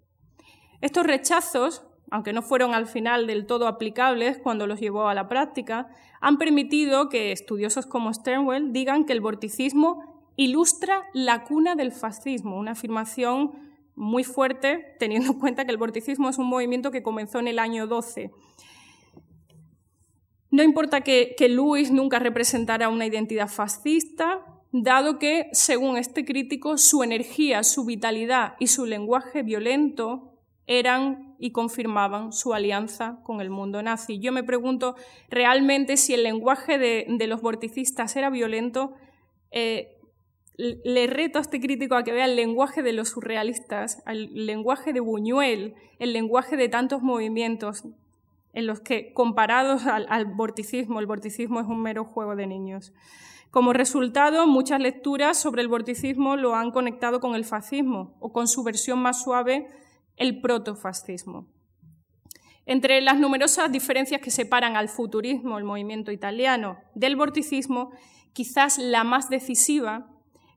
Estos 0.80 1.06
rechazos, 1.06 1.84
aunque 2.10 2.32
no 2.32 2.42
fueron 2.42 2.74
al 2.74 2.88
final 2.88 3.28
del 3.28 3.46
todo 3.46 3.68
aplicables 3.68 4.38
cuando 4.38 4.66
los 4.66 4.80
llevó 4.80 5.06
a 5.06 5.14
la 5.14 5.28
práctica, 5.28 5.86
han 6.20 6.36
permitido 6.36 7.08
que 7.08 7.30
estudiosos 7.30 7.86
como 7.86 8.12
Sternwell 8.12 8.72
digan 8.72 9.04
que 9.04 9.12
el 9.12 9.20
vorticismo 9.20 10.24
ilustra 10.34 11.04
la 11.12 11.44
cuna 11.44 11.76
del 11.76 11.92
fascismo, 11.92 12.58
una 12.58 12.72
afirmación 12.72 13.69
muy 14.00 14.24
fuerte 14.24 14.96
teniendo 14.98 15.32
en 15.32 15.38
cuenta 15.38 15.64
que 15.64 15.70
el 15.70 15.76
vorticismo 15.76 16.28
es 16.28 16.38
un 16.38 16.48
movimiento 16.48 16.90
que 16.90 17.02
comenzó 17.02 17.38
en 17.38 17.48
el 17.48 17.58
año 17.58 17.86
12 17.86 18.30
no 20.50 20.64
importa 20.64 21.02
que, 21.02 21.34
que 21.38 21.48
Luis 21.48 21.92
nunca 21.92 22.18
representara 22.18 22.88
una 22.88 23.06
identidad 23.06 23.48
fascista, 23.48 24.44
dado 24.72 25.18
que, 25.18 25.48
según 25.52 25.96
este 25.96 26.24
crítico, 26.24 26.76
su 26.76 27.02
energía, 27.02 27.62
su 27.62 27.84
vitalidad 27.84 28.54
y 28.58 28.66
su 28.66 28.84
lenguaje 28.84 29.42
violento 29.42 30.34
eran 30.66 31.36
y 31.38 31.52
confirmaban 31.52 32.32
su 32.32 32.52
alianza 32.52 33.20
con 33.22 33.40
el 33.40 33.50
mundo 33.50 33.82
nazi. 33.82 34.18
Yo 34.18 34.32
me 34.32 34.42
pregunto 34.42 34.96
realmente 35.28 35.96
si 35.96 36.14
el 36.14 36.24
lenguaje 36.24 36.78
de, 36.78 37.26
los 37.26 37.42
vorticistas 37.42 38.16
era 38.16 38.28
violento. 38.28 38.94
Eh, 39.52 39.99
le 40.56 41.06
reto 41.06 41.38
a 41.38 41.42
este 41.42 41.60
crítico 41.60 41.94
a 41.94 42.04
que 42.04 42.12
vea 42.12 42.26
el 42.26 42.36
lenguaje 42.36 42.82
de 42.82 42.92
los 42.92 43.08
surrealistas, 43.10 44.02
el 44.06 44.46
lenguaje 44.46 44.92
de 44.92 45.00
Buñuel, 45.00 45.74
el 45.98 46.12
lenguaje 46.12 46.56
de 46.56 46.68
tantos 46.68 47.02
movimientos 47.02 47.84
en 48.52 48.66
los 48.66 48.80
que, 48.80 49.12
comparados 49.12 49.86
al, 49.86 50.26
vorticismo, 50.26 51.00
el 51.00 51.06
vorticismo 51.06 51.60
es 51.60 51.66
un 51.66 51.82
mero 51.82 52.04
juego 52.04 52.36
de 52.36 52.46
niños. 52.46 52.92
Como 53.50 53.72
resultado, 53.72 54.46
muchas 54.46 54.80
lecturas 54.80 55.38
sobre 55.38 55.62
el 55.62 55.68
vorticismo 55.68 56.36
lo 56.36 56.54
han 56.54 56.70
conectado 56.70 57.20
con 57.20 57.34
el 57.34 57.44
fascismo 57.44 58.16
o 58.20 58.32
con 58.32 58.48
su 58.48 58.62
versión 58.62 59.00
más 59.00 59.22
suave, 59.22 59.66
el 60.16 60.40
protofascismo. 60.40 61.46
Entre 62.66 63.00
las 63.00 63.18
numerosas 63.18 63.72
diferencias 63.72 64.20
que 64.20 64.30
separan 64.30 64.76
al 64.76 64.88
futurismo, 64.88 65.58
el 65.58 65.64
movimiento 65.64 66.12
italiano, 66.12 66.78
del 66.94 67.16
vorticismo, 67.16 67.90
quizás 68.32 68.78
la 68.78 69.02
más 69.02 69.28
decisiva 69.28 70.06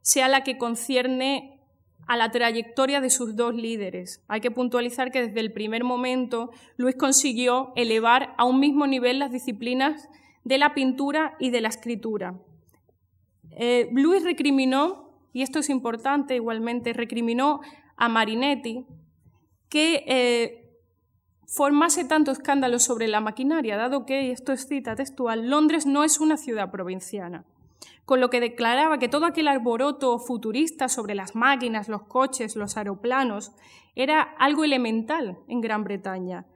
sea 0.03 0.27
la 0.27 0.43
que 0.43 0.57
concierne 0.57 1.59
a 2.07 2.17
la 2.17 2.29
trayectoria 2.29 2.99
de 2.99 3.09
sus 3.09 3.35
dos 3.35 3.55
líderes. 3.55 4.21
Hay 4.27 4.41
que 4.41 4.51
puntualizar 4.51 5.11
que 5.11 5.27
desde 5.27 5.39
el 5.39 5.53
primer 5.53 5.85
momento 5.85 6.51
Luis 6.75 6.95
consiguió 6.95 7.71
elevar 7.75 8.35
a 8.37 8.43
un 8.43 8.59
mismo 8.59 8.85
nivel 8.85 9.19
las 9.19 9.31
disciplinas 9.31 10.09
de 10.43 10.57
la 10.57 10.73
pintura 10.73 11.35
y 11.39 11.49
de 11.49 11.61
la 11.61 11.69
escritura. 11.69 12.35
Eh, 13.51 13.89
Luis 13.93 14.23
recriminó, 14.23 15.09
y 15.31 15.41
esto 15.41 15.59
es 15.59 15.69
importante 15.69 16.35
igualmente, 16.35 16.91
recriminó 16.91 17.61
a 17.95 18.09
Marinetti 18.09 18.85
que 19.69 20.03
eh, 20.05 20.79
formase 21.47 22.03
tanto 22.03 22.31
escándalo 22.31 22.79
sobre 22.79 23.07
la 23.07 23.21
maquinaria, 23.21 23.77
dado 23.77 24.05
que, 24.05 24.23
y 24.23 24.31
esto 24.31 24.51
es 24.51 24.67
cita 24.67 24.95
textual, 24.95 25.49
Londres 25.49 25.85
no 25.85 26.03
es 26.03 26.19
una 26.19 26.35
ciudad 26.35 26.71
provinciana 26.71 27.45
con 28.05 28.19
lo 28.19 28.29
que 28.29 28.39
declaraba 28.39 28.99
que 28.99 29.07
todo 29.07 29.25
aquel 29.25 29.47
arboroto 29.47 30.19
futurista 30.19 30.89
sobre 30.89 31.15
las 31.15 31.35
máquinas, 31.35 31.89
los 31.89 32.03
coches, 32.03 32.55
los 32.55 32.77
aeroplanos, 32.77 33.51
era 33.95 34.21
algo 34.21 34.63
elemental 34.63 35.39
en 35.47 35.61
Gran 35.61 35.83
Bretaña, 35.83 36.47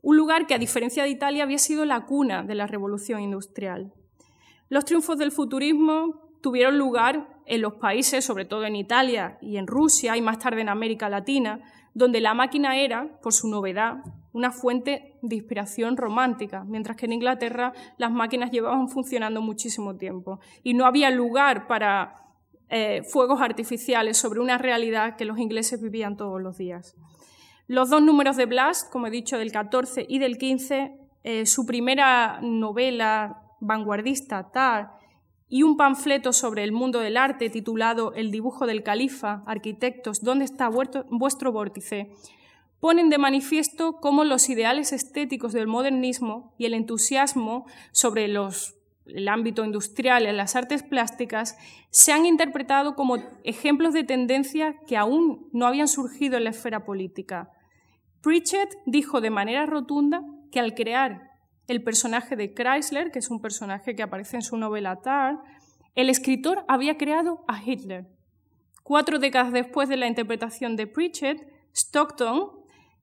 un 0.00 0.16
lugar 0.16 0.46
que, 0.46 0.54
a 0.54 0.58
diferencia 0.58 1.02
de 1.02 1.10
Italia, 1.10 1.42
había 1.42 1.58
sido 1.58 1.84
la 1.84 2.06
cuna 2.06 2.42
de 2.42 2.54
la 2.54 2.66
revolución 2.66 3.20
industrial. 3.20 3.92
Los 4.68 4.84
triunfos 4.84 5.18
del 5.18 5.32
futurismo 5.32 6.30
tuvieron 6.40 6.78
lugar 6.78 7.28
en 7.46 7.62
los 7.62 7.74
países, 7.74 8.24
sobre 8.24 8.44
todo 8.44 8.64
en 8.64 8.76
Italia 8.76 9.38
y 9.40 9.56
en 9.56 9.66
Rusia 9.66 10.16
y 10.16 10.22
más 10.22 10.38
tarde 10.38 10.60
en 10.60 10.68
América 10.68 11.08
Latina, 11.08 11.60
donde 11.94 12.20
la 12.20 12.34
máquina 12.34 12.76
era, 12.76 13.18
por 13.20 13.32
su 13.32 13.48
novedad, 13.48 13.96
una 14.38 14.52
fuente 14.52 15.16
de 15.20 15.34
inspiración 15.34 15.96
romántica, 15.96 16.62
mientras 16.64 16.96
que 16.96 17.06
en 17.06 17.12
Inglaterra 17.12 17.72
las 17.96 18.12
máquinas 18.12 18.52
llevaban 18.52 18.88
funcionando 18.88 19.42
muchísimo 19.42 19.96
tiempo 19.96 20.38
y 20.62 20.74
no 20.74 20.86
había 20.86 21.10
lugar 21.10 21.66
para 21.66 22.14
eh, 22.68 23.02
fuegos 23.02 23.40
artificiales 23.40 24.16
sobre 24.16 24.38
una 24.38 24.56
realidad 24.56 25.16
que 25.16 25.24
los 25.24 25.38
ingleses 25.38 25.82
vivían 25.82 26.16
todos 26.16 26.40
los 26.40 26.56
días. 26.56 26.94
Los 27.66 27.90
dos 27.90 28.00
números 28.00 28.36
de 28.36 28.46
Blast, 28.46 28.92
como 28.92 29.08
he 29.08 29.10
dicho, 29.10 29.38
del 29.38 29.50
14 29.50 30.06
y 30.08 30.20
del 30.20 30.38
15, 30.38 30.92
eh, 31.24 31.44
su 31.44 31.66
primera 31.66 32.38
novela 32.40 33.42
vanguardista, 33.58 34.52
Tar, 34.52 34.92
y 35.48 35.64
un 35.64 35.76
panfleto 35.76 36.32
sobre 36.32 36.62
el 36.62 36.70
mundo 36.70 37.00
del 37.00 37.16
arte 37.16 37.50
titulado 37.50 38.12
El 38.14 38.30
dibujo 38.30 38.66
del 38.66 38.84
califa, 38.84 39.42
arquitectos, 39.46 40.22
¿dónde 40.22 40.44
está 40.44 40.68
vuestro 40.68 41.50
vórtice? 41.50 42.12
Ponen 42.80 43.10
de 43.10 43.18
manifiesto 43.18 43.94
cómo 44.00 44.24
los 44.24 44.48
ideales 44.48 44.92
estéticos 44.92 45.52
del 45.52 45.66
modernismo 45.66 46.54
y 46.58 46.66
el 46.66 46.74
entusiasmo 46.74 47.66
sobre 47.92 48.24
el 48.24 49.28
ámbito 49.28 49.64
industrial 49.64 50.24
y 50.24 50.32
las 50.32 50.54
artes 50.54 50.82
plásticas 50.82 51.56
se 51.90 52.12
han 52.12 52.26
interpretado 52.26 52.94
como 52.94 53.16
ejemplos 53.44 53.94
de 53.94 54.04
tendencia 54.04 54.76
que 54.86 54.96
aún 54.96 55.48
no 55.52 55.66
habían 55.66 55.88
surgido 55.88 56.36
en 56.36 56.44
la 56.44 56.50
esfera 56.50 56.84
política. 56.84 57.50
Pritchett 58.22 58.70
dijo 58.86 59.20
de 59.20 59.30
manera 59.30 59.66
rotunda 59.66 60.22
que 60.50 60.60
al 60.60 60.74
crear 60.74 61.30
el 61.66 61.82
personaje 61.82 62.36
de 62.36 62.54
Chrysler, 62.54 63.10
que 63.10 63.18
es 63.18 63.30
un 63.30 63.40
personaje 63.40 63.94
que 63.94 64.02
aparece 64.02 64.36
en 64.36 64.42
su 64.42 64.56
novela 64.56 65.00
Tar, 65.02 65.38
el 65.94 66.10
escritor 66.10 66.64
había 66.68 66.96
creado 66.96 67.44
a 67.48 67.62
Hitler. 67.62 68.06
Cuatro 68.82 69.18
décadas 69.18 69.52
después 69.52 69.88
de 69.88 69.96
la 69.96 70.06
interpretación 70.06 70.76
de 70.76 70.86
Pritchett, 70.86 71.46
Stockton 71.74 72.57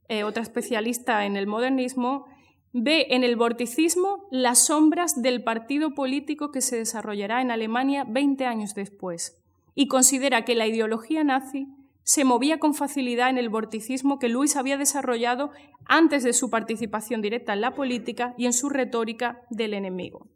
eh, 0.07 0.23
otra 0.23 0.43
especialista 0.43 1.25
en 1.25 1.35
el 1.35 1.47
modernismo, 1.47 2.25
ve 2.73 3.07
en 3.09 3.23
el 3.23 3.35
vorticismo 3.35 4.27
las 4.31 4.67
sombras 4.67 5.21
del 5.21 5.43
partido 5.43 5.93
político 5.95 6.51
que 6.51 6.61
se 6.61 6.77
desarrollará 6.77 7.41
en 7.41 7.51
Alemania 7.51 8.05
20 8.07 8.45
años 8.45 8.75
después 8.75 9.41
y 9.75 9.87
considera 9.87 10.45
que 10.45 10.55
la 10.55 10.67
ideología 10.67 11.23
nazi 11.23 11.67
se 12.03 12.23
movía 12.23 12.59
con 12.59 12.75
facilidad 12.75 13.29
en 13.29 13.37
el 13.37 13.49
vorticismo 13.49 14.19
que 14.19 14.29
Luis 14.29 14.55
había 14.55 14.77
desarrollado 14.77 15.51
antes 15.85 16.23
de 16.23 16.33
su 16.33 16.49
participación 16.49 17.21
directa 17.21 17.53
en 17.53 17.61
la 17.61 17.73
política 17.73 18.35
y 18.37 18.45
en 18.45 18.53
su 18.53 18.69
retórica 18.69 19.41
del 19.49 19.73
enemigo. 19.73 20.27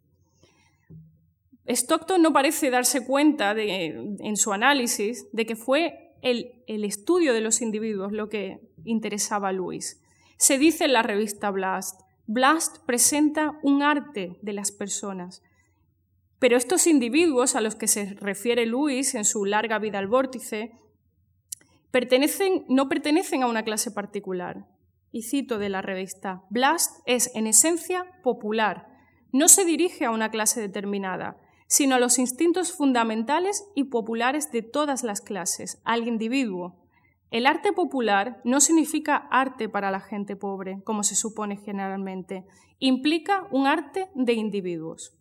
Stockton 1.68 2.22
no 2.24 2.34
parece 2.34 2.72
darse 2.72 3.06
cuenta 3.06 3.54
en 3.56 4.38
su 4.38 4.52
análisis 4.52 5.28
de 5.32 5.46
que 5.46 5.56
fue 5.56 6.10
el, 6.22 6.84
estudio 6.84 7.34
de 7.34 7.42
los 7.42 7.62
individuos 7.62 8.12
lo 8.12 8.30
que 8.30 8.60
interesaba 8.90 9.50
a 9.50 9.54
Luis. 9.54 10.02
Se 10.38 10.58
dice 10.58 10.86
en 10.86 10.94
la 10.94 11.04
revista 11.04 11.52
Blast, 11.52 12.02
Blast 12.28 12.78
presenta 12.86 13.60
un 13.64 13.82
arte 13.82 14.38
de 14.42 14.54
las 14.54 14.72
personas. 14.72 15.42
Pero 16.40 16.56
estos 16.56 16.88
individuos 16.88 17.56
a 17.56 17.62
los 17.62 17.76
que 17.76 17.88
se 17.88 18.14
refiere 18.16 18.66
Luis 18.66 19.16
en 19.16 19.26
su 19.26 19.46
larga 19.46 19.80
vida 19.80 20.00
al 20.00 20.08
vórtice 20.08 20.72
no 22.68 22.88
pertenecen 22.88 23.44
a 23.44 23.48
una 23.48 23.64
clase 23.64 23.92
particular. 23.92 24.68
Y 25.12 25.24
cito 25.24 25.58
de 25.58 25.70
la 25.70 25.82
revista, 25.82 26.44
Blast 26.50 27.02
es 27.06 27.32
en 27.36 27.48
esencia 27.48 28.06
popular, 28.22 28.88
no 29.32 29.48
se 29.48 29.66
dirige 29.66 30.06
a 30.06 30.12
una 30.12 30.30
clase 30.30 30.62
determinada, 30.62 31.38
sino 31.68 31.96
a 31.96 32.00
los 32.00 32.20
instintos 32.20 32.74
fundamentales 32.74 33.64
y 33.76 33.86
populares 33.86 34.52
de 34.52 34.62
todas 34.62 35.04
las 35.04 35.22
clases, 35.22 35.82
al 35.84 36.08
individuo. 36.08 36.79
El 37.32 37.46
arte 37.46 37.74
popular 37.74 38.42
no 38.44 38.60
significa 38.60 39.28
arte 39.30 39.70
para 39.70 39.92
la 39.92 40.00
gente 40.00 40.36
pobre, 40.36 40.82
como 40.84 41.04
se 41.04 41.16
supone 41.16 41.58
generalmente, 41.58 42.46
implica 42.80 43.48
un 43.52 43.68
arte 43.68 44.10
de 44.16 44.34
individuos. 44.34 45.14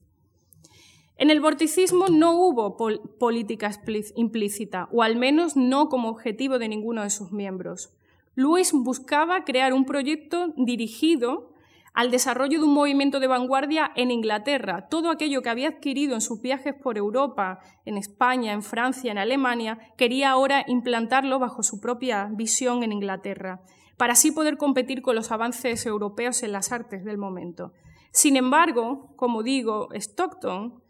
En 1.17 1.31
el 1.31 1.41
vorticismo 1.41 2.07
no 2.09 2.33
hubo 2.33 2.77
política 3.19 3.73
implícita, 4.15 4.89
o 4.93 5.03
al 5.03 5.17
menos 5.17 5.57
no 5.57 5.89
como 5.89 6.09
objetivo 6.09 6.59
de 6.59 6.69
ninguno 6.69 7.03
de 7.03 7.11
sus 7.11 7.33
miembros. 7.33 7.93
Luis 8.37 8.73
buscaba 8.73 9.45
crear 9.45 9.73
un 9.73 9.85
proyecto 9.85 10.55
dirigido 10.57 11.53
al 11.95 12.11
desarrollo 12.11 12.59
de 12.59 12.64
un 12.64 12.74
movimiento 12.74 13.20
de 13.20 13.26
vanguardia 13.26 13.91
en 13.97 14.11
Inglaterra. 14.11 14.89
Todo 14.89 15.11
aquello 15.11 15.43
que 15.43 15.49
había 15.49 15.68
adquirido 15.68 16.14
en 16.14 16.20
sus 16.20 16.41
viajes 16.41 16.74
por 16.74 16.99
Europa, 16.99 17.61
en 17.84 17.97
España, 17.97 18.53
en 18.53 18.62
Francia, 18.62 19.11
en 19.11 19.18
Alemania, 19.18 19.78
quería 19.97 20.30
ahora 20.30 20.64
implantarlo 20.66 21.39
bajo 21.39 21.62
su 21.62 21.80
propia 21.80 22.28
visión 22.32 22.82
en 22.82 22.93
Inglaterra, 22.93 23.62
para 23.97 24.12
así 24.12 24.30
poder 24.30 24.57
competir 24.57 25.03
con 25.03 25.16
los 25.16 25.32
avances 25.32 25.84
europeos 25.86 26.43
en 26.43 26.53
las 26.53 26.72
artes 26.72 27.05
del 27.05 27.18
momento. 27.18 27.72
Sin 28.12 28.36
embargo, 28.36 29.14
como 29.16 29.43
digo, 29.43 29.89
Stockton 29.93 30.82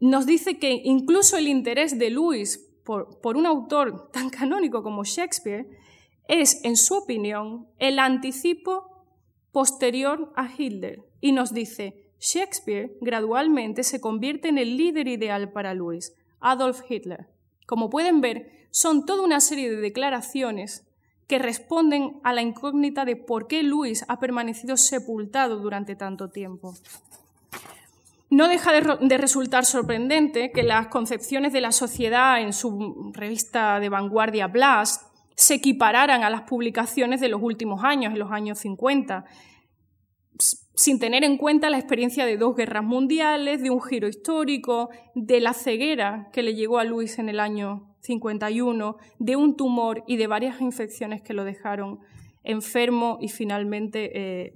nos 0.00 0.26
dice 0.26 0.58
que 0.58 0.80
incluso 0.84 1.36
el 1.36 1.48
interés 1.48 1.98
de 1.98 2.10
Lewis 2.10 2.66
por, 2.86 3.36
un 3.36 3.46
autor 3.46 4.10
tan 4.12 4.30
canónico 4.30 4.82
como 4.82 5.04
Shakespeare 5.04 5.66
es, 6.28 6.64
en 6.64 6.76
su 6.76 6.94
opinión, 6.94 7.68
el 7.78 7.98
anticipo 7.98 8.95
posterior 9.56 10.30
a 10.36 10.50
Hitler 10.54 11.02
y 11.22 11.32
nos 11.32 11.54
dice, 11.54 12.12
Shakespeare 12.20 12.94
gradualmente 13.00 13.84
se 13.84 14.02
convierte 14.02 14.48
en 14.48 14.58
el 14.58 14.76
líder 14.76 15.08
ideal 15.08 15.50
para 15.50 15.72
Lewis, 15.72 16.12
Adolf 16.40 16.82
Hitler. 16.86 17.26
Como 17.64 17.88
pueden 17.88 18.20
ver, 18.20 18.68
son 18.70 19.06
toda 19.06 19.22
una 19.22 19.40
serie 19.40 19.70
de 19.70 19.76
declaraciones 19.76 20.84
que 21.26 21.38
responden 21.38 22.20
a 22.22 22.34
la 22.34 22.42
incógnita 22.42 23.06
de 23.06 23.16
por 23.16 23.46
qué 23.46 23.62
Lewis 23.62 24.04
ha 24.08 24.20
permanecido 24.20 24.76
sepultado 24.76 25.56
durante 25.56 25.96
tanto 25.96 26.28
tiempo. 26.28 26.74
No 28.28 28.48
deja 28.48 28.72
de, 28.72 29.16
resultar 29.16 29.64
sorprendente 29.64 30.52
que 30.52 30.64
las 30.64 30.88
concepciones 30.88 31.54
de 31.54 31.62
la 31.62 31.72
sociedad 31.72 32.42
en 32.42 32.52
su 32.52 33.10
revista 33.14 33.80
de 33.80 33.88
vanguardia 33.88 34.48
Blast 34.48 35.15
se 35.36 35.54
equipararan 35.54 36.24
a 36.24 36.30
las 36.30 36.42
publicaciones 36.42 37.20
de 37.20 37.28
los 37.28 37.42
últimos 37.42 37.84
años, 37.84 38.12
en 38.12 38.18
los 38.18 38.32
años 38.32 38.58
50, 38.58 39.24
sin 40.74 40.98
tener 40.98 41.24
en 41.24 41.36
cuenta 41.36 41.70
la 41.70 41.78
experiencia 41.78 42.26
de 42.26 42.36
dos 42.36 42.56
guerras 42.56 42.84
mundiales, 42.84 43.62
de 43.62 43.70
un 43.70 43.82
giro 43.82 44.08
histórico, 44.08 44.90
de 45.14 45.40
la 45.40 45.52
ceguera 45.52 46.28
que 46.32 46.42
le 46.42 46.54
llegó 46.54 46.78
a 46.78 46.84
Luis 46.84 47.18
en 47.18 47.28
el 47.28 47.40
año 47.40 47.94
51, 48.00 48.96
de 49.18 49.36
un 49.36 49.56
tumor 49.56 50.04
y 50.06 50.16
de 50.16 50.26
varias 50.26 50.60
infecciones 50.60 51.22
que 51.22 51.34
lo 51.34 51.44
dejaron 51.44 52.00
enfermo 52.42 53.18
y 53.20 53.28
finalmente 53.28 54.10
eh, 54.14 54.54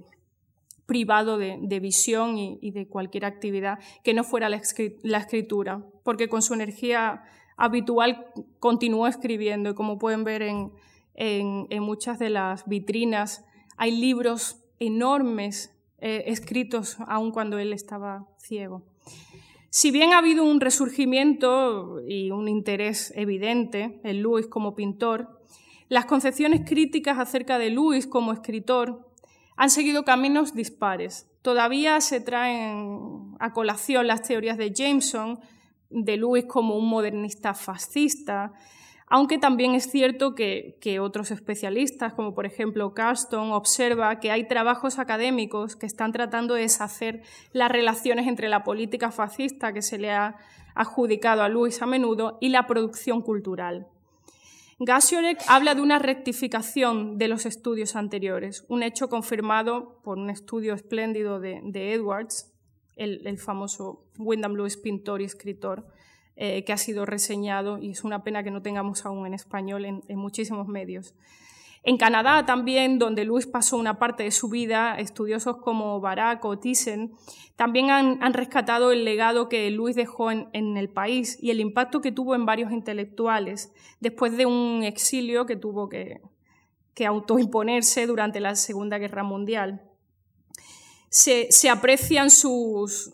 privado 0.85 1.37
de, 1.37 1.79
visión 1.79 2.37
y, 2.37 2.71
de 2.71 2.87
cualquier 2.87 3.25
actividad 3.25 3.79
que 4.03 4.13
no 4.13 4.23
fuera 4.23 4.49
la, 4.49 4.57
escritura, 4.57 5.85
porque 6.03 6.27
con 6.27 6.41
su 6.41 6.53
energía 6.53 7.23
habitual 7.57 8.25
continuó 8.59 9.07
escribiendo 9.07 9.69
y 9.69 9.73
como 9.73 9.97
pueden 9.97 10.23
ver 10.23 10.41
en, 10.41 10.71
muchas 11.81 12.19
de 12.19 12.29
las 12.29 12.65
vitrinas 12.67 13.45
hay 13.77 13.91
libros 13.91 14.63
enormes 14.79 15.75
eh, 15.99 16.23
escritos 16.27 16.97
aun 17.07 17.31
cuando 17.31 17.59
él 17.59 17.73
estaba 17.73 18.27
ciego. 18.37 18.83
Si 19.69 19.91
bien 19.91 20.11
ha 20.11 20.17
habido 20.17 20.43
un 20.43 20.59
resurgimiento 20.59 22.01
y 22.05 22.31
un 22.31 22.49
interés 22.49 23.13
evidente 23.15 24.01
en 24.03 24.21
Luis 24.21 24.47
como 24.47 24.75
pintor, 24.75 25.39
las 25.87 26.05
concepciones 26.05 26.61
críticas 26.65 27.19
acerca 27.19 27.57
de 27.57 27.69
Luis 27.69 28.07
como 28.07 28.33
escritor 28.33 29.09
han 29.55 29.69
seguido 29.69 30.03
caminos 30.03 30.53
dispares. 30.53 31.29
Todavía 31.41 32.01
se 32.01 32.19
traen 32.19 33.35
a 33.39 33.53
colación 33.53 34.07
las 34.07 34.21
teorías 34.23 34.57
de 34.57 34.71
Jameson, 34.71 35.39
de 35.91 36.17
Lewis 36.17 36.45
como 36.45 36.75
un 36.75 36.87
modernista 36.87 37.53
fascista, 37.53 38.53
aunque 39.07 39.37
también 39.37 39.75
es 39.75 39.91
cierto 39.91 40.35
que, 40.35 40.99
otros 41.01 41.31
especialistas, 41.31 42.13
como 42.13 42.33
por 42.33 42.45
ejemplo 42.45 42.93
Carston, 42.93 43.51
observa 43.51 44.21
que 44.21 44.31
hay 44.31 44.47
trabajos 44.47 44.99
académicos 44.99 45.75
que 45.75 45.85
están 45.85 46.13
tratando 46.13 46.53
de 46.53 46.61
deshacer 46.61 47.21
las 47.51 47.69
relaciones 47.69 48.27
entre 48.27 48.47
la 48.47 48.63
política 48.63 49.11
fascista 49.11 49.73
que 49.73 49.81
se 49.81 49.97
le 49.97 50.11
ha 50.11 50.37
adjudicado 50.75 51.43
a 51.43 51.49
Lewis 51.49 51.81
a 51.81 51.87
menudo 51.87 52.37
y 52.39 52.49
la 52.49 52.67
producción 52.67 53.21
cultural. 53.21 53.87
Gasiorek 54.83 55.39
habla 55.47 55.75
de 55.75 55.81
una 55.81 55.99
rectificación 55.99 57.19
de 57.19 57.27
los 57.27 57.45
estudios 57.45 57.95
anteriores, 57.95 58.65
un 58.67 58.81
hecho 58.81 59.09
confirmado 59.09 59.99
por 60.03 60.17
un 60.17 60.31
estudio 60.31 60.73
espléndido 60.73 61.39
de, 61.39 61.93
Edwards, 61.93 62.50
el, 62.95 63.37
famoso 63.37 64.05
Wyndham 64.17 64.55
Lewis 64.55 64.77
pintor 64.77 65.21
y 65.21 65.25
escritor, 65.25 65.85
eh, 66.35 66.63
que 66.63 66.73
ha 66.73 66.77
sido 66.77 67.05
reseñado 67.05 67.77
y 67.77 67.91
es 67.91 68.03
una 68.03 68.23
pena 68.23 68.43
que 68.43 68.51
no 68.51 68.61
tengamos 68.61 69.05
aún 69.05 69.25
en 69.27 69.33
español 69.33 69.85
en 69.85 70.17
muchísimos 70.17 70.67
medios. 70.67 71.13
En 71.83 71.97
Canadá 71.97 72.45
también, 72.45 72.99
donde 72.99 73.25
Luis 73.25 73.47
pasó 73.47 73.75
una 73.75 73.97
parte 73.97 74.23
de 74.23 74.31
su 74.31 74.49
vida, 74.49 74.95
estudiosos 74.99 75.57
como 75.57 75.99
Barak 75.99 76.45
o 76.45 76.59
Thyssen 76.59 77.13
también 77.55 77.89
han, 77.89 78.33
rescatado 78.33 78.91
el 78.91 79.03
legado 79.03 79.49
que 79.49 79.69
Luis 79.71 79.95
dejó 79.95 80.31
en, 80.31 80.77
el 80.77 80.89
país 80.89 81.37
y 81.41 81.49
el 81.49 81.59
impacto 81.59 82.01
que 82.01 82.11
tuvo 82.11 82.35
en 82.35 82.45
varios 82.45 82.71
intelectuales 82.71 83.73
después 83.99 84.37
de 84.37 84.45
un 84.45 84.83
exilio 84.83 85.45
que 85.45 85.55
tuvo 85.55 85.89
que 85.89 86.21
autoimponerse 87.05 88.05
durante 88.05 88.39
la 88.39 88.55
Segunda 88.55 88.99
Guerra 88.99 89.23
Mundial 89.23 89.90
se, 91.11 91.69
aprecian 91.69 92.29
sus, 92.29 93.13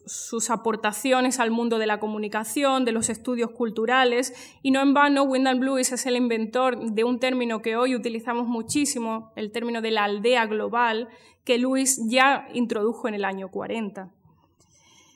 aportaciones 0.52 1.40
al 1.40 1.50
mundo 1.50 1.80
de 1.80 1.88
la 1.88 2.00
comunicación, 2.00 2.86
de 2.86 2.92
los 2.92 3.10
estudios 3.10 3.50
culturales, 3.50 4.36
y 4.62 4.70
no 4.70 4.82
en 4.82 4.94
vano 4.94 5.24
Wyndham 5.24 5.62
Lewis 5.62 5.92
es 5.92 6.06
el 6.06 6.16
inventor 6.16 6.92
de 6.92 7.04
un 7.04 7.20
término 7.20 7.64
que 7.64 7.76
hoy 7.76 7.96
utilizamos 7.96 8.48
muchísimo, 8.48 9.32
el 9.36 9.52
término 9.52 9.82
de 9.82 9.90
la 9.90 10.04
aldea 10.04 10.46
global, 10.46 11.10
que 11.44 11.58
Lewis 11.58 12.00
ya 12.08 12.48
introdujo 12.54 13.08
en 13.08 13.16
el 13.16 13.26
año 13.26 13.50
40. 13.50 14.12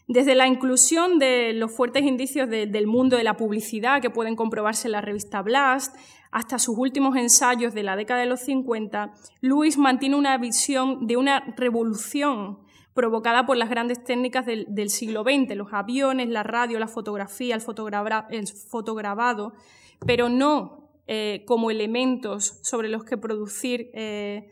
Desde 0.08 0.34
la 0.34 0.48
inclusión 0.48 1.20
de 1.20 1.54
los 1.54 1.72
fuertes 1.72 2.04
indicios 2.04 2.50
del 2.50 2.88
mundo 2.88 3.16
de 3.16 3.24
la 3.24 3.38
publicidad 3.38 4.02
que 4.02 4.10
pueden 4.10 4.36
comprobarse 4.36 4.88
en 4.88 4.94
la 4.94 5.02
revista 5.02 5.44
Blast, 5.44 5.96
hasta 6.32 6.58
sus 6.58 6.78
últimos 6.78 7.16
ensayos 7.16 7.76
de 7.76 7.84
la 7.84 7.96
década 7.96 8.22
de 8.22 8.26
los 8.26 8.40
50, 8.40 9.14
Lewis 9.42 9.78
mantiene 9.78 10.16
una 10.16 10.36
visión 10.40 11.06
de 11.06 11.18
una 11.18 11.42
revolución 11.56 12.58
provocada 12.94 13.46
por 13.46 13.58
las 13.58 13.70
grandes 13.70 14.04
técnicas 14.04 14.46
del, 14.46 14.90
siglo 14.90 15.24
XX, 15.24 15.56
los 15.56 15.74
aviones, 15.74 16.30
la 16.30 16.44
radio, 16.44 16.80
la 16.80 16.88
fotografía, 16.88 17.56
el, 17.56 17.62
fotograbado, 17.62 19.54
pero 20.06 20.30
no 20.30 20.90
eh, 21.08 21.44
como 21.48 21.72
elementos 21.72 22.60
sobre 22.64 22.90
los 22.90 23.04
que 23.04 23.18
producir 23.18 23.92
eh, 23.94 24.52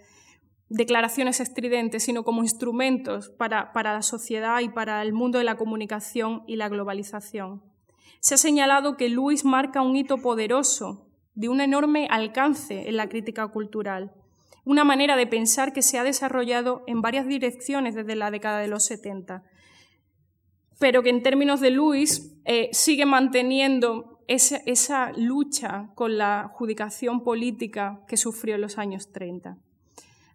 declaraciones 0.69 1.39
estridentes, 1.39 2.03
sino 2.03 2.23
como 2.23 2.43
instrumentos 2.43 3.29
para, 3.29 3.73
para 3.73 3.93
la 3.93 4.01
sociedad 4.01 4.61
y 4.61 4.69
para 4.69 5.01
el 5.01 5.11
mundo 5.11 5.37
de 5.37 5.43
la 5.43 5.57
comunicación 5.57 6.43
y 6.47 6.55
la 6.55 6.69
globalización. 6.69 7.61
Se 8.21 8.35
ha 8.35 8.37
señalado 8.37 8.95
que 8.95 9.09
Luis 9.09 9.43
marca 9.43 9.81
un 9.81 9.95
hito 9.95 10.17
poderoso 10.17 11.07
de 11.35 11.49
un 11.49 11.61
enorme 11.61 12.07
alcance 12.09 12.87
en 12.87 12.97
la 12.97 13.07
crítica 13.07 13.47
cultural 13.47 14.13
una 14.65 14.83
manera 14.83 15.15
de 15.15 15.27
pensar 15.27 15.73
que 15.73 15.81
se 15.81 15.97
ha 15.97 16.03
desarrollado 16.03 16.83
en 16.87 17.01
varias 17.01 17.27
direcciones 17.27 17.95
desde 17.95 18.15
la 18.15 18.31
década 18.31 18.59
de 18.59 18.67
los 18.67 18.85
70, 18.85 19.43
pero 20.79 21.03
que 21.03 21.09
en 21.09 21.23
términos 21.23 21.59
de 21.59 21.71
Luis 21.71 22.39
eh, 22.45 22.69
sigue 22.71 23.05
manteniendo 23.05 24.19
esa, 24.27 24.57
esa, 24.65 25.11
lucha 25.13 25.89
con 25.95 26.17
la 26.17 26.41
adjudicación 26.41 27.23
política 27.23 28.01
que 28.07 28.17
sufrió 28.17 28.55
en 28.55 28.61
los 28.61 28.77
años 28.77 29.11
30. 29.11 29.57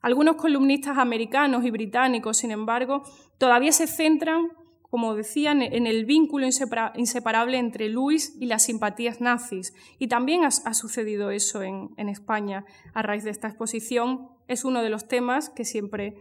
Algunos 0.02 0.36
columnistas 0.36 0.98
americanos 0.98 1.64
y 1.64 1.70
británicos, 1.70 2.36
sin 2.36 2.50
embargo, 2.50 3.04
todavía 3.38 3.72
se 3.72 3.86
centran 3.86 4.48
como 4.94 5.16
decían, 5.16 5.60
en 5.60 5.88
el 5.88 6.04
vínculo 6.04 6.46
inseparable 6.46 7.58
entre 7.58 7.88
Luis 7.88 8.36
y 8.38 8.46
las 8.46 8.62
simpatías 8.62 9.20
nazis. 9.20 9.74
Y 9.98 10.06
también 10.06 10.44
ha, 10.44 10.52
sucedido 10.52 11.32
eso 11.32 11.64
en, 11.64 12.08
España 12.08 12.64
a 12.92 13.02
raíz 13.02 13.24
de 13.24 13.30
esta 13.30 13.48
exposición 13.48 14.28
es 14.46 14.64
uno 14.64 14.82
de 14.82 14.90
los 14.90 15.08
temas 15.08 15.50
que 15.50 15.64
siempre, 15.64 16.14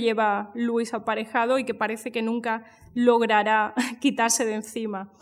lleva 0.00 0.52
Luis 0.54 0.94
aparejado 0.94 1.58
y 1.58 1.64
que 1.64 1.74
parece 1.74 2.12
que 2.12 2.22
nunca 2.22 2.62
logrará 2.94 3.74
quitarse 4.00 4.44
de 4.44 4.54
encima. 4.54 5.12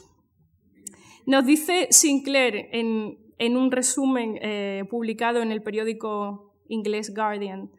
Nos 1.25 1.47
dice 1.47 1.89
Sinclair 1.89 2.69
en, 2.71 3.57
un 3.57 3.71
resumen 3.71 4.39
eh, 4.43 4.85
publicado 4.91 5.41
en 5.41 5.53
el 5.53 5.63
periódico 5.63 6.55
inglés 6.69 7.15
Guardian, 7.15 7.71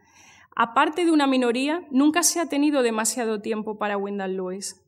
aparte 0.56 1.06
de 1.06 1.12
una 1.12 1.28
minoría, 1.28 1.86
nunca 1.92 2.24
se 2.24 2.40
ha 2.40 2.50
tenido 2.50 2.82
demasiado 2.82 3.40
tiempo 3.40 3.78
para 3.78 3.98
Wyndham 3.98 4.32
Lewis. 4.32 4.82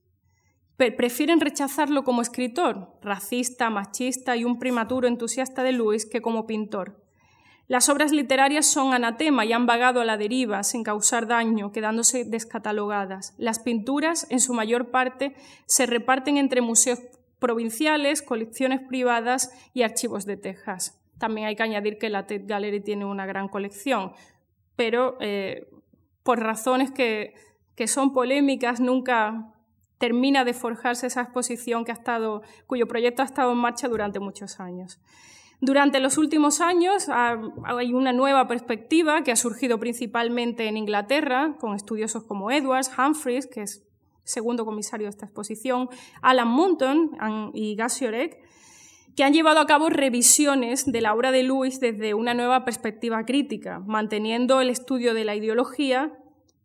Prefieren 0.78 1.42
rechazarlo 1.42 2.04
como 2.04 2.22
escritor, 2.22 2.98
racista, 3.02 3.70
machista 3.70 4.36
y 4.36 4.46
un 4.46 4.60
primaturo 4.60 5.08
entusiasta 5.08 5.64
de 5.64 5.72
Lewis, 5.72 6.06
que 6.06 6.22
como 6.22 6.46
pintor. 6.46 7.04
Las 7.68 7.90
obras 7.90 8.14
literarias 8.14 8.66
son 8.66 8.94
anatema 8.94 9.44
y 9.44 9.52
han 9.52 9.66
vagado 9.66 10.00
a 10.00 10.06
la 10.06 10.16
deriva 10.16 10.64
sin 10.64 10.84
causar 10.84 11.28
daño, 11.28 11.72
quedándose 11.74 12.24
descatalogadas. 12.24 13.34
Las 13.38 13.60
pinturas, 13.60 14.26
en 14.30 14.40
su 14.40 14.54
mayor 14.54 14.90
parte, 14.90 15.36
se 15.66 15.86
reparten 15.86 16.38
entre 16.38 16.62
museos 16.62 17.00
provinciales, 17.40 18.22
colecciones 18.22 18.80
privadas 18.88 19.52
y 19.74 19.84
archivos 19.84 20.26
de 20.26 20.38
Texas. 20.38 20.98
También 21.18 21.48
hay 21.48 21.56
que 21.56 21.64
añadir 21.64 21.98
que 21.98 22.10
la 22.10 22.22
Tate 22.22 22.46
Gallery 22.46 22.80
tiene 22.82 23.04
una 23.04 23.26
gran 23.26 23.48
colección, 23.50 24.14
pero 24.76 25.18
eh, 25.20 25.68
por 26.24 26.40
razones 26.40 26.92
que, 26.92 27.34
son 27.88 28.14
polémicas 28.14 28.80
nunca 28.80 29.54
termina 29.98 30.44
de 30.46 30.54
forjarse 30.54 31.08
esa 31.08 31.22
exposición 31.22 31.86
que 31.86 31.92
ha 31.92 31.96
estado, 31.96 32.42
cuyo 32.66 32.88
proyecto 32.88 33.22
ha 33.22 33.26
estado 33.26 33.52
en 33.52 33.58
marcha 33.58 33.88
durante 33.88 34.20
muchos 34.20 34.60
años. 34.60 35.00
Durante 35.60 36.00
los 36.00 36.20
últimos 36.20 36.62
años 36.62 37.08
hay 37.10 37.94
una 37.94 38.14
nueva 38.14 38.48
perspectiva 38.48 39.24
que 39.24 39.32
ha 39.32 39.36
surgido 39.36 39.80
principalmente 39.80 40.68
en 40.68 40.78
Inglaterra, 40.78 41.56
con 41.60 41.74
estudiosos 41.74 42.24
como 42.24 42.52
Edwards, 42.52 42.92
Humphreys, 42.96 43.48
que 43.48 43.64
es 43.64 43.84
segundo 44.24 44.66
comisario 44.66 45.06
de 45.06 45.10
esta 45.10 45.26
exposición, 45.26 45.90
Alan 46.22 46.50
Monton 46.50 47.12
y 47.56 47.76
Gasiorek, 47.76 48.38
que 49.16 49.24
han 49.24 49.34
llevado 49.34 49.60
a 49.60 49.66
cabo 49.66 49.90
revisiones 49.90 50.86
de 50.86 51.02
la 51.02 51.16
obra 51.16 51.32
de 51.32 51.42
Lewis 51.42 51.80
desde 51.80 52.14
una 52.14 52.36
nueva 52.36 52.64
perspectiva 52.64 53.26
crítica, 53.26 53.80
manteniendo 53.80 54.62
el 54.62 54.70
estudio 54.70 55.16
de 55.16 55.26
la 55.26 55.36
ideología, 55.36 56.14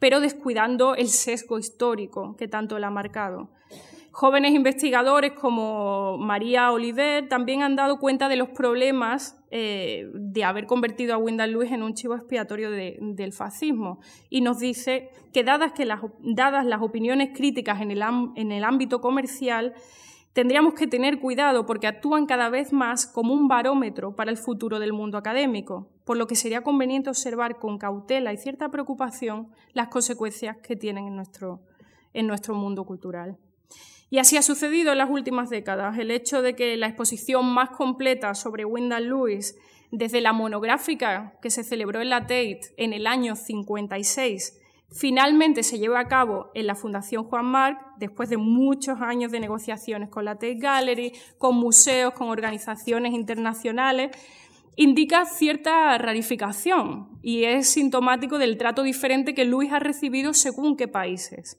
pero 0.03 0.19
descuidando 0.19 0.97
el 0.97 1.07
sesgo 1.07 1.61
histórico 1.61 2.35
que 2.37 2.49
tanto 2.49 2.77
la 2.81 2.89
ha 2.89 2.91
marcado. 2.91 3.51
Jóvenes 4.11 4.53
investigadores 4.53 5.31
como 5.31 6.19
María 6.19 6.73
Oliver 6.73 7.29
también 7.29 7.63
han 7.63 7.77
dado 7.77 8.01
cuenta 8.01 8.29
de 8.29 8.35
los 8.35 8.49
problemas 8.49 9.39
eh, 9.53 10.11
de 10.13 10.43
haber 10.43 10.67
convertido 10.67 11.15
a 11.15 11.19
Wyndham 11.19 11.51
Lewis 11.51 11.71
en 11.71 11.85
un 11.85 11.95
chivo 11.95 12.17
expiatorio 12.17 12.73
del 12.73 13.33
fascismo 13.33 14.01
y 14.29 14.41
nos 14.41 14.59
dice 14.59 15.11
que 15.33 15.45
dadas, 15.45 15.73
las, 15.79 16.83
opiniones 16.83 17.31
críticas 17.33 17.81
en 17.81 17.93
el 17.93 18.65
ámbito 18.65 19.01
comercial, 19.01 19.73
tendríamos 20.33 20.75
que 20.75 20.87
tener 20.87 21.21
cuidado 21.21 21.67
porque 21.67 21.87
actúan 21.87 22.27
cada 22.27 22.49
vez 22.49 22.73
más 22.73 23.07
como 23.07 23.35
un 23.35 23.49
barómetro 23.49 24.17
para 24.17 24.31
el 24.31 24.37
futuro 24.37 24.79
del 24.79 24.93
mundo 24.93 25.19
académico, 25.19 25.91
por 26.05 26.17
lo 26.17 26.27
que 26.27 26.37
sería 26.37 26.63
conveniente 26.63 27.11
observar 27.11 27.59
con 27.59 27.79
cautela 27.79 28.33
y 28.33 28.39
cierta 28.39 28.71
preocupación 28.71 29.49
las 29.73 29.89
consecuencias 29.89 30.57
que 30.59 30.77
tienen 30.77 31.07
en 31.07 31.17
nuestro, 31.17 31.61
en 32.13 32.27
nuestro 32.27 32.55
mundo 32.55 32.85
cultural. 32.85 33.39
Y 34.11 34.19
así 34.19 34.37
ha 34.37 34.43
sucedido 34.43 34.93
en 34.93 34.99
las 34.99 35.09
últimas 35.09 35.49
décadas. 35.49 35.99
El 35.99 36.11
hecho 36.11 36.43
de 36.43 36.55
que 36.55 36.77
la 36.77 36.87
exposición 36.87 37.47
más 37.47 37.71
completa 37.71 38.35
sobre 38.35 38.67
Wyndham 38.67 39.05
Lewis, 39.05 39.57
desde 39.91 40.21
la 40.21 40.35
monográfica 40.35 41.39
que 41.41 41.51
se 41.51 41.65
celebró 41.65 42.03
en 42.03 42.11
la 42.11 42.21
Tate 42.21 42.61
en 42.77 42.93
el 42.93 43.07
año 43.07 43.37
56, 43.37 44.61
finalmente 44.93 45.63
se 45.63 45.79
lleve 45.79 45.99
a 45.99 46.09
cabo 46.09 46.51
en 46.55 46.67
la 46.67 46.75
Fundación 46.75 47.25
Juan 47.25 47.47
Marc, 47.47 47.79
después 47.99 48.29
de 48.29 48.37
muchos 48.37 49.01
años 49.01 49.33
de 49.33 49.41
negociaciones 49.41 50.09
con 50.09 50.25
la 50.25 50.35
Tate 50.35 50.55
Gallery, 50.55 51.13
con 51.39 51.57
museos, 51.57 52.13
con 52.15 52.29
organizaciones 52.29 53.13
internacionales, 53.13 54.11
indica 54.77 55.25
cierta 55.27 55.97
rarificación 55.99 57.19
y 57.23 57.45
es 57.45 57.69
sintomático 57.69 58.39
del 58.39 58.57
trato 58.57 58.83
diferente 58.83 59.35
que 59.35 59.45
Lewis 59.45 59.73
ha 59.73 59.79
recibido 59.79 60.33
según 60.35 60.77
qué 60.77 60.89
países. 60.89 61.59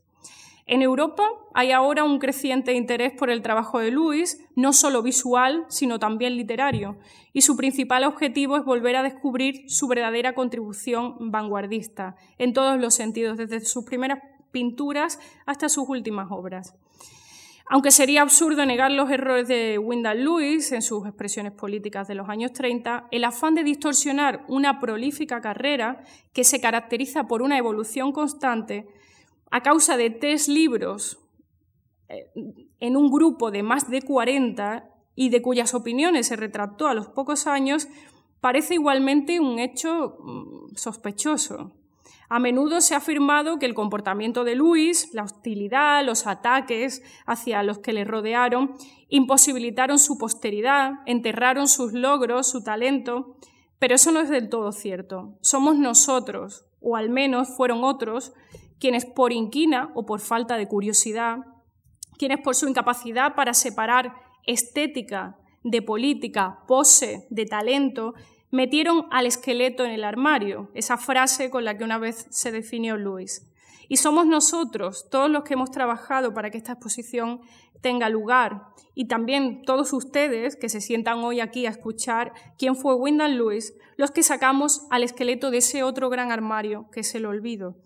En 0.66 0.82
Europa 0.82 1.24
hay 1.54 1.72
ahora 1.72 2.06
un 2.06 2.20
creciente 2.20 2.74
interés 2.74 3.12
por 3.12 3.30
el 3.30 3.42
trabajo 3.42 3.80
de 3.80 3.92
Lewis, 3.92 4.46
no 4.56 4.72
solo 4.72 5.04
visual, 5.04 5.66
sino 5.68 6.00
también 6.00 6.38
literario, 6.38 6.98
y 7.34 7.42
su 7.42 7.58
principal 7.58 8.06
objetivo 8.06 8.56
es 8.56 8.64
volver 8.64 8.96
a 8.96 9.04
descubrir 9.04 9.70
su 9.70 9.88
verdadera 9.88 10.34
contribución 10.34 11.32
vanguardista, 11.32 12.16
en 12.38 12.54
todos 12.54 12.80
los 12.80 12.94
sentidos, 12.94 13.38
desde 13.38 13.60
sus 13.60 13.84
primeras 13.84 14.20
pinturas 14.52 15.20
hasta 15.46 15.68
sus 15.68 15.90
últimas 15.90 16.28
obras. 16.32 16.76
Aunque 17.70 17.92
sería 17.92 18.22
absurdo 18.22 18.66
negar 18.66 18.92
los 18.92 19.10
errores 19.10 19.48
de 19.48 19.78
Wyndham 19.78 20.18
Lewis 20.18 20.72
en 20.74 20.82
sus 20.82 21.06
expresiones 21.06 21.54
políticas 21.54 22.08
de 22.08 22.16
los 22.16 22.30
años 22.30 22.54
30, 22.54 23.08
el 23.12 23.24
afán 23.24 23.56
de 23.56 23.64
distorsionar 23.64 24.46
una 24.48 24.80
prolífica 24.80 25.42
carrera 25.42 26.04
que 26.34 26.44
se 26.44 26.62
caracteriza 26.62 27.28
por 27.28 27.42
una 27.42 27.58
evolución 27.58 28.12
constante 28.12 28.86
a 29.54 29.62
causa 29.62 29.98
de 29.98 30.10
tres 30.10 30.48
libros 30.48 31.20
eh, 32.10 32.26
en 32.80 32.98
un 32.98 33.12
grupo 33.12 33.52
de 33.52 33.62
más 33.62 33.88
de 33.88 34.02
40 34.02 34.90
y 35.14 35.30
de 35.30 35.44
cuyas 35.44 35.76
opiniones 35.76 36.26
se 36.26 36.36
retractó 36.36 36.88
a 36.88 36.96
los 36.96 37.10
pocos 37.10 37.46
años, 37.46 37.88
parece 38.42 38.74
igualmente 38.74 39.40
un 39.40 39.60
hecho 39.60 40.18
mm, 40.24 40.76
sospechoso. 40.76 41.72
A 42.30 42.40
menudo 42.40 42.82
se 42.82 42.96
ha 42.96 42.98
afirmado 42.98 43.60
que 43.60 43.68
el 43.68 43.76
comportamiento 43.76 44.44
de 44.44 44.56
Luis, 44.56 45.14
la 45.14 45.22
hostilidad, 45.22 46.04
los 46.04 46.26
ataques 46.26 47.04
hacia 47.28 47.62
los 47.62 47.78
que 47.78 47.94
le 47.94 48.06
rodearon, 48.06 48.74
imposibilitaron 49.10 50.00
su 50.00 50.18
posteridad, 50.18 50.94
enterraron 51.06 51.68
sus 51.68 51.94
logros, 51.94 52.50
su 52.50 52.64
talento, 52.64 53.38
pero 53.78 53.94
eso 53.94 54.12
no 54.12 54.20
es 54.20 54.30
del 54.30 54.50
todo 54.50 54.72
cierto. 54.72 55.38
Somos 55.42 55.78
nosotros, 55.78 56.66
o 56.82 56.96
al 56.96 57.12
menos 57.12 57.50
fueron 57.56 57.84
otros, 57.84 58.34
quienes 58.84 59.06
por 59.06 59.32
inquina 59.32 59.92
o 59.96 60.06
por 60.06 60.20
falta 60.20 60.58
de 60.58 60.68
curiosidad, 60.68 61.38
quienes 62.18 62.42
por 62.42 62.54
su 62.54 62.68
incapacidad 62.68 63.34
para 63.34 63.54
separar 63.54 64.14
estética 64.46 65.38
de 65.64 65.82
política, 65.82 66.60
pose 66.68 67.26
de 67.30 67.46
talento, 67.46 68.14
metieron 68.52 69.06
al 69.10 69.26
esqueleto 69.26 69.86
en 69.86 69.92
el 69.92 70.04
armario, 70.04 70.70
esa 70.74 70.98
frase 70.98 71.50
con 71.50 71.64
la 71.64 71.78
que 71.78 71.86
una 71.86 71.98
vez 71.98 72.28
se 72.30 72.52
definió 72.52 72.98
Luis. 72.98 73.50
Y 73.88 73.96
somos 73.96 74.26
nosotros, 74.26 75.08
todos 75.10 75.30
los 75.30 75.46
que 75.46 75.54
hemos 75.54 75.72
trabajado 75.72 76.34
para 76.34 76.50
que 76.50 76.58
esta 76.58 76.74
exposición 76.74 77.40
tenga 77.80 78.10
lugar, 78.10 78.64
y 78.94 79.08
también 79.08 79.64
todos 79.64 79.94
ustedes 79.94 80.58
que 80.58 80.68
se 80.68 80.82
sientan 80.82 81.20
hoy 81.20 81.40
aquí 81.40 81.68
a 81.68 81.70
escuchar 81.70 82.34
quién 82.58 82.76
fue 82.76 82.96
Wyndham 82.96 83.32
Lewis, 83.32 83.76
los 83.96 84.12
que 84.12 84.24
sacamos 84.24 84.86
al 84.90 85.04
esqueleto 85.04 85.52
de 85.52 85.60
ese 85.60 85.84
otro 85.84 86.10
gran 86.10 86.34
armario 86.34 86.90
que 86.92 87.00
es 87.00 87.16
el 87.16 87.26
olvido, 87.26 87.78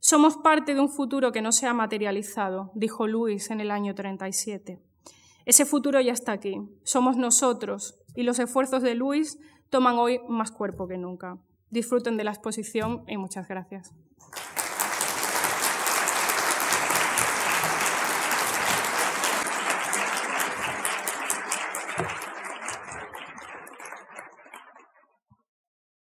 somos 0.00 0.36
parte 0.36 0.74
de 0.74 0.80
un 0.80 0.88
futuro 0.88 1.32
que 1.32 1.42
no 1.42 1.52
se 1.52 1.66
ha 1.66 1.74
materializado, 1.74 2.70
dijo 2.74 3.06
Luis 3.06 3.50
en 3.50 3.60
el 3.60 3.70
año 3.70 3.94
37. 3.94 4.80
Ese 5.44 5.64
futuro 5.64 6.00
ya 6.00 6.12
está 6.12 6.32
aquí. 6.32 6.56
Somos 6.84 7.16
nosotros 7.16 7.98
y 8.14 8.22
los 8.22 8.38
esfuerzos 8.38 8.82
de 8.82 8.94
Luis 8.94 9.38
toman 9.70 9.96
hoy 9.98 10.20
más 10.28 10.50
cuerpo 10.50 10.88
que 10.88 10.98
nunca. 10.98 11.38
Disfruten 11.70 12.16
de 12.16 12.24
la 12.24 12.30
exposición 12.30 13.04
y 13.08 13.16
muchas 13.16 13.48
gracias. 13.48 13.94